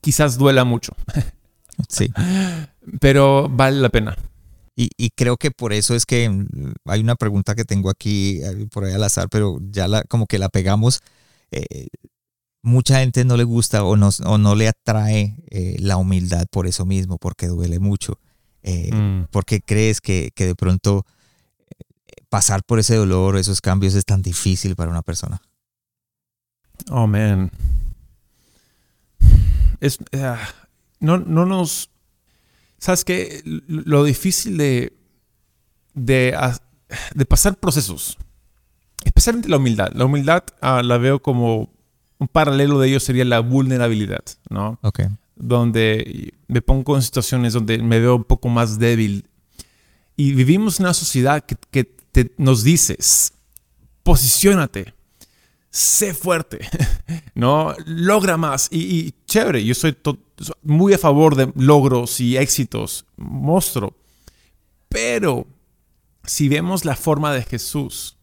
quizás 0.00 0.38
duela 0.38 0.64
mucho. 0.64 0.92
sí. 1.88 2.12
Pero 3.00 3.48
vale 3.48 3.80
la 3.80 3.88
pena. 3.88 4.16
Y, 4.76 4.90
y, 4.96 5.10
creo 5.10 5.36
que 5.36 5.50
por 5.50 5.72
eso 5.74 5.94
es 5.94 6.06
que 6.06 6.30
hay 6.86 7.00
una 7.00 7.16
pregunta 7.16 7.54
que 7.54 7.64
tengo 7.64 7.90
aquí 7.90 8.40
por 8.72 8.84
ahí 8.84 8.94
al 8.94 9.02
azar, 9.02 9.28
pero 9.28 9.58
ya 9.60 9.88
la, 9.88 10.04
como 10.04 10.26
que 10.26 10.38
la 10.38 10.48
pegamos. 10.48 11.02
Eh, 11.50 11.88
mucha 12.62 13.00
gente 13.00 13.24
no 13.24 13.36
le 13.36 13.44
gusta 13.44 13.84
o 13.84 13.96
no, 13.96 14.10
o 14.24 14.38
no 14.38 14.54
le 14.54 14.68
atrae 14.68 15.36
eh, 15.50 15.76
la 15.78 15.96
humildad 15.96 16.46
por 16.50 16.66
eso 16.66 16.84
mismo, 16.84 17.18
porque 17.18 17.46
duele 17.46 17.78
mucho. 17.78 18.18
Eh, 18.62 18.92
mm. 18.92 19.28
Porque 19.30 19.60
crees 19.62 20.00
que, 20.00 20.30
que, 20.34 20.46
de 20.46 20.54
pronto 20.54 21.06
eh, 21.58 22.24
pasar 22.28 22.62
por 22.62 22.78
ese 22.78 22.96
dolor, 22.96 23.36
esos 23.36 23.60
cambios 23.60 23.94
es 23.94 24.04
tan 24.04 24.22
difícil 24.22 24.76
para 24.76 24.90
una 24.90 25.02
persona. 25.02 25.40
Oh, 26.90 27.06
man. 27.06 27.50
Es, 29.80 29.98
uh, 30.12 30.36
no, 31.00 31.18
no 31.18 31.46
nos... 31.46 31.90
¿Sabes 32.78 33.04
qué? 33.04 33.42
Lo 33.44 34.04
difícil 34.04 34.56
de, 34.56 34.94
de, 35.92 36.34
de 37.14 37.26
pasar 37.26 37.56
procesos, 37.56 38.16
especialmente 39.04 39.50
la 39.50 39.58
humildad. 39.58 39.92
La 39.92 40.06
humildad 40.06 40.44
uh, 40.62 40.82
la 40.82 40.96
veo 40.96 41.20
como 41.20 41.70
un 42.20 42.28
paralelo 42.28 42.78
de 42.78 42.88
ello 42.88 43.00
sería 43.00 43.24
la 43.24 43.40
vulnerabilidad, 43.40 44.22
¿no? 44.50 44.78
Ok. 44.82 45.00
Donde 45.34 46.34
me 46.48 46.60
pongo 46.60 46.94
en 46.94 47.02
situaciones 47.02 47.54
donde 47.54 47.78
me 47.78 47.98
veo 47.98 48.16
un 48.16 48.24
poco 48.24 48.48
más 48.48 48.78
débil. 48.78 49.26
Y 50.16 50.34
vivimos 50.34 50.78
en 50.78 50.86
una 50.86 50.94
sociedad 50.94 51.42
que, 51.42 51.56
que 51.70 51.84
te, 51.84 52.32
nos 52.36 52.62
dice, 52.62 52.98
posiciónate, 54.02 54.92
sé 55.70 56.12
fuerte, 56.12 56.60
¿no? 57.34 57.74
Logra 57.86 58.36
más. 58.36 58.68
Y, 58.70 58.80
y 58.80 59.14
chévere, 59.24 59.64
yo 59.64 59.74
soy 59.74 59.96
muy 60.62 60.92
a 60.92 60.98
favor 60.98 61.34
de 61.36 61.50
logros 61.56 62.20
y 62.20 62.36
éxitos, 62.36 63.06
monstruo. 63.16 63.96
Pero 64.90 65.46
si 66.24 66.50
vemos 66.50 66.84
la 66.84 66.96
forma 66.96 67.32
de 67.32 67.44
Jesús, 67.44 68.18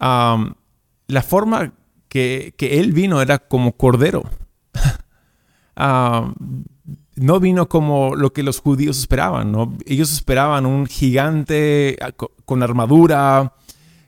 um, 0.00 0.54
la 1.06 1.22
forma 1.22 1.72
que, 2.14 2.54
que 2.56 2.78
él 2.78 2.92
vino 2.92 3.20
era 3.20 3.40
como 3.40 3.72
cordero. 3.76 4.22
uh, 5.76 6.32
no 7.16 7.40
vino 7.40 7.68
como 7.68 8.14
lo 8.14 8.32
que 8.32 8.44
los 8.44 8.60
judíos 8.60 9.00
esperaban, 9.00 9.50
¿no? 9.50 9.76
Ellos 9.84 10.12
esperaban 10.12 10.64
un 10.64 10.86
gigante 10.86 11.98
ah, 12.00 12.12
con 12.44 12.62
armadura, 12.62 13.54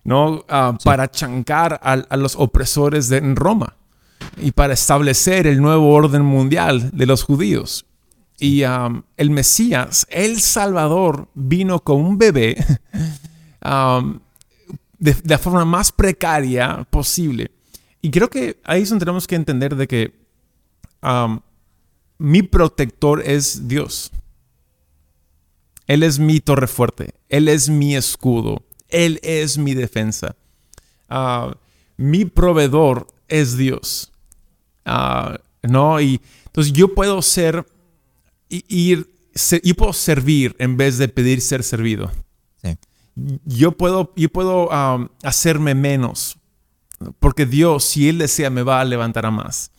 ¿no? 0.05 0.35
Uh, 0.35 0.77
sí. 0.79 0.85
Para 0.85 1.11
chancar 1.11 1.81
a, 1.83 1.95
a, 1.95 2.17
los 2.17 2.37
opresores 2.37 3.09
de, 3.09 3.17
en 3.17 3.35
Roma 3.35 3.75
y 4.37 4.53
para 4.53 4.75
establecer 4.75 5.49
el 5.49 5.61
nuevo 5.61 5.93
orden 5.93 6.23
mundial 6.25 6.93
de 6.93 7.07
los 7.07 7.25
judíos. 7.25 7.87
Y 8.39 8.63
um, 8.63 9.03
el 9.17 9.31
Mesías, 9.31 10.07
el 10.11 10.41
Salvador, 10.41 11.27
vino 11.35 11.81
con 11.81 12.05
un 12.05 12.19
bebé 12.19 12.57
um, 13.65 14.21
de, 15.01 15.13
de, 15.13 15.29
la 15.29 15.39
forma 15.39 15.65
más 15.65 15.91
precaria 15.91 16.87
posible. 16.89 17.56
Y 18.07 18.11
creo 18.13 18.31
que 18.31 18.61
ahí 18.63 18.83
es 18.83 18.89
donde 18.89 19.05
tenemos 19.05 19.27
que 19.27 19.35
entender 19.35 19.75
de 19.75 19.89
que 19.89 20.15
um, 21.03 21.41
mi 22.19 22.41
protector 22.43 23.21
es 23.21 23.67
Dios. 23.67 24.13
Él 25.89 26.05
es 26.05 26.21
mi 26.21 26.39
torre 26.39 26.69
fuerte. 26.69 27.15
Él 27.29 27.49
es 27.49 27.69
mi 27.69 27.97
escudo. 27.97 28.63
Él 28.91 29.19
es 29.25 29.59
mi 29.59 29.75
defensa. 29.75 30.37
Uh, 31.11 31.55
mi 31.97 32.27
proveedor 32.27 33.09
es 33.27 33.57
Dios. 33.57 34.13
Uh, 34.87 35.35
¿No? 35.63 36.01
Y 36.01 36.21
entonces 36.45 36.73
yo 36.73 36.95
puedo 36.95 37.21
ser, 37.23 37.67
ir, 38.49 39.11
ser, 39.35 39.61
yo 39.63 39.75
puedo 39.75 39.93
servir 39.93 40.55
en 40.61 40.77
vez 40.77 40.99
de 40.99 41.09
pedir 41.09 41.41
ser 41.41 41.65
servido. 41.65 42.13
Sí. 42.63 42.79
Yo 43.47 43.73
puedo, 43.73 44.13
yo 44.15 44.29
puedo 44.29 44.69
um, 44.69 45.09
hacerme 45.25 45.75
menos 45.75 46.39
porque 47.19 47.47
Dios, 47.47 47.85
si 47.85 48.09
Él 48.09 48.19
desea, 48.19 48.51
me 48.51 48.63
va 48.63 48.81
a 48.81 48.85
levantar 48.85 49.27
a 49.27 49.31
más. 49.31 49.71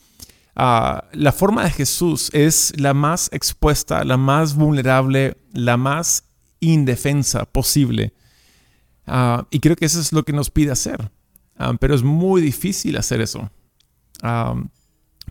Uh, 0.56 0.98
la 1.12 1.32
forma 1.32 1.62
de 1.64 1.70
Jesús 1.70 2.30
es 2.32 2.72
la 2.78 2.92
más 2.92 3.28
expuesta, 3.32 4.02
la 4.04 4.16
más 4.16 4.56
vulnerable, 4.56 5.36
la 5.52 5.76
más 5.76 6.24
indefensa 6.60 7.44
posible. 7.44 8.12
Uh, 9.06 9.44
y 9.50 9.60
creo 9.60 9.76
que 9.76 9.84
eso 9.84 10.00
es 10.00 10.12
lo 10.12 10.24
que 10.24 10.32
nos 10.32 10.50
pide 10.50 10.72
hacer. 10.72 11.10
Ah, 11.56 11.74
pero 11.78 11.94
es 11.94 12.02
muy 12.02 12.40
difícil 12.40 12.96
hacer 12.96 13.20
eso. 13.20 13.50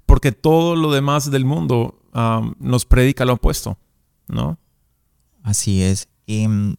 porque 0.05 0.31
todo 0.31 0.75
lo 0.75 0.91
demás 0.91 1.29
del 1.29 1.45
mundo 1.45 1.99
nos 2.59 2.85
predica 2.85 3.25
lo 3.25 3.33
opuesto, 3.33 3.77
¿no? 4.27 4.57
Así 5.43 5.83
es. 5.83 6.07
Y 6.25 6.47
mm, 6.47 6.75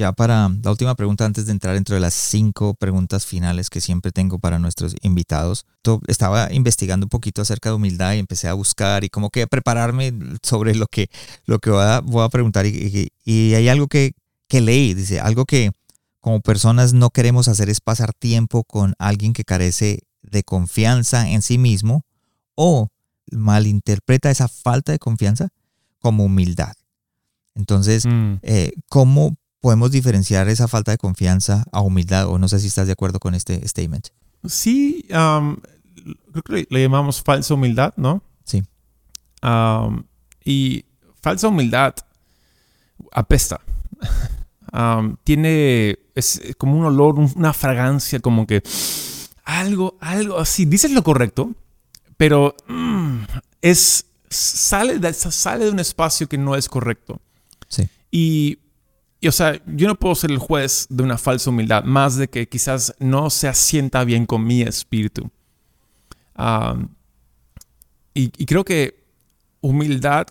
ya 0.00 0.12
para 0.12 0.48
la 0.48 0.70
última 0.70 0.94
pregunta, 0.94 1.26
antes 1.26 1.44
de 1.44 1.52
entrar 1.52 1.74
dentro 1.74 1.94
de 1.94 2.00
las 2.00 2.14
cinco 2.14 2.72
preguntas 2.72 3.26
finales 3.26 3.68
que 3.68 3.82
siempre 3.82 4.12
tengo 4.12 4.38
para 4.38 4.58
nuestros 4.58 4.96
invitados, 5.02 5.66
estaba 6.08 6.50
investigando 6.52 7.04
un 7.04 7.10
poquito 7.10 7.42
acerca 7.42 7.68
de 7.68 7.76
humildad 7.76 8.14
y 8.14 8.18
empecé 8.18 8.48
a 8.48 8.54
buscar 8.54 9.04
y 9.04 9.10
como 9.10 9.28
que 9.28 9.42
a 9.42 9.46
prepararme 9.46 10.14
sobre 10.42 10.74
lo 10.74 10.86
que, 10.86 11.10
lo 11.44 11.58
que 11.58 11.70
voy, 11.70 11.82
a, 11.84 12.28
preguntar. 12.30 12.64
Y, 12.64 13.12
y, 13.26 13.54
hay 13.54 13.68
algo 13.68 13.88
que, 13.88 14.14
que 14.48 14.62
leí, 14.62 14.94
dice, 14.94 15.20
algo 15.20 15.44
que 15.44 15.70
como 16.20 16.40
personas 16.40 16.94
no 16.94 17.10
queremos 17.10 17.48
hacer 17.48 17.68
es 17.68 17.80
pasar 17.80 18.14
tiempo 18.14 18.64
con 18.64 18.94
alguien 18.98 19.34
que 19.34 19.44
carece 19.44 20.00
de 20.22 20.42
confianza 20.44 21.28
en 21.28 21.42
sí 21.42 21.58
mismo 21.58 22.06
o 22.54 22.88
malinterpreta 23.30 24.30
esa 24.30 24.48
falta 24.48 24.92
de 24.92 24.98
confianza 24.98 25.50
como 25.98 26.24
humildad. 26.24 26.72
Entonces, 27.54 28.06
mm. 28.06 28.36
eh, 28.42 28.72
¿cómo 28.88 29.36
podemos 29.60 29.90
diferenciar 29.90 30.48
esa 30.48 30.68
falta 30.68 30.90
de 30.90 30.98
confianza 30.98 31.64
a 31.72 31.80
humildad? 31.80 32.28
O 32.28 32.38
no 32.38 32.48
sé 32.48 32.60
si 32.60 32.68
estás 32.68 32.86
de 32.86 32.92
acuerdo 32.92 33.20
con 33.20 33.34
este 33.34 33.66
statement. 33.66 34.08
Sí, 34.46 35.06
creo 35.08 36.42
que 36.44 36.66
le, 36.68 36.82
llamamos 36.82 37.22
falsa 37.22 37.54
humildad, 37.54 37.92
¿no? 37.96 38.22
Sí. 38.44 38.62
y 40.44 40.84
falsa 41.20 41.48
humildad 41.48 41.94
apesta. 43.12 43.60
tiene, 45.24 45.98
es 46.14 46.40
como 46.56 46.78
un 46.78 46.84
olor, 46.84 47.18
una 47.18 47.52
fragancia, 47.52 48.20
como 48.20 48.46
que 48.46 48.62
algo, 49.44 49.96
algo 50.00 50.38
así. 50.38 50.64
Dices 50.64 50.92
lo 50.92 51.02
correcto, 51.02 51.52
pero 52.16 52.54
mm, 52.68 53.22
es, 53.62 54.06
sale, 54.28 54.98
de, 54.98 55.12
sale 55.12 55.66
de 55.66 55.70
un 55.70 55.80
espacio 55.80 56.28
que 56.28 56.38
no 56.38 56.56
es 56.56 56.68
correcto. 56.68 57.20
Sí. 57.68 57.88
Y, 58.10 58.58
o 59.28 59.32
sea, 59.32 59.60
yo 59.66 59.86
no 59.86 59.96
puedo 59.96 60.14
ser 60.14 60.30
el 60.30 60.38
juez 60.38 60.86
de 60.88 61.02
una 61.02 61.18
falsa 61.18 61.50
humildad, 61.50 61.84
más 61.84 62.16
de 62.16 62.28
que 62.28 62.48
quizás 62.48 62.94
no 62.98 63.28
se 63.28 63.48
asienta 63.48 64.04
bien 64.04 64.26
con 64.26 64.44
mi 64.44 64.62
espíritu. 64.62 65.30
y, 68.14 68.46
creo 68.46 68.64
que 68.64 69.04
humildad, 69.60 70.26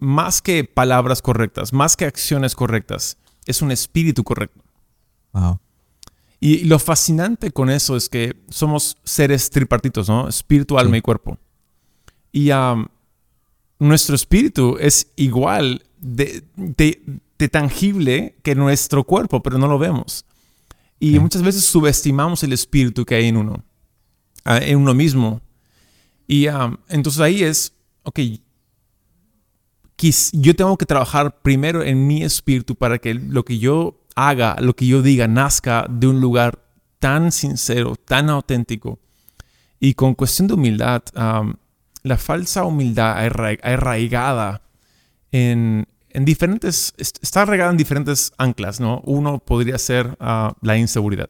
más 0.00 0.42
que 0.42 0.64
palabras 0.64 1.22
correctas, 1.22 1.72
más 1.72 1.96
que 1.96 2.06
acciones 2.06 2.54
correctas, 2.54 3.16
es 3.46 3.62
un 3.62 3.70
espíritu 3.70 4.24
correcto. 4.24 4.62
Wow. 5.32 5.60
Y 6.40 6.64
lo 6.64 6.78
fascinante 6.78 7.50
con 7.50 7.70
eso 7.70 7.96
es 7.96 8.08
que 8.08 8.36
somos 8.48 8.96
seres 9.04 9.50
tripartitos, 9.50 10.08
¿no? 10.08 10.28
Espíritu, 10.28 10.78
alma 10.78 10.96
y 10.96 11.00
cuerpo. 11.00 11.38
Y 12.32 12.50
nuestro 13.78 14.14
espíritu 14.14 14.76
es 14.78 15.08
igual 15.16 15.84
de, 15.98 16.44
tangible 17.46 18.36
que 18.42 18.56
nuestro 18.56 19.04
cuerpo, 19.04 19.40
pero 19.40 19.58
no 19.58 19.68
lo 19.68 19.78
vemos. 19.78 20.24
Y 20.98 21.20
muchas 21.20 21.42
veces 21.42 21.64
subestimamos 21.64 22.42
el 22.42 22.52
espíritu 22.52 23.04
que 23.04 23.14
hay 23.14 23.28
en 23.28 23.36
uno, 23.36 23.64
en 24.44 24.78
uno 24.78 24.94
mismo. 24.94 25.40
Y 26.26 26.46
entonces 26.88 27.20
ahí 27.20 27.44
es, 27.44 27.72
ok, 28.02 28.18
yo 30.32 30.56
tengo 30.56 30.76
que 30.76 30.86
trabajar 30.86 31.40
primero 31.40 31.84
en 31.84 32.06
mi 32.06 32.24
espíritu 32.24 32.74
para 32.74 32.98
que 32.98 33.14
lo 33.14 33.44
que 33.44 33.58
yo 33.58 34.04
haga, 34.16 34.56
lo 34.60 34.74
que 34.74 34.86
yo 34.86 35.02
diga, 35.02 35.28
nazca 35.28 35.86
de 35.88 36.08
un 36.08 36.20
lugar 36.20 36.58
tan 36.98 37.30
sincero, 37.30 37.94
tan 37.94 38.28
auténtico. 38.30 38.98
Y 39.78 39.94
con 39.94 40.14
cuestión 40.14 40.48
de 40.48 40.54
humildad, 40.54 41.02
la 42.02 42.16
falsa 42.16 42.64
humildad 42.64 43.16
arraigada 43.62 44.62
en, 45.30 45.86
en, 46.18 46.24
diferentes, 46.24 46.94
está 46.98 47.42
arraigada 47.42 47.70
en 47.70 47.76
diferentes 47.76 48.32
anclas, 48.38 48.80
¿no? 48.80 49.00
Uno 49.04 49.38
podría 49.38 49.78
ser 49.78 50.16
ah, 50.20 50.54
la 50.60 50.76
inseguridad. 50.76 51.28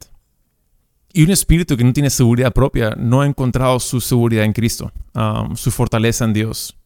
Y 1.13 1.23
un 1.25 1.31
espíritu 1.31 1.77
que 1.77 1.85
no 1.85 1.93
tiene 1.93 2.11
seguridad 2.11 2.53
propia 2.53 2.95
no 2.97 3.23
ha 3.23 3.27
encontrado 3.27 3.81
su 3.81 4.01
seguridad 4.01 4.45
en 4.45 4.53
Cristo, 4.53 4.93
su 5.55 5.71
fortaleza 5.71 6.25
en 6.25 6.35
Dios. 6.35 6.77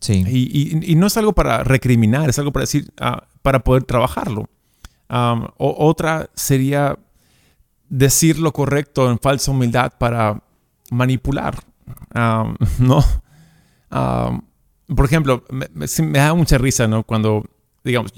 Sí. 0.00 0.22
Y, 0.26 0.92
y, 0.92 0.94
no 0.96 1.06
es 1.06 1.16
algo 1.16 1.32
para 1.32 1.64
recriminar, 1.64 2.28
es 2.28 2.38
algo 2.38 2.52
para 2.52 2.62
decir, 2.64 2.90
ah, 2.98 3.24
para 3.42 3.60
poder 3.60 3.84
trabajarlo 3.84 4.48
otra 5.58 6.30
sería 6.34 6.98
decir 7.88 8.38
lo 8.38 8.52
correcto 8.52 9.10
en 9.10 9.18
falsa 9.18 9.50
humildad 9.50 9.92
para 9.98 10.42
manipular, 10.90 11.58
¿no? 12.78 13.04
Por 14.94 15.04
ejemplo, 15.04 15.44
me, 15.50 16.18
da 16.18 16.34
mucha 16.34 16.58
risa, 16.58 16.88
¿no? 16.88 17.04
Cuando, 17.04 17.44
digamos, 17.84 18.12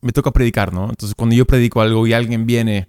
me 0.00 0.12
toca 0.12 0.30
predicar, 0.30 0.72
¿no? 0.72 0.90
Entonces, 0.90 1.14
cuando 1.14 1.34
yo 1.34 1.46
predico 1.46 1.80
algo 1.80 2.06
y 2.06 2.12
alguien 2.12 2.46
viene, 2.46 2.88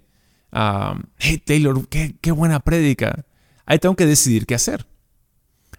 hey 0.52 1.42
Taylor, 1.46 1.88
qué, 1.88 2.32
buena 2.32 2.60
prédica, 2.60 3.26
ahí 3.66 3.80
tengo 3.80 3.96
que 3.96 4.06
decidir 4.06 4.46
qué 4.46 4.56
hacer. 4.56 4.86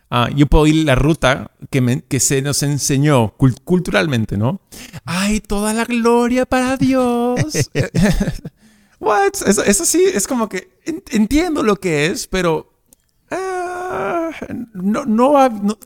Ah, 0.09 0.30
yo 0.34 0.47
puedo 0.47 0.66
ir 0.66 0.84
la 0.84 0.95
ruta 0.95 1.51
que, 1.70 2.20
se 2.20 2.41
nos 2.41 2.62
enseñó 2.62 3.34
culturalmente, 3.37 4.37
¿no? 4.37 4.61
¡Ay, 5.05 5.41
toda 5.41 5.72
la 5.72 5.84
gloria 5.84 6.47
para 6.47 6.76
Dios! 6.76 7.70
What? 8.99 9.32
Eso, 9.45 9.84
sí, 9.84 10.05
es 10.14 10.26
como 10.26 10.49
que 10.49 10.70
entiendo 11.11 11.62
lo 11.62 11.76
que 11.76 12.07
es, 12.07 12.26
pero 12.28 12.72
ah, 13.30 14.30
no, 14.72 15.05
no, 15.05 15.37
ah, 15.37 15.51
no, 15.51 15.76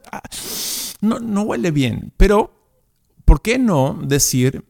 no, 1.01 1.43
huele 1.43 1.71
bien. 1.71 2.13
Pero, 2.17 2.53
¿por 3.25 3.43
qué 3.43 3.59
no 3.59 3.99
decir, 4.03 4.65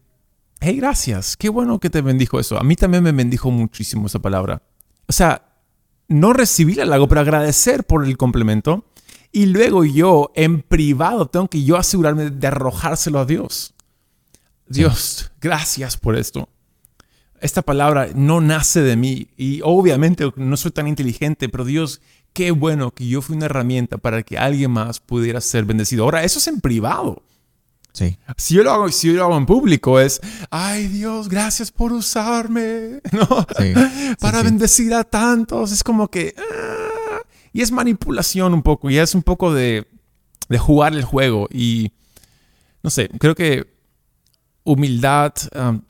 hey, 0.60 0.76
gracias, 0.76 1.36
qué 1.36 1.48
bueno 1.48 1.78
que 1.80 1.90
te 1.90 2.02
bendijo 2.02 2.40
eso? 2.40 2.58
A 2.58 2.64
mí 2.64 2.76
también 2.76 3.02
me 3.02 3.12
bendijo 3.12 3.50
muchísimo 3.50 4.06
esa 4.06 4.18
palabra. 4.18 4.62
O 5.06 5.12
sea, 5.12 5.50
no 6.08 6.32
recibir 6.32 6.80
el 6.80 6.88
halago, 6.88 7.08
pero 7.08 7.20
agradecer 7.20 7.84
por 7.84 8.04
el 8.04 8.16
complemento 8.16 8.84
y 9.32 9.46
luego 9.46 9.84
yo, 9.84 10.32
en 10.34 10.62
privado, 10.62 11.26
tengo 11.26 11.48
que 11.48 11.62
yo 11.62 11.76
asegurarme 11.76 12.30
de 12.30 12.46
arrojárselo 12.46 13.20
a 13.20 13.24
Dios. 13.24 13.74
Dios, 14.66 15.30
gracias 15.40 15.96
por 15.96 16.16
esto. 16.16 16.48
Esta 17.40 17.62
palabra 17.62 18.08
no 18.14 18.40
nace 18.40 18.82
de 18.82 18.96
mí 18.96 19.28
y 19.36 19.60
obviamente 19.62 20.30
no 20.36 20.56
soy 20.56 20.72
tan 20.72 20.88
inteligente, 20.88 21.48
pero 21.48 21.64
Dios, 21.64 22.00
qué 22.32 22.50
bueno 22.50 22.92
que 22.92 23.06
yo 23.06 23.22
fui 23.22 23.36
una 23.36 23.46
herramienta 23.46 23.98
para 23.98 24.22
que 24.22 24.38
alguien 24.38 24.70
más 24.70 25.00
pudiera 25.00 25.40
ser 25.40 25.64
bendecido. 25.64 26.04
Ahora, 26.04 26.24
eso 26.24 26.38
es 26.38 26.46
en 26.46 26.60
privado. 26.60 27.22
Sí. 27.92 28.16
Si 28.36 28.54
yo 28.54 28.62
lo 28.62 28.72
hago, 28.72 28.88
si 28.90 29.08
yo 29.08 29.14
lo 29.14 29.24
hago 29.24 29.36
en 29.36 29.46
público 29.46 29.98
es, 29.98 30.20
ay 30.50 30.86
Dios, 30.86 31.28
gracias 31.28 31.72
por 31.72 31.92
usarme, 31.92 33.00
¿no? 33.12 33.46
para 34.20 34.42
bendecir 34.42 34.94
a 34.94 35.04
tantos. 35.04 35.72
Es 35.72 35.82
como 35.82 36.08
que, 36.08 36.34
ah, 36.38 37.20
y 37.52 37.62
es 37.62 37.72
manipulación 37.72 38.54
un 38.54 38.62
poco, 38.62 38.90
y 38.90 38.98
es 38.98 39.14
un 39.14 39.22
poco 39.22 39.52
de, 39.52 39.86
jugar 40.58 40.94
el 40.94 41.04
juego. 41.04 41.48
Y 41.50 41.92
no 42.82 42.90
sé, 42.90 43.08
creo 43.18 43.34
que 43.34 43.66
humildad, 44.64 45.32
um, 45.54 45.82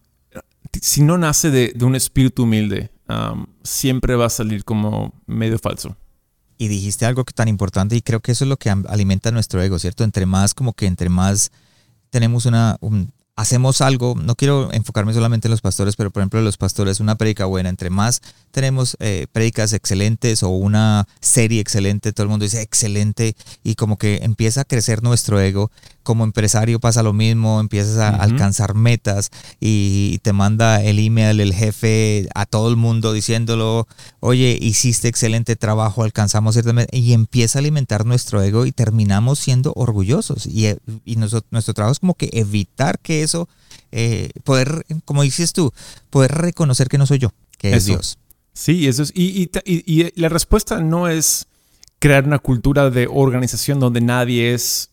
si 0.80 1.02
no 1.02 1.18
nace 1.18 1.50
de, 1.50 1.84
un 1.84 1.94
espíritu 1.96 2.44
humilde, 2.44 2.90
um, 3.08 3.46
siempre 3.62 4.16
va 4.16 4.26
a 4.26 4.30
salir 4.30 4.64
como 4.64 5.12
medio 5.26 5.58
falso. 5.58 5.96
Y 6.60 6.68
dijiste 6.68 7.06
algo 7.06 7.24
que 7.24 7.32
tan 7.32 7.48
importante 7.48 7.96
y 7.96 8.02
creo 8.02 8.20
que 8.20 8.32
eso 8.32 8.44
es 8.44 8.50
lo 8.50 8.58
que 8.58 8.68
alimenta 8.68 9.30
nuestro 9.30 9.62
ego, 9.62 9.78
¿cierto? 9.78 10.04
Entre 10.04 10.26
más, 10.26 10.52
como 10.52 10.74
que 10.74 10.84
entre 10.84 11.08
más 11.08 11.52
tenemos 12.10 12.44
una, 12.44 12.76
hacemos 13.34 13.80
algo, 13.80 14.14
no 14.22 14.34
quiero 14.34 14.70
enfocarme 14.70 15.14
solamente 15.14 15.48
en 15.48 15.52
los 15.52 15.62
pastores, 15.62 15.96
pero 15.96 16.10
por 16.10 16.20
ejemplo 16.20 16.42
los 16.42 16.58
pastores, 16.58 17.00
una 17.00 17.14
prédica 17.14 17.46
buena, 17.46 17.70
entre 17.70 17.88
más 17.88 18.20
tenemos 18.50 18.98
eh, 19.00 19.26
prédicas 19.32 19.72
excelentes 19.72 20.42
o 20.42 20.50
una 20.50 21.08
serie 21.22 21.62
excelente, 21.62 22.12
todo 22.12 22.24
el 22.24 22.28
mundo 22.28 22.44
dice 22.44 22.60
excelente 22.60 23.34
y 23.64 23.76
como 23.76 23.96
que 23.96 24.16
empieza 24.22 24.60
a 24.60 24.64
crecer 24.66 25.02
nuestro 25.02 25.40
ego. 25.40 25.70
Como 26.02 26.24
empresario 26.24 26.80
pasa 26.80 27.02
lo 27.02 27.12
mismo, 27.12 27.60
empiezas 27.60 27.98
a 27.98 28.08
alcanzar 28.08 28.74
metas 28.74 29.30
y 29.60 30.18
te 30.22 30.32
manda 30.32 30.82
el 30.82 30.98
email 30.98 31.40
el 31.40 31.52
jefe 31.52 32.28
a 32.34 32.46
todo 32.46 32.68
el 32.70 32.76
mundo 32.76 33.12
diciéndolo, 33.12 33.86
oye, 34.20 34.58
hiciste 34.60 35.08
excelente 35.08 35.56
trabajo, 35.56 36.02
alcanzamos 36.02 36.54
ciertamente, 36.54 36.96
y 36.96 37.12
empieza 37.12 37.58
a 37.58 37.60
alimentar 37.60 38.06
nuestro 38.06 38.42
ego 38.42 38.66
y 38.66 38.72
terminamos 38.72 39.38
siendo 39.38 39.72
orgullosos. 39.76 40.46
Y, 40.46 40.68
y 41.04 41.16
nuestro 41.16 41.74
trabajo 41.74 41.92
es 41.92 41.98
como 42.00 42.14
que 42.14 42.30
evitar 42.32 42.98
que 42.98 43.22
eso, 43.22 43.48
eh, 43.92 44.30
poder, 44.44 44.86
como 45.04 45.22
dices 45.22 45.52
tú, 45.52 45.72
poder 46.10 46.32
reconocer 46.32 46.88
que 46.88 46.98
no 46.98 47.06
soy 47.06 47.18
yo, 47.18 47.32
que 47.58 47.74
es 47.74 47.86
Dios. 47.86 48.18
Sí, 48.52 48.86
eso 48.86 49.02
es. 49.02 49.12
Y, 49.14 49.50
la 50.16 50.28
respuesta 50.28 50.80
no 50.80 51.08
es 51.08 51.46
crear 51.98 52.24
una 52.24 52.38
cultura 52.38 52.90
de 52.90 53.06
organización 53.10 53.80
donde 53.80 54.00
nadie 54.00 54.54
es 54.54 54.90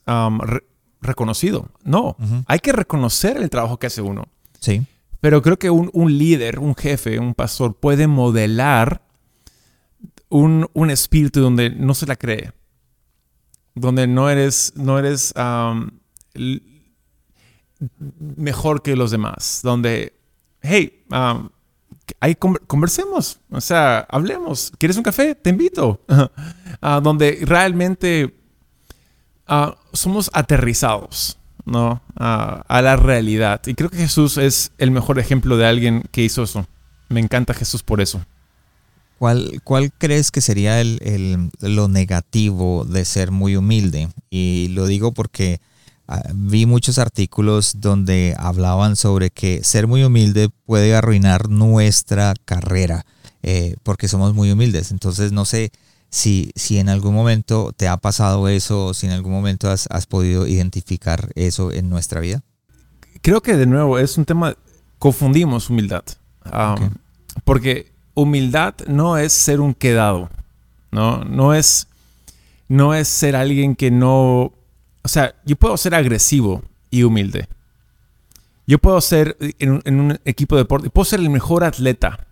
reconocido. 1.01 1.69
No, 1.83 2.15
hay 2.47 2.59
que 2.59 2.71
reconocer 2.71 3.37
el 3.37 3.49
trabajo 3.49 3.77
que 3.77 3.87
hace 3.87 4.01
uno. 4.01 4.27
Sí. 4.59 4.85
Pero 5.21 5.41
creo 5.41 5.57
que 5.57 5.69
un, 5.69 6.17
líder, 6.17 6.59
un 6.59 6.75
jefe, 6.75 7.19
un 7.19 7.33
pastor 7.33 7.75
puede 7.75 8.07
modelar 8.07 9.01
un, 10.29 10.69
un 10.73 10.89
espíritu 10.89 11.41
donde 11.41 11.69
no 11.69 11.93
se 11.93 12.05
la 12.05 12.15
cree, 12.15 12.51
donde 13.73 14.07
no 14.07 14.29
eres, 14.29 14.73
no 14.75 14.99
eres 14.99 15.33
mejor 18.35 18.81
que 18.81 18.95
los 18.95 19.11
demás, 19.11 19.61
donde, 19.63 20.13
hey, 20.61 21.03
ahí 22.19 22.35
conversemos, 22.35 23.39
o 23.49 23.61
sea, 23.61 24.05
hablemos, 24.09 24.71
¿quieres 24.77 24.97
un 24.97 25.03
café? 25.03 25.35
Te 25.35 25.49
invito, 25.49 26.01
uh, 26.07 27.01
donde 27.01 27.39
realmente 27.41 28.36
uh, 29.49 29.71
somos 29.93 30.29
aterrizados. 30.33 31.37
¿no? 31.65 32.01
a 32.15 32.81
la 32.81 32.95
realidad. 32.95 33.59
Y 33.65 33.73
creo 33.73 33.89
que 33.89 33.97
Jesús 33.97 34.37
es 34.37 34.71
el 34.77 34.89
mejor 34.89 35.19
ejemplo 35.19 35.57
de 35.57 35.65
alguien 35.65 36.03
que 36.11 36.23
hizo 36.23 36.43
eso. 36.43 36.65
Me 37.09 37.19
encanta 37.19 37.53
Jesús 37.53 37.83
por 37.83 37.99
eso. 37.99 38.21
¿Cuál, 39.19 39.61
cuál 39.63 39.91
crees 39.97 40.29
que 40.29 40.41
sería 40.41 40.79
el, 40.79 41.49
lo 41.59 41.87
negativo 41.87 42.85
de 42.85 43.03
ser 43.03 43.31
muy 43.31 43.55
humilde? 43.55 44.09
Y 44.29 44.67
lo 44.69 44.85
digo 44.85 45.11
porque 45.11 45.59
ah, 46.07 46.21
vi 46.35 46.65
muchos 46.65 46.99
artículos 46.99 47.81
donde 47.81 48.35
hablaban 48.37 48.95
sobre 48.95 49.31
que 49.31 49.63
ser 49.63 49.87
muy 49.87 50.03
humilde 50.03 50.49
puede 50.65 50.95
arruinar 50.95 51.49
nuestra 51.49 52.35
carrera 52.45 53.05
eh, 53.41 53.75
porque 53.81 54.07
somos 54.07 54.35
muy 54.35 54.51
humildes. 54.51 54.91
Entonces 54.91 55.31
no 55.31 55.45
sé 55.45 55.71
si, 56.09 56.51
si 56.55 56.77
en 56.79 56.89
algún 56.89 57.13
momento 57.13 57.73
te 57.75 57.87
ha 57.87 57.97
pasado 57.97 58.47
eso 58.47 58.87
o 58.87 58.93
si 58.93 59.07
en 59.07 59.13
algún 59.13 59.31
momento 59.31 59.69
has, 59.69 60.05
podido 60.07 60.47
identificar 60.47 61.31
eso 61.35 61.71
en 61.71 61.89
nuestra 61.89 62.21
vida. 62.21 62.43
Creo 63.21 63.41
que 63.41 63.57
de 63.57 63.65
nuevo 63.65 63.99
es 63.99 64.17
un 64.17 64.25
tema, 64.25 64.55
confundimos 64.99 65.69
humildad. 65.69 66.03
Porque 67.43 67.91
humildad 68.13 68.75
no 68.87 69.17
es 69.17 69.33
ser 69.33 69.59
un 69.59 69.73
quedado, 69.73 70.29
¿no? 70.91 71.23
No 71.23 71.53
es, 71.53 71.87
no 72.67 72.93
es 72.93 73.07
ser 73.07 73.35
alguien 73.35 73.75
que 73.75 73.91
no... 73.91 74.53
O 75.03 75.07
sea, 75.09 75.35
yo 75.45 75.55
puedo 75.55 75.77
ser 75.77 75.93
agresivo 75.93 76.63
y 76.89 77.03
humilde. 77.03 77.47
Yo 78.65 78.79
puedo 78.79 78.99
ser 78.99 79.37
en, 79.59 79.99
un 79.99 80.19
equipo 80.25 80.55
de 80.55 80.63
deporte, 80.63 80.89
puedo 80.89 81.05
ser 81.05 81.21
el 81.21 81.29
mejor 81.29 81.63
atleta 81.63 82.27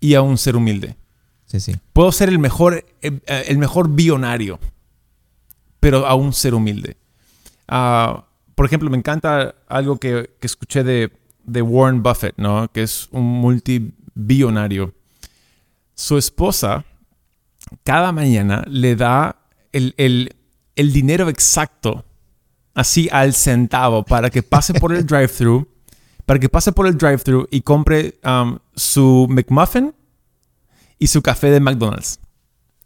y 0.00 0.14
aún 0.14 0.38
ser 0.38 0.56
humilde. 0.56 0.96
Sí, 1.50 1.58
sí. 1.58 1.74
Puedo 1.92 2.12
ser 2.12 2.28
el 2.28 2.38
mejor, 2.38 2.84
eh, 3.02 3.20
el 3.48 3.58
mejor 3.58 3.88
billonario, 3.88 4.60
pero 5.80 6.06
aún 6.06 6.32
ser 6.32 6.54
humilde. 6.54 6.96
Ah, 7.66 8.24
por 8.54 8.66
ejemplo, 8.66 8.88
me 8.90 8.96
encanta 8.96 9.56
algo 9.68 9.98
que, 9.98 10.30
que 10.38 10.46
escuché 10.46 10.84
de 10.84 11.10
de 11.44 11.62
Warren 11.62 12.02
Buffett, 12.02 12.34
¿no? 12.36 12.70
Que 12.72 12.82
es 12.82 13.08
un 13.10 13.24
multibillonario. 13.24 14.94
Su 15.94 16.16
esposa 16.16 16.84
cada 17.84 18.12
mañana 18.12 18.64
le 18.66 18.96
da 18.96 19.36
el, 19.72 20.32
dinero 20.76 21.28
exacto, 21.28 22.04
así 22.74 23.08
al 23.12 23.34
centavo, 23.34 24.04
para 24.04 24.30
que 24.30 24.42
pase 24.42 24.74
por 24.74 24.92
el 24.92 25.04
drive-thru, 25.06 25.68
para 26.24 26.38
que 26.40 26.48
pase 26.48 26.72
por 26.72 26.86
el 26.86 26.96
drive-thru 26.96 27.48
y 27.50 27.60
compre 27.60 28.18
um, 28.24 28.58
su 28.74 29.26
McMuffin 29.28 29.94
y 31.00 31.08
su 31.08 31.22
café 31.22 31.50
de 31.50 31.58
McDonald's. 31.58 32.20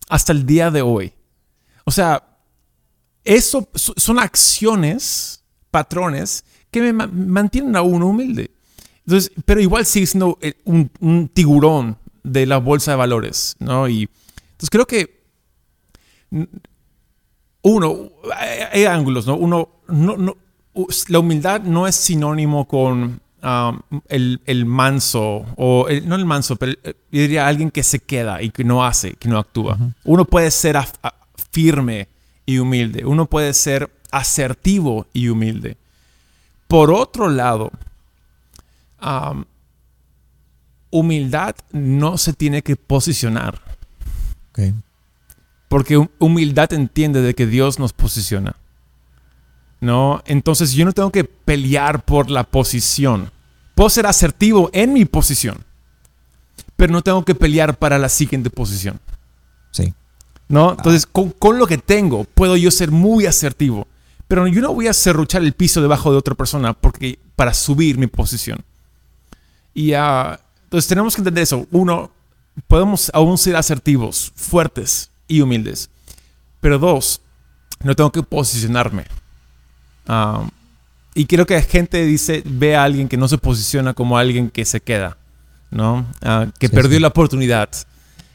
Hasta 0.09 0.33
el 0.33 0.47
día 0.47 0.71
de 0.71 0.81
hoy. 0.81 1.13
O 1.85 1.91
sea, 1.91 2.39
eso 3.25 3.69
son 3.75 4.19
acciones, 4.19 5.45
patrones 5.71 6.45
que 6.71 6.81
me 6.81 7.07
mantienen 7.07 7.77
a 7.77 7.83
uno 7.83 8.07
humilde. 8.07 8.53
Entonces, 9.05 9.33
pero 9.45 9.61
igual 9.61 9.85
sigue 9.85 10.07
siendo 10.07 10.39
eh, 10.41 10.55
un, 10.65 11.29
tiburón 11.29 11.99
de 12.23 12.47
la 12.47 12.59
bolsa 12.59 12.93
de 12.93 12.97
valores, 12.97 13.57
¿no? 13.59 13.89
Y 13.89 14.09
entonces 14.53 14.71
creo 14.71 14.87
que 14.87 15.25
uno, 17.63 18.11
hay, 18.73 18.85
ángulos, 18.85 19.27
¿no? 19.27 19.37
Uno, 19.37 19.69
no, 19.89 20.17
no, 20.17 20.37
la 21.09 21.19
humildad 21.19 21.63
no 21.63 21.87
es 21.87 21.97
sinónimo 21.97 22.67
con 22.67 23.21
um, 23.45 24.01
el, 24.09 24.67
manso, 24.67 25.47
o 25.57 25.87
no 26.05 26.17
el 26.17 26.25
manso, 26.25 26.57
pero 26.57 26.73
eh, 26.73 26.95
yo 27.13 27.21
diría 27.21 27.47
alguien 27.47 27.71
que 27.71 27.83
se 27.83 28.01
queda 28.01 28.43
y 28.43 28.51
que 28.51 28.65
no 28.65 28.85
hace, 28.85 29.15
que 29.15 29.29
no 29.29 29.39
actúa. 29.39 29.79
Uno 30.05 30.25
puede 30.25 30.51
ser 30.51 30.79
firme 31.53 32.09
y 32.47 32.59
humilde, 32.59 33.05
uno 33.05 33.27
puede 33.27 33.55
ser 33.55 33.91
asertivo 34.11 35.07
y 35.13 35.29
humilde. 35.29 35.77
Por 36.67 36.91
otro 36.91 37.29
lado, 37.29 37.71
humildad 40.91 41.55
no 41.73 42.19
se 42.19 42.33
tiene 42.33 42.63
que 42.63 42.77
posicionar. 42.77 43.61
Porque 45.69 46.09
humildad 46.19 46.73
entiende 46.73 47.21
de 47.21 47.35
que 47.35 47.47
Dios 47.47 47.79
nos 47.79 47.93
posiciona. 47.93 48.57
¿No? 49.81 50.23
Entonces 50.25 50.73
yo 50.73 50.85
no 50.85 50.93
tengo 50.93 51.11
que 51.11 51.25
pelear 51.25 52.05
por 52.05 52.31
la 52.31 52.45
posición. 52.45 53.31
Puedo 53.75 53.91
ser 53.91 54.07
asertivo 54.07 54.71
en 54.73 54.93
mi 54.93 55.05
posición, 55.05 55.65
pero 56.77 56.93
no 56.93 57.03
tengo 57.03 57.25
que 57.25 57.35
pelear 57.35 57.77
para 57.77 57.99
la 57.99 58.09
siguiente 58.09 58.51
posición. 58.51 59.01
Sí. 59.73 59.93
¿No? 60.49 60.73
Entonces, 60.73 61.07
con, 61.07 61.31
con, 61.31 61.59
lo 61.59 61.67
que 61.67 61.79
tengo, 61.79 62.25
puedo 62.25 62.57
yo 62.57 62.71
ser 62.71 62.91
muy 62.91 63.27
asertivo. 63.27 63.89
Pero 64.29 64.47
yo 64.47 64.61
no 64.61 64.73
voy 64.73 64.89
a 64.89 64.93
serruchar 64.93 65.43
el 65.43 65.53
piso 65.53 65.83
debajo 65.83 66.11
de 66.11 66.19
otra 66.19 66.35
persona 66.35 66.73
porque, 66.73 67.19
para 67.37 67.53
subir 67.53 67.99
mi 67.99 68.07
posición. 68.07 68.59
Y 69.75 69.93
uh, 69.95 70.39
entonces 70.65 70.89
tenemos 70.89 71.15
que 71.15 71.21
entender 71.21 71.43
eso. 71.43 71.67
Uno, 71.73 72.11
podemos 72.69 73.11
aún 73.15 73.37
ser 73.37 73.57
asertivos, 73.57 74.33
fuertes 74.35 75.11
y 75.29 75.41
humildes. 75.41 75.91
Pero 76.61 76.79
dos, 76.79 77.21
no 77.83 77.95
tengo 77.95 78.11
que 78.11 78.23
posicionarme. 78.23 79.05
Um, 80.09 80.49
y 81.15 81.27
creo 81.27 81.47
que 81.47 81.55
la 81.55 81.63
gente 81.63 82.05
dice, 82.05 82.43
ve 82.45 82.75
a 82.75 82.85
alguien 82.85 83.09
que 83.09 83.17
no 83.17 83.29
se 83.29 83.39
posiciona 83.39 83.95
como 83.95 84.19
alguien 84.19 84.51
que 84.51 84.65
se 84.65 84.81
queda, 84.81 85.17
¿no? 85.71 86.07
Uh, 86.23 86.51
que 86.59 86.69
perdió 86.69 86.99
la 86.99 87.09
oportunidad. 87.09 87.69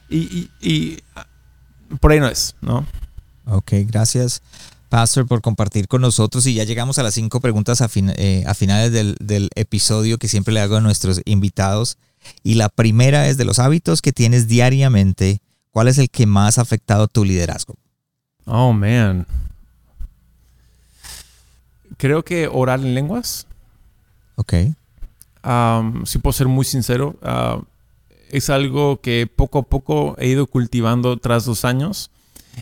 Y, 0.09 0.49
y, 0.61 0.99
por 1.99 2.11
ahí 2.11 2.19
no 2.19 2.27
es, 2.27 2.55
¿no? 2.61 2.86
Ok, 3.45 3.73
gracias. 3.88 4.41
Pastor, 4.88 5.27
por 5.27 5.41
compartir 5.41 5.88
con 5.88 6.01
nosotros. 6.01 6.45
Y 6.47 6.53
ya 6.53 6.63
llegamos 6.63 6.97
a 6.99 7.03
las 7.03 7.13
cinco 7.13 7.41
preguntas 7.41 7.82
a, 7.82 7.89
eh, 7.93 8.45
finales 8.55 8.91
del, 8.91 9.49
episodio 9.55 10.17
que 10.17 10.27
siempre 10.27 10.53
le 10.53 10.61
hago 10.61 10.77
a 10.77 10.82
nuestros 10.82 11.21
invitados. 11.25 11.97
Y 12.43 12.55
la 12.55 12.69
primera 12.69 13.27
es 13.27 13.38
de 13.38 13.45
los 13.45 13.59
hábitos 13.59 14.01
que 14.01 14.13
tienes 14.13 14.47
diariamente. 14.47 15.41
¿Cuál 15.71 15.89
es 15.89 15.97
el 15.97 16.09
que 16.09 16.25
más 16.25 16.57
ha 16.57 16.61
afectado 16.61 17.07
tu 17.07 17.23
liderazgo? 17.23 17.75
Oh, 18.45 18.73
man. 18.73 19.27
Creo 21.98 22.24
que 22.24 22.48
orar 22.48 22.80
en 22.80 22.94
lenguas. 22.94 23.48
Ok. 24.36 24.54
Um, 25.44 26.06
si 26.06 26.20
puedo 26.20 26.34
ser 26.34 26.48
muy 26.48 26.66
sincero, 26.66 27.18
uh, 27.22 27.64
es 28.30 28.50
algo 28.50 29.02
que 29.02 29.28
poco 29.28 29.60
a 29.60 29.64
poco 29.64 30.16
he 30.20 30.28
ido 30.28 30.48
cultivando 30.48 31.18
tras 31.18 31.46
dos 31.46 31.66
años. 31.66 32.12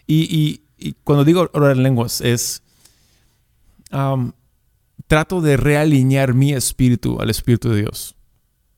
y 0.06 0.62
y 0.78 0.94
cuando 1.04 1.26
digo 1.26 1.50
orar 1.54 1.76
en 1.76 1.84
lenguas 1.84 2.22
es 2.22 2.62
trato 5.08 5.42
de 5.42 5.58
realinear 5.58 6.34
mi 6.34 6.54
espíritu 6.54 7.20
al 7.22 7.30
espíritu 7.30 7.70
de 7.70 7.82
Dios. 7.82 8.16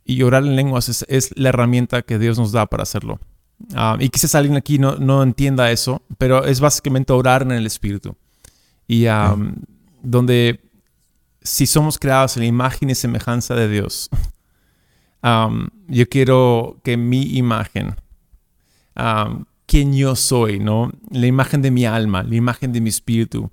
Y 0.05 0.21
orar 0.23 0.43
en 0.43 0.55
lenguas 0.55 1.05
es, 1.07 1.31
la 1.35 1.49
herramienta 1.49 2.03
que 2.03 2.19
Dios 2.19 2.37
nos 2.37 2.51
da 2.51 2.67
para 2.67 2.83
hacerlo. 2.83 3.19
y 3.99 4.09
quizás 4.09 4.35
alguien 4.35 4.55
aquí 4.55 4.79
no, 4.79 4.95
no, 4.95 5.23
entienda 5.23 5.71
eso, 5.71 6.01
pero 6.17 6.45
es 6.45 6.59
básicamente 6.59 7.11
orar 7.11 7.41
en 7.41 7.51
el 7.51 7.65
espíritu. 7.65 8.15
Y 8.87 9.05
donde 10.01 10.61
si 11.41 11.65
somos 11.65 11.97
creados 11.97 12.37
en 12.37 12.43
la 12.43 12.47
imagen 12.47 12.89
y 12.89 12.95
semejanza 12.95 13.55
de 13.55 13.69
Dios, 13.69 14.09
yo 15.87 16.09
quiero 16.09 16.79
que 16.83 16.97
mi 16.97 17.37
imagen 17.37 17.95
quién 19.69 19.93
yo 19.93 20.15
soy, 20.15 20.59
¿no? 20.59 20.91
La 21.11 21.27
imagen 21.27 21.61
de 21.61 21.69
mi 21.69 21.85
alma, 21.85 22.23
la 22.23 22.35
imagen 22.35 22.73
de 22.73 22.81
mi 22.81 22.89
espíritu, 22.89 23.51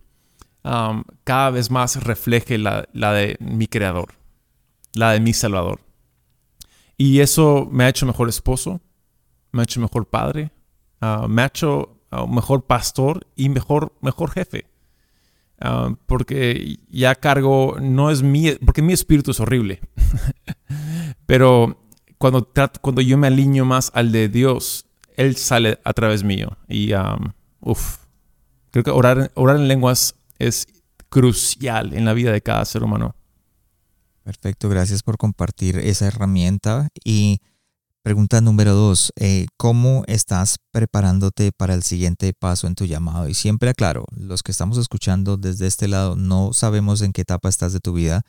um, 0.65 1.05
cada 1.25 1.51
vez 1.51 1.71
más 1.71 2.03
refleje 2.03 2.57
la, 2.57 2.87
de 2.95 3.37
mi 3.39 3.67
creador, 3.67 4.15
la 4.95 5.13
de 5.13 5.21
mi 5.21 5.35
salvador. 5.35 5.81
Y 6.97 7.21
eso 7.21 7.69
me 7.71 7.85
ha 7.85 7.91
hecho 7.91 8.07
mejor 8.07 8.31
esposo, 8.31 8.81
me 9.53 9.61
ha 9.61 9.65
hecho 9.65 9.79
mejor 9.79 10.09
padre, 10.09 10.51
uh, 11.03 11.29
me 11.29 11.43
ha 11.43 11.47
hecho 11.47 12.01
uh, 12.11 12.27
mejor 12.27 12.65
pastor 12.65 13.27
y 13.37 13.51
mejor, 13.51 13.93
mejor 14.01 14.31
jefe. 14.31 14.65
Uh, 15.59 15.97
porque 16.07 16.79
ya 16.91 17.15
cargo, 17.15 17.77
no 17.81 18.11
es 18.11 18.23
mi, 18.23 18.53
porque 18.53 18.83
mi 18.83 18.93
espíritu 18.93 19.31
es 19.31 19.41
horrible. 19.41 19.81
Pero 21.27 21.83
cuando, 22.19 22.51
cuando 22.81 23.01
yo 23.01 23.17
me 23.17 23.27
alineo 23.27 23.65
más 23.65 23.91
al 23.95 24.13
de 24.13 24.29
Dios, 24.29 24.87
él 25.17 25.37
sale 25.37 25.79
a 25.85 25.93
través 25.93 26.25
mío. 26.25 26.57
Y, 26.69 26.93
uff, 27.61 27.99
creo 28.71 28.85
que 28.85 28.91
orar, 28.91 29.31
orar 29.35 29.57
en 29.57 29.69
lenguas 29.69 30.15
es 30.39 30.67
crucial 31.09 31.95
en 31.95 32.05
la 32.05 32.13
vida 32.13 32.33
de 32.33 32.43
cada 32.43 32.65
ser 32.65 32.83
humano. 32.83 33.15
Perfecto, 34.23 34.69
gracias 34.69 35.03
por 35.03 35.17
compartir 35.17 35.79
esa 35.79 36.09
herramienta. 36.09 36.89
Y 37.05 37.41
Pregunta 38.07 38.41
número 38.41 38.73
dos, 38.73 39.13
eh, 39.17 39.49
¿cómo 39.57 40.05
estás 40.07 40.59
preparándote 40.71 41.51
para 41.51 41.75
el 41.75 41.83
siguiente 41.83 42.33
paso 42.39 42.69
en 42.69 42.77
tu 42.77 42.85
llamado? 42.85 43.29
Y 43.29 43.35
siempre 43.35 43.71
aclaro, 43.71 44.05
los 44.17 44.45
que 44.45 44.53
estamos 44.53 44.79
escuchando 44.79 45.37
desde 45.37 45.67
este 45.67 45.89
lado 45.89 46.15
no 46.15 46.53
sabemos 46.53 47.03
en 47.03 47.13
qué 47.13 47.23
etapa 47.23 47.49
estás 47.49 47.73
de 47.73 47.81
tu 47.81 47.95
vida, 47.95 48.23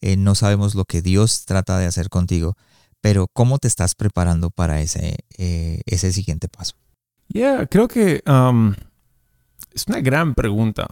eh, 0.00 0.16
no 0.16 0.36
sabemos 0.36 0.76
lo 0.76 0.84
que 0.84 1.02
Dios 1.02 1.46
trata 1.46 1.76
de 1.78 1.86
hacer 1.86 2.10
contigo, 2.10 2.56
pero 3.00 3.26
¿cómo 3.26 3.58
te 3.58 3.66
estás 3.66 3.96
preparando 3.96 4.50
para 4.50 4.80
ese, 4.80 5.16
eh, 5.36 5.80
ese 5.84 6.12
siguiente 6.12 6.46
paso? 6.46 6.76
Yeah, 7.26 7.66
creo 7.66 7.88
que 7.88 8.22
um, 8.28 8.72
es 9.72 9.84
una 9.88 10.00
gran 10.00 10.36
pregunta, 10.36 10.86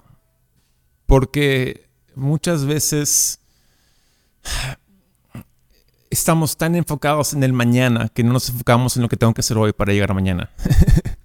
porque 1.07 1.88
muchas 2.16 2.64
veces 2.64 3.38
estamos 6.12 6.58
tan 6.58 6.74
enfocados 6.74 7.32
en 7.32 7.42
el 7.42 7.54
mañana 7.54 8.10
que 8.10 8.22
no 8.22 8.34
nos 8.34 8.50
enfocamos 8.50 8.96
en 8.96 9.02
lo 9.02 9.08
que 9.08 9.16
tengo 9.16 9.32
que 9.32 9.40
hacer 9.40 9.56
hoy 9.56 9.72
para 9.72 9.94
llegar 9.94 10.10
a 10.10 10.14
mañana. 10.14 10.50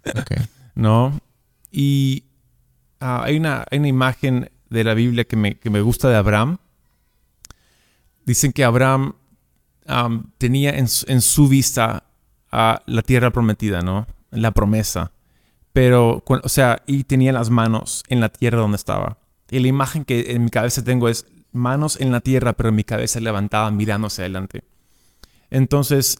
¿No? 0.75 1.19
Y 1.71 2.23
ah, 3.01 3.23
hay, 3.25 3.37
una, 3.37 3.65
una, 3.69 3.87
imagen 3.87 4.49
de 4.69 4.83
la 4.85 4.93
Biblia 4.93 5.25
que 5.25 5.35
me, 5.35 5.59
que 5.59 5.69
me, 5.69 5.81
gusta 5.81 6.07
de 6.07 6.15
Abraham. 6.15 6.57
Dicen 8.25 8.53
que 8.53 8.63
Abraham 8.63 9.15
tenía 10.37 10.69
en, 10.71 10.87
en, 11.07 11.21
su 11.21 11.49
vista 11.49 12.03
a 12.49 12.81
la 12.85 13.01
tierra 13.01 13.31
prometida, 13.31 13.81
¿no? 13.81 14.07
La 14.31 14.51
promesa. 14.51 15.11
Pero, 15.73 16.23
o 16.25 16.49
sea, 16.49 16.81
y 16.87 17.03
tenía 17.03 17.33
las 17.33 17.49
manos 17.49 18.03
en 18.07 18.21
la 18.21 18.29
tierra 18.29 18.59
donde 18.59 18.77
estaba. 18.77 19.17
Y 19.49 19.59
la 19.59 19.67
imagen 19.67 20.05
que 20.05 20.31
en 20.31 20.45
mi 20.45 20.49
cabeza 20.49 20.81
tengo 20.83 21.09
es 21.09 21.25
manos 21.51 21.99
en 21.99 22.11
la 22.13 22.21
tierra, 22.21 22.53
pero 22.53 22.69
en 22.69 22.75
mi 22.75 22.85
cabeza 22.85 23.19
levantada 23.19 23.69
mirándose 23.71 24.21
adelante. 24.21 24.63
Entonces, 25.49 26.19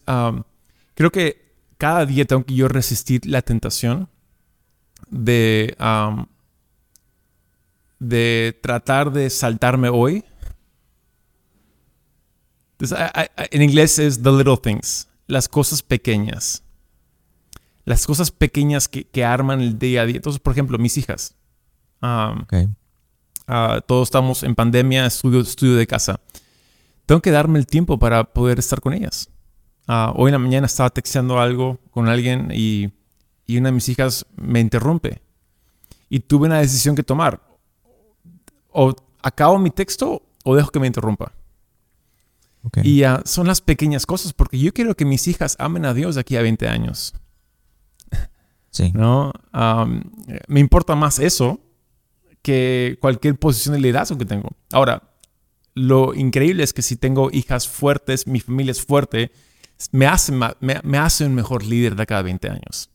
creo 0.93 1.11
que 1.11 1.47
cada 1.78 2.05
día 2.05 2.25
tengo 2.25 2.43
que 2.43 2.55
yo 2.55 2.67
resistir 2.67 3.25
la 3.25 3.41
tentación 3.41 4.09
de, 5.09 5.75
de 7.99 8.59
tratar 8.61 9.11
de 9.11 9.30
saltarme 9.30 9.89
hoy. 9.89 10.23
en 12.80 13.61
inglés 13.61 13.99
es 13.99 14.21
the 14.21 14.32
little 14.32 14.57
things, 14.57 15.07
las 15.28 15.47
cosas 15.47 15.82
pequeñas. 15.82 16.63
Las 17.86 18.05
cosas 18.05 18.32
pequeñas 18.32 18.89
que, 18.89 19.23
arman 19.23 19.61
el 19.61 19.80
día 19.80 20.01
a 20.01 20.05
día. 20.05 20.17
Entonces, 20.17 20.41
por 20.41 20.51
ejemplo, 20.51 20.78
mis 20.78 20.97
hijas. 20.97 21.36
Ah, 22.01 22.45
todos 23.88 24.09
estamos 24.09 24.43
en 24.43 24.55
pandemia, 24.55 25.05
estudio, 25.05 25.39
estudio 25.39 25.75
de 25.75 25.88
casa 25.88 26.19
tengo 27.08 27.22
que 27.22 27.32
darme 27.32 27.58
el 27.58 27.66
tiempo 27.66 27.97
para 27.97 28.26
poder 28.26 28.60
estar 28.60 28.82
con 28.82 28.93
ellas. 28.93 29.30
Ah, 29.88 30.14
hoy 30.16 30.28
en 30.28 30.34
la 30.34 30.39
mañana 30.39 30.68
estaba 30.68 30.89
texteando 30.89 31.39
algo 31.39 31.80
con 31.89 32.10
alguien 32.10 32.51
y, 32.53 32.91
una 33.47 33.70
de 33.70 33.72
mis 33.72 33.88
hijas 33.88 34.26
me 34.36 34.60
interrumpe. 34.60 35.22
Y 36.10 36.20
tuve 36.20 36.47
una 36.47 36.60
decisión 36.60 36.95
que 36.95 37.03
tomar. 37.03 37.41
O 38.70 38.93
acabo 39.24 39.58
mi 39.58 39.72
texto 39.72 40.22
o 40.43 40.55
dejo 40.55 40.70
que 40.70 40.80
me 40.80 40.88
interrumpa. 40.88 41.32
Y 42.84 43.03
son 43.24 43.47
las 43.47 43.62
pequeñas 43.62 44.05
cosas, 44.05 44.34
porque 44.34 44.60
yo 44.60 44.74
quiero 44.74 44.93
que 44.95 45.05
mis 45.05 45.30
hijas 45.30 45.55
amen 45.58 45.86
a 45.86 45.93
Dios 45.93 46.16
de 46.16 46.22
aquí 46.22 46.36
a 46.36 46.41
20 46.41 46.68
años. 46.68 47.14
Sí. 48.70 48.91
¿No? 48.93 49.32
me 50.49 50.60
importa 50.60 50.93
más 50.95 51.20
eso 51.20 51.62
que 52.41 52.97
cualquier 52.99 53.39
posición 53.39 53.76
de 53.76 53.80
liderazgo 53.80 54.18
que 54.18 54.26
tengo. 54.26 54.49
Ahora, 54.74 55.01
lo 55.78 56.15
increíble 56.15 56.63
es 56.63 56.73
que 56.73 56.82
si 56.82 56.95
tengo 56.95 57.30
hijas 57.32 57.67
fuertes, 57.67 58.25
mi 58.25 58.39
familia 58.39 58.71
es 58.71 58.84
fuerte, 58.84 59.32
me 59.91 60.07
hace, 60.07 60.32
me, 60.32 60.97
hace 60.97 61.23
un 61.23 61.36
mejor 61.36 61.63
líder 61.63 61.95
de 61.95 62.05
cada 62.07 62.23
20 62.23 62.49
años. 62.49 62.89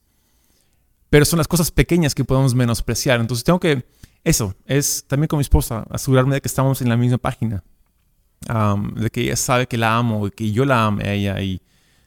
Pero 1.08 1.24
son 1.24 1.36
las 1.38 1.46
cosas 1.46 1.70
pequeñas 1.70 2.14
que 2.14 2.24
podemos 2.24 2.54
menospreciar. 2.54 3.20
Entonces 3.20 3.44
tengo 3.44 3.60
que, 3.60 3.86
eso, 4.24 4.56
es 4.66 5.04
también 5.06 5.28
con 5.28 5.38
mi 5.38 5.42
esposa, 5.42 5.84
asegurarme 5.90 6.34
de 6.34 6.40
que 6.40 6.48
estamos 6.48 6.82
en 6.82 6.88
la 6.88 6.96
misma 6.96 7.18
página. 7.18 7.62
de 8.96 9.10
que 9.10 9.20
ella 9.20 9.36
sabe 9.36 9.68
que 9.68 9.78
la 9.78 9.96
amo, 9.96 10.26
y 10.26 10.30
que 10.32 10.50
yo 10.50 10.64
la 10.64 10.84
amo 10.84 11.02
a 11.02 11.12
ella. 11.12 11.40
Y, 11.40 11.62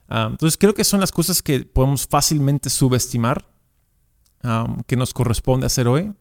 entonces 0.09 0.57
creo 0.57 0.73
que 0.73 0.83
son 0.83 0.99
las 0.99 1.13
cosas 1.13 1.41
que 1.41 1.61
podemos 1.61 2.05
fácilmente 2.05 2.69
subestimar, 2.69 3.47
que 4.87 4.97
nos 4.97 5.13
corresponde 5.13 5.67
hacer 5.67 5.87
hoy. 5.87 6.13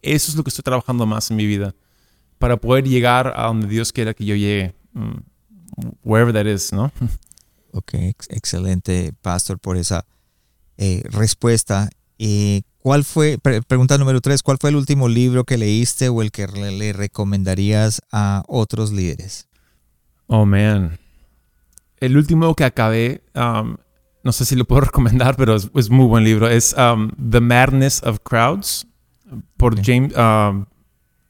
Eso 0.00 0.30
es 0.30 0.36
lo 0.36 0.42
que 0.42 0.48
estoy 0.48 0.62
trabajando 0.62 1.04
más 1.04 1.30
en 1.30 1.36
mi 1.36 1.44
vida 1.44 1.74
para 2.38 2.56
poder 2.56 2.84
llegar 2.84 3.32
a 3.36 3.46
donde 3.46 3.66
Dios 3.66 3.92
quiera 3.92 4.14
que 4.14 4.24
yo 4.24 4.34
llegue, 4.34 4.74
mm, 4.92 5.18
wherever 6.02 6.32
that 6.32 6.46
is, 6.46 6.72
¿no? 6.72 6.92
Ok, 7.72 7.94
excelente, 8.30 9.12
Pastor, 9.20 9.58
por 9.58 9.76
esa 9.76 10.06
eh, 10.78 11.02
respuesta. 11.10 11.90
Eh, 12.18 12.62
¿Cuál 12.78 13.04
fue, 13.04 13.38
pregunta 13.38 13.98
número 13.98 14.20
tres, 14.20 14.42
cuál 14.42 14.56
fue 14.58 14.70
el 14.70 14.76
último 14.76 15.08
libro 15.08 15.44
que 15.44 15.58
leíste 15.58 16.08
o 16.08 16.22
el 16.22 16.30
que 16.30 16.46
le, 16.46 16.92
recomendarías 16.92 18.00
a 18.10 18.42
otros 18.48 18.90
líderes? 18.92 19.48
Oh, 20.26 20.46
man. 20.46 20.98
El 21.98 22.16
último 22.16 22.54
que 22.54 22.64
acabé, 22.64 23.22
um, 23.34 23.76
no 24.24 24.32
sé 24.32 24.44
si 24.44 24.56
lo 24.56 24.64
puedo 24.64 24.80
recomendar, 24.86 25.36
pero 25.36 25.54
es, 25.54 25.90
muy 25.90 26.06
buen 26.06 26.24
libro, 26.24 26.48
es 26.48 26.74
um, 26.78 27.10
The 27.30 27.40
Madness 27.40 28.02
of 28.02 28.20
Crowds 28.22 28.86
por 29.56 29.76
James, 29.84 30.14
um, 30.16 30.64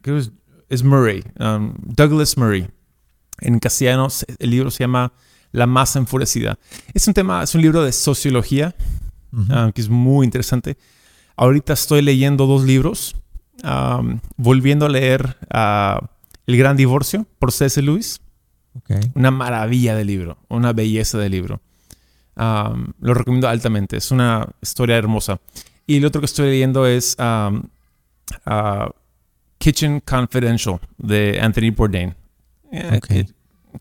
creo 0.02 0.16
que 0.16 0.18
es 0.18 0.32
es 0.68 0.82
Murray, 0.82 1.24
um, 1.38 1.74
Douglas 1.78 2.36
Murray. 2.36 2.68
En 3.40 3.58
castellano 3.58 4.08
el 4.38 4.50
libro 4.50 4.70
se 4.70 4.84
llama 4.84 5.12
La 5.52 5.66
masa 5.66 5.98
enfurecida. 5.98 6.58
Es 6.92 7.06
un 7.06 7.14
tema, 7.14 7.42
es 7.42 7.54
un 7.54 7.62
libro 7.62 7.82
de 7.82 7.92
sociología 7.92 8.74
uh, 9.32 9.72
que 9.72 9.80
es 9.80 9.88
muy 9.88 10.24
interesante. 10.24 10.76
Ahorita 11.36 11.72
estoy 11.72 12.02
leyendo 12.02 12.46
dos 12.46 12.64
libros, 12.64 13.16
um, 13.62 14.18
volviendo 14.36 14.86
a 14.86 14.88
leer 14.88 15.36
uh, 15.54 16.04
El 16.46 16.56
Gran 16.56 16.76
Divorcio 16.76 17.26
por 17.38 17.52
C.S. 17.52 17.80
Lewis. 17.80 18.20
Una 19.14 19.30
maravilla 19.30 19.94
de 19.96 20.04
libro, 20.04 20.38
una 20.48 20.72
belleza 20.72 21.18
de 21.18 21.28
libro. 21.28 21.60
Um, 22.36 22.92
lo 23.00 23.12
recomiendo 23.12 23.48
altamente, 23.48 23.96
es 23.96 24.10
una 24.12 24.48
historia 24.62 24.96
hermosa. 24.96 25.40
Y 25.86 25.96
el 25.96 26.04
otro 26.04 26.20
que 26.20 26.26
estoy 26.26 26.50
leyendo 26.50 26.86
es 26.86 27.16
uh, 27.18 27.60
Kitchen 29.58 30.00
Confidential 30.00 30.80
de 30.96 31.38
Anthony 31.40 31.70
Bourdain. 31.74 32.14
Eh, 32.72 32.96
okay. 32.96 33.26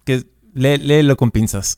Que, 0.03 0.25
léelo 0.53 1.15
con 1.15 1.31
pinzas. 1.31 1.75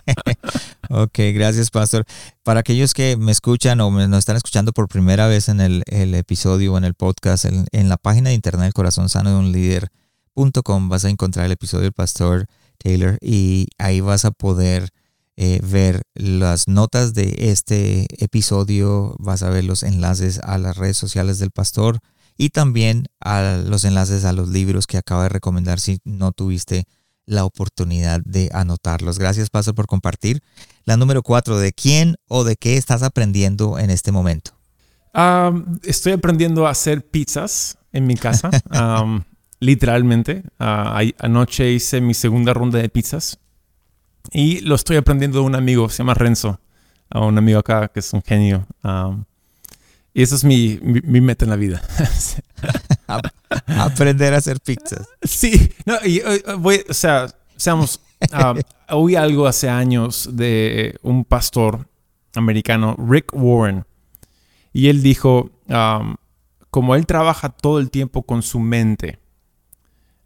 ok, 0.90 1.18
gracias, 1.34 1.70
Pastor. 1.70 2.04
Para 2.42 2.60
aquellos 2.60 2.94
que 2.94 3.16
me 3.16 3.32
escuchan 3.32 3.80
o 3.80 3.90
me, 3.90 4.06
nos 4.08 4.20
están 4.20 4.36
escuchando 4.36 4.72
por 4.72 4.88
primera 4.88 5.26
vez 5.26 5.48
en 5.48 5.60
el, 5.60 5.82
episodio 5.86 6.74
o 6.74 6.78
en 6.78 6.84
el 6.84 6.94
podcast, 6.94 7.46
en, 7.46 7.88
la 7.88 7.96
página 7.96 8.30
de 8.30 8.34
internet 8.34 8.72
corazón 8.72 9.08
sano 9.08 9.30
de 9.30 9.36
un 9.36 9.52
líder.com 9.52 10.88
vas 10.88 11.04
a 11.04 11.10
encontrar 11.10 11.46
el 11.46 11.52
episodio 11.52 11.84
del 11.84 11.92
Pastor 11.92 12.46
Taylor 12.78 13.18
y 13.22 13.68
ahí 13.78 14.00
vas 14.00 14.24
a 14.24 14.30
poder 14.30 14.90
eh, 15.38 15.60
ver 15.62 16.02
las 16.14 16.68
notas 16.68 17.14
de 17.14 17.34
este 17.38 18.06
episodio, 18.22 19.16
vas 19.18 19.42
a 19.42 19.50
ver 19.50 19.64
los 19.64 19.82
enlaces 19.82 20.38
a 20.40 20.58
las 20.58 20.76
redes 20.76 20.96
sociales 20.96 21.38
del 21.38 21.50
pastor 21.50 22.00
y 22.36 22.50
también 22.50 23.06
a 23.20 23.62
los 23.66 23.84
enlaces 23.84 24.24
a 24.24 24.32
los 24.32 24.48
libros 24.48 24.86
que 24.86 24.98
acabo 24.98 25.22
de 25.22 25.28
recomendar 25.28 25.80
si 25.80 26.00
no 26.04 26.32
tuviste 26.32 26.84
la 27.26 27.44
oportunidad 27.44 28.20
de 28.24 28.50
anotarlos. 28.52 29.18
Gracias, 29.18 29.50
Pastor, 29.50 29.74
por 29.74 29.86
compartir. 29.86 30.42
La 30.84 30.96
número 30.96 31.22
cuatro, 31.22 31.58
¿de 31.58 31.72
quién 31.72 32.16
o 32.28 32.44
de 32.44 32.56
qué 32.56 32.76
estás 32.76 33.02
aprendiendo 33.02 33.78
en 33.78 33.90
este 33.90 34.12
momento? 34.12 34.52
estoy 35.84 36.12
aprendiendo 36.12 36.66
a 36.66 36.70
hacer 36.70 37.08
pizzas 37.08 37.78
en 37.90 38.06
mi 38.06 38.16
casa, 38.16 38.50
literalmente. 39.60 40.42
Ah, 40.58 41.00
anoche 41.18 41.72
hice 41.72 42.02
mi 42.02 42.12
segunda 42.12 42.52
ronda 42.52 42.78
de 42.78 42.90
pizzas 42.90 43.38
y 44.30 44.60
lo 44.60 44.74
estoy 44.74 44.98
aprendiendo 44.98 45.38
de 45.38 45.46
un 45.46 45.54
amigo, 45.54 45.88
se 45.88 45.98
llama 45.98 46.12
Renzo, 46.12 46.60
a 47.08 47.20
un 47.20 47.38
amigo 47.38 47.58
acá 47.58 47.88
que 47.88 48.00
es 48.00 48.12
un 48.12 48.22
genio. 48.22 48.66
Y 50.16 50.22
eso 50.22 50.34
es 50.34 50.44
mi, 50.44 50.80
meta 50.80 51.44
en 51.44 51.50
la 51.50 51.56
vida. 51.56 51.82
Aprender 53.66 54.32
a 54.32 54.38
hacer 54.38 54.58
pizzas. 54.60 55.06
Sí, 55.22 55.70
no, 55.84 55.96
y, 56.06 56.20
eh, 56.20 56.42
voy, 56.58 56.82
o 56.88 56.94
sea, 56.94 57.26
seamos, 57.54 58.00
um, 58.32 58.58
oí 58.96 59.14
algo 59.14 59.46
hace 59.46 59.68
años 59.68 60.30
de 60.32 60.98
un 61.02 61.22
pastor 61.22 61.86
americano, 62.34 62.96
Rick 62.96 63.34
Warren, 63.34 63.84
y 64.72 64.88
él 64.88 65.02
dijo, 65.02 65.50
um, 65.68 66.16
como 66.70 66.94
él 66.94 67.04
trabaja 67.04 67.50
todo 67.50 67.78
el 67.78 67.90
tiempo 67.90 68.22
con 68.22 68.42
su 68.42 68.58
mente, 68.58 69.18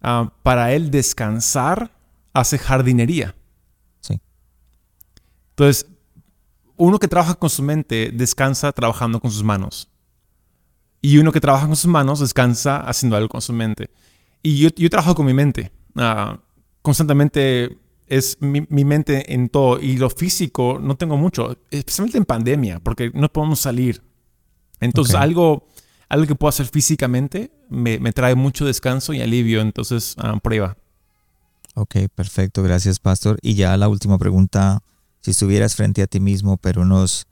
uh, 0.04 0.28
para 0.44 0.72
él 0.72 0.92
descansar 0.92 1.90
hace 2.32 2.58
jardinería. 2.58 3.34
Sí. 4.02 4.20
Entonces, 5.48 5.88
uno 6.80 6.98
que 6.98 7.08
trabaja 7.08 7.34
con 7.34 7.50
su 7.50 7.62
mente 7.62 8.10
descansa 8.10 8.72
trabajando 8.72 9.20
con 9.20 9.30
sus 9.30 9.44
manos. 9.44 9.90
Y 11.02 11.18
uno 11.18 11.30
que 11.30 11.40
trabaja 11.40 11.66
con 11.66 11.76
sus 11.76 11.90
manos 11.90 12.20
descansa 12.20 12.78
haciendo 12.78 13.16
algo 13.16 13.28
con 13.28 13.42
su 13.42 13.52
mente. 13.52 13.90
Y 14.42 14.58
yo, 14.58 14.70
yo 14.74 14.88
trabajo 14.88 15.14
con 15.14 15.26
mi 15.26 15.34
mente. 15.34 15.70
Ah, 15.94 16.40
constantemente 16.80 17.76
es 18.06 18.38
mi, 18.40 18.66
mi, 18.70 18.86
mente 18.86 19.34
en 19.34 19.50
todo 19.50 19.78
y 19.78 19.98
lo 19.98 20.08
físico 20.08 20.78
no 20.80 20.96
tengo 20.96 21.18
mucho, 21.18 21.58
especialmente 21.70 22.16
en 22.16 22.24
pandemia, 22.24 22.80
porque 22.80 23.10
no 23.12 23.30
podemos 23.30 23.60
salir. 23.60 24.02
Entonces 24.80 25.14
okay. 25.14 25.28
algo, 25.28 25.68
algo 26.08 26.26
que 26.26 26.34
puedo 26.34 26.48
hacer 26.48 26.66
físicamente 26.66 27.52
me, 27.68 27.98
me 27.98 28.14
trae 28.14 28.34
mucho 28.34 28.64
descanso 28.64 29.12
y 29.12 29.20
alivio, 29.20 29.60
entonces 29.60 30.16
uh, 30.16 30.38
prueba. 30.40 30.78
Ok, 31.74 31.96
perfecto, 32.14 32.62
gracias 32.62 32.98
Pastor. 32.98 33.38
Y 33.42 33.54
ya 33.54 33.76
la 33.76 33.88
última 33.88 34.16
pregunta, 34.16 34.82
si 35.20 35.32
estuvieras 35.32 35.76
frente 35.76 36.02
a 36.02 36.06
ti 36.06 36.20
mismo, 36.20 36.56
pero 36.56 36.82
unos 36.82 37.26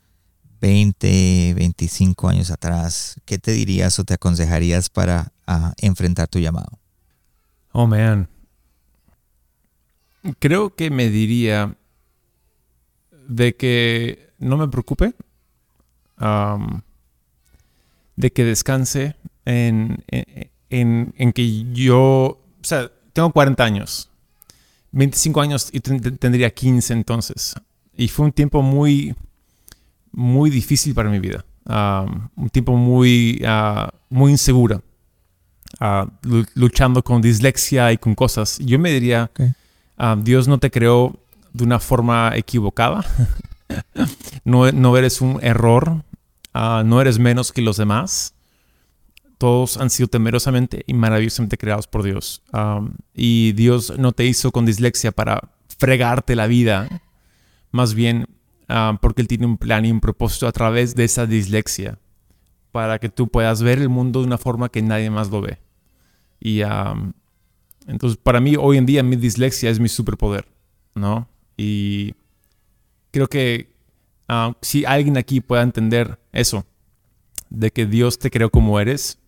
20, 0.60 1.54
25 1.54 2.28
años 2.28 2.50
atrás, 2.50 3.20
¿qué 3.24 3.38
te 3.38 3.52
dirías 3.52 3.98
o 3.98 4.04
te 4.04 4.14
aconsejarías 4.14 4.90
para 4.90 5.32
uh, 5.46 5.72
enfrentar 5.78 6.28
tu 6.28 6.38
llamado? 6.38 6.78
Oh, 7.72 7.86
man. 7.86 8.28
Creo 10.40 10.74
que 10.74 10.90
me 10.90 11.08
diría 11.10 11.76
de 13.28 13.54
que 13.56 14.32
no 14.38 14.56
me 14.56 14.68
preocupe, 14.68 15.14
de 18.16 18.32
que 18.32 18.44
descanse 18.44 19.16
en, 19.44 20.04
en, 20.70 21.14
en, 21.16 21.32
que 21.32 21.72
yo, 21.72 21.94
o 22.00 22.62
sea, 22.62 22.90
tengo 23.12 23.32
40 23.32 23.62
años, 23.62 24.10
25 24.90 25.40
años 25.40 25.68
y 25.72 25.80
tendría 25.80 26.50
15 26.50 26.92
entonces. 26.92 27.54
Y 27.98 28.06
fue 28.06 28.26
un 28.26 28.32
tiempo 28.32 28.62
muy, 28.62 29.16
muy 30.12 30.50
difícil 30.50 30.94
para 30.94 31.10
mi 31.10 31.18
vida. 31.18 31.44
Um, 31.66 32.28
un 32.36 32.48
tiempo 32.48 32.76
muy, 32.76 33.42
uh, 33.44 33.88
muy 34.08 34.30
inseguro. 34.30 34.82
Uh, 35.80 36.08
luchando 36.54 37.02
con 37.02 37.20
dislexia 37.20 37.92
y 37.92 37.98
con 37.98 38.14
cosas. 38.14 38.60
Yo 38.60 38.78
me 38.78 38.92
diría, 38.92 39.24
okay. 39.24 39.52
uh, 39.98 40.14
Dios 40.22 40.46
no 40.46 40.58
te 40.58 40.70
creó 40.70 41.18
de 41.52 41.64
una 41.64 41.80
forma 41.80 42.36
equivocada. 42.36 43.04
no, 44.44 44.70
no, 44.70 44.96
eres 44.96 45.20
un 45.20 45.40
error. 45.42 46.04
no 46.54 47.00
eres 47.00 47.18
menos 47.18 47.50
que 47.50 47.62
los 47.62 47.78
demás. 47.78 48.32
Todos 49.38 49.76
han 49.76 49.90
sido 49.90 50.08
temerosamente 50.08 50.84
y 50.86 50.94
maravillosamente 50.94 51.58
creados 51.58 51.88
por 51.88 52.04
Dios. 52.04 52.42
Um, 52.52 52.92
y 53.12 53.52
Dios 53.52 53.92
no 53.98 54.12
te 54.12 54.24
hizo 54.24 54.52
con 54.52 54.66
dislexia 54.66 55.10
para 55.10 55.50
fregarte 55.78 56.36
la 56.36 56.46
vida. 56.46 57.02
Más 57.70 57.94
bien 57.94 58.26
uh, 58.68 58.96
porque 59.00 59.22
Él 59.22 59.28
tiene 59.28 59.46
un 59.46 59.58
plan 59.58 59.84
y 59.84 59.90
un 59.90 60.00
propósito 60.00 60.46
a 60.46 60.52
través 60.52 60.94
de 60.94 61.04
esa 61.04 61.26
dislexia. 61.26 61.98
Para 62.72 62.98
que 62.98 63.08
tú 63.08 63.28
puedas 63.28 63.62
ver 63.62 63.78
el 63.78 63.88
mundo 63.88 64.20
de 64.20 64.26
una 64.26 64.38
forma 64.38 64.68
que 64.68 64.82
nadie 64.82 65.10
más 65.10 65.30
lo 65.30 65.40
ve. 65.40 65.58
Y 66.40 66.62
um, 66.62 67.12
entonces 67.86 68.18
para 68.22 68.40
mí 68.40 68.56
hoy 68.58 68.76
en 68.76 68.86
día 68.86 69.02
mi 69.02 69.16
dislexia 69.16 69.70
es 69.70 69.80
mi 69.80 69.88
superpoder. 69.88 70.46
¿No? 70.94 71.28
Y 71.56 72.14
creo 73.10 73.28
que 73.28 73.72
uh, 74.28 74.52
si 74.60 74.84
alguien 74.84 75.16
aquí 75.16 75.40
pueda 75.40 75.62
entender 75.62 76.18
eso, 76.32 76.66
de 77.50 77.70
que 77.70 77.86
Dios 77.86 78.18
te 78.18 78.30
creó 78.30 78.50
como 78.50 78.78
eres, 78.80 79.18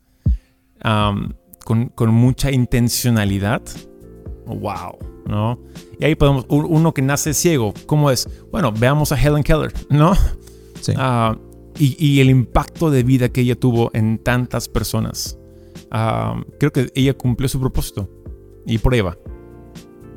con, 0.82 2.14
mucha 2.14 2.50
intencionalidad. 2.50 3.62
Wow, 4.58 4.98
¿no? 5.26 5.58
Y 5.98 6.04
ahí 6.04 6.14
podemos, 6.14 6.44
uno 6.48 6.92
que 6.94 7.02
nace 7.02 7.34
ciego, 7.34 7.72
¿cómo 7.86 8.10
es? 8.10 8.28
Bueno, 8.50 8.72
veamos 8.72 9.12
a 9.12 9.20
Helen 9.20 9.42
Keller, 9.42 9.72
¿no? 9.88 10.14
Sí. 10.80 10.92
Uh, 10.92 11.36
y, 11.78 11.96
y, 11.98 12.20
el 12.20 12.30
impacto 12.30 12.90
de 12.90 13.02
vida 13.02 13.28
que 13.28 13.42
ella 13.42 13.54
tuvo 13.54 13.90
en 13.94 14.18
tantas 14.18 14.68
personas. 14.68 15.38
Uh, 15.92 16.42
creo 16.58 16.72
que 16.72 16.90
ella 16.94 17.14
cumplió 17.14 17.48
su 17.48 17.60
propósito. 17.60 18.08
Y 18.66 18.78
prueba. 18.78 19.16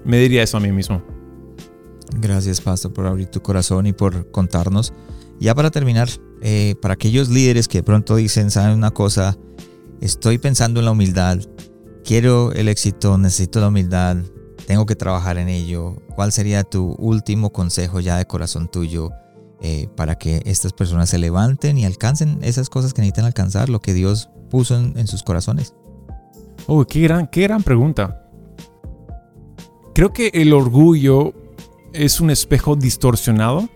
Me 0.04 0.18
diría 0.18 0.44
eso 0.44 0.58
a 0.58 0.60
mí 0.60 0.72
mismo. 0.72 1.02
Gracias, 2.18 2.60
Pastor, 2.62 2.92
por 2.94 3.08
abrir 3.08 3.28
tu 3.28 3.42
corazón 3.42 3.88
y 3.88 3.94
por 3.94 4.30
contarnos. 4.32 4.94
Ya 5.40 5.56
para 5.56 5.72
terminar, 5.72 6.10
eh, 6.42 6.76
para 6.82 6.94
aquellos 6.94 7.30
líderes 7.30 7.68
que 7.68 7.80
de 7.80 7.84
pronto 7.84 8.16
dicen, 8.16 8.52
¿saben 8.52 8.78
una 8.78 8.92
cosa? 8.92 9.38
estoy 10.04 10.38
pensando 10.38 10.82
en 10.82 10.86
la 10.86 10.92
humildad, 10.92 11.40
quiero 12.04 12.52
el 12.52 12.68
éxito, 12.68 13.18
necesito 13.18 13.60
la 13.60 13.70
humildad, 13.70 14.18
tengo 14.68 14.86
que 14.86 14.96
trabajar 14.96 15.38
en 15.38 15.50
ello. 15.50 15.96
¿Cuál 16.16 16.32
sería 16.32 16.64
tu 16.64 16.96
último 17.00 17.52
consejo 17.52 18.00
ya 18.00 18.18
de 18.18 18.26
corazón 18.26 18.70
tuyo 18.70 19.12
eh, 19.62 19.88
para 19.96 20.16
que 20.16 20.42
estas 20.46 20.74
personas 20.74 21.10
se 21.10 21.18
levanten 21.18 21.78
y 21.78 21.86
alcancen 21.86 22.40
esas 22.42 22.70
cosas 22.70 22.94
que 22.94 23.02
necesitan 23.02 23.26
alcanzar, 23.26 23.70
lo 23.70 23.80
que 23.80 23.94
Dios 23.94 24.30
puso 24.50 24.78
en, 24.78 25.08
sus 25.08 25.24
corazones? 25.24 25.74
Oh, 26.68 26.86
qué 26.86 27.02
gran, 27.02 27.28
qué 27.28 27.42
gran 27.44 27.64
pregunta. 27.64 28.30
Creo 29.96 30.12
que 30.12 30.32
el 30.34 30.54
orgullo 30.54 31.34
es 31.94 32.20
un 32.20 32.30
espejo 32.30 32.76
distorsionado. 32.76 33.70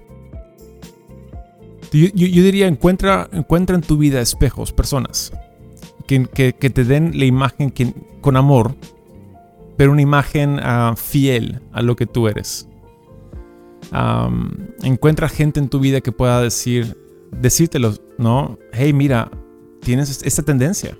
Yo, 1.92 2.08
yo, 2.14 2.28
yo 2.28 2.44
diría, 2.44 2.68
encuentra, 2.68 3.30
encuentra 3.32 3.76
en 3.76 3.82
tu 3.82 3.98
vida 3.98 4.20
espejos, 4.20 4.74
personas 4.74 5.32
que, 6.08 6.72
te 6.74 6.84
den 6.84 7.12
la 7.18 7.26
imagen 7.26 7.74
con 8.22 8.38
amor, 8.38 8.76
pero 9.76 9.91
una 9.91 10.01
imagen 10.01 10.60
uh, 10.60 10.95
fiel 10.95 11.62
a 11.74 11.82
lo 11.82 11.95
que 11.95 12.05
tú 12.05 12.28
eres. 12.28 12.68
Encuentra 14.84 15.30
gente 15.30 15.60
en 15.60 15.70
tu 15.70 15.80
vida 15.80 16.01
que 16.01 16.12
pueda 16.12 16.41
decir, 16.41 16.97
decírtelo, 17.32 17.93
¿no? 18.18 18.58
Hey, 18.74 18.93
mira, 18.93 19.30
tienes 19.82 20.22
esta 20.24 20.43
tendencia. 20.43 20.97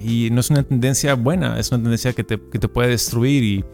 Y 0.00 0.30
no 0.32 0.40
es 0.40 0.50
una 0.50 0.64
tendencia 0.64 1.14
buena, 1.14 1.58
es 1.60 1.70
una 1.70 1.80
tendencia 1.80 2.12
que 2.12 2.24
te, 2.24 2.40
que 2.50 2.58
te 2.58 2.68
puede 2.68 2.88
destruir. 2.88 3.44
Y 3.44 3.64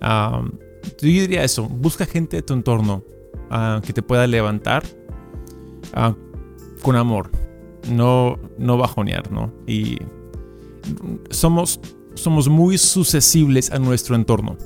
yo 0.00 0.92
diría 1.00 1.44
eso, 1.44 1.68
busca 1.68 2.04
gente 2.04 2.36
de 2.36 2.42
tu 2.42 2.54
entorno 2.54 3.04
uh, 3.50 3.80
que 3.80 3.92
te 3.92 4.02
pueda 4.02 4.26
levantar 4.26 4.82
uh, 5.96 6.14
con 6.82 6.96
amor 6.96 7.30
no, 7.88 8.38
no 8.58 8.76
bajonear, 8.76 9.30
¿no? 9.30 9.52
Y 9.66 9.98
somos, 11.30 11.80
somos 12.14 12.48
muy 12.48 12.78
susceptibles 12.78 13.70
a 13.70 13.78
nuestro 13.78 14.16
entorno. 14.16 14.56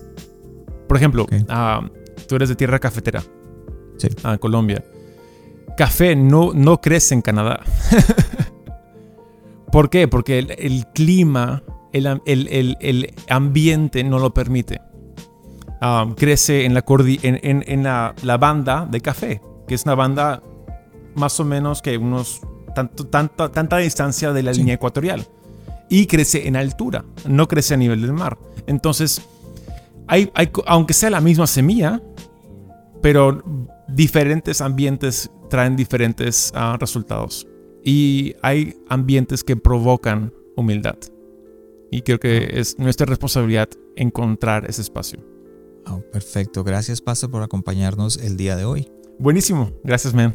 Por 0.88 0.96
ejemplo, 0.96 1.24
okay. 1.24 1.40
uh, 1.42 1.88
tú 2.26 2.36
eres 2.36 2.48
de 2.48 2.56
tierra 2.56 2.78
cafetera, 2.78 3.22
sí. 3.96 4.08
uh, 4.24 4.38
Colombia. 4.38 4.84
Café 5.76 6.14
no, 6.14 6.52
no 6.52 6.80
crece 6.80 7.14
en 7.14 7.22
Canadá. 7.22 7.60
¿Por 9.72 9.88
qué? 9.88 10.06
Porque 10.06 10.38
el, 10.38 10.54
el 10.58 10.86
clima, 10.88 11.62
el, 11.94 12.06
el, 12.26 12.76
el, 12.80 13.14
ambiente 13.28 14.04
no 14.04 14.18
lo 14.18 14.34
permite. 14.34 14.80
Uh, 15.80 16.14
crece 16.14 16.66
en, 16.66 16.74
la, 16.74 16.84
en, 17.22 17.40
en, 17.42 17.64
en 17.66 17.82
la, 17.82 18.14
la 18.22 18.36
banda 18.36 18.86
de 18.88 19.00
café, 19.00 19.40
que 19.66 19.74
es 19.74 19.84
una 19.84 19.94
banda 19.94 20.42
más 21.14 21.40
o 21.40 21.44
menos 21.44 21.82
que 21.82 21.96
unos 21.96 22.42
tanto, 22.74 23.06
tanto, 23.06 23.50
tanta 23.50 23.78
distancia 23.78 24.32
de 24.32 24.42
la 24.42 24.52
sí. 24.52 24.60
línea 24.60 24.74
ecuatorial. 24.74 25.26
Y 25.88 26.06
crece 26.06 26.46
en 26.48 26.56
altura, 26.56 27.04
no 27.28 27.48
crece 27.48 27.74
a 27.74 27.76
nivel 27.76 28.00
del 28.00 28.12
mar. 28.12 28.38
Entonces, 28.66 29.22
hay, 30.06 30.30
hay, 30.34 30.50
aunque 30.66 30.94
sea 30.94 31.10
la 31.10 31.20
misma 31.20 31.46
semilla, 31.46 32.00
pero 33.02 33.42
diferentes 33.88 34.60
ambientes 34.60 35.30
traen 35.50 35.76
diferentes 35.76 36.52
uh, 36.54 36.76
resultados. 36.78 37.46
Y 37.84 38.34
hay 38.42 38.76
ambientes 38.88 39.44
que 39.44 39.56
provocan 39.56 40.32
humildad. 40.56 40.96
Y 41.90 42.02
creo 42.02 42.18
que 42.18 42.58
es 42.58 42.78
nuestra 42.78 43.04
responsabilidad 43.06 43.68
encontrar 43.96 44.64
ese 44.68 44.80
espacio. 44.80 45.20
Oh, 45.86 46.00
perfecto. 46.12 46.64
Gracias, 46.64 47.00
Pastor, 47.00 47.30
por 47.30 47.42
acompañarnos 47.42 48.16
el 48.16 48.36
día 48.36 48.56
de 48.56 48.64
hoy. 48.64 48.90
Buenísimo. 49.18 49.70
Gracias, 49.84 50.14
man. 50.14 50.34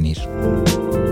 venir. 0.01 1.10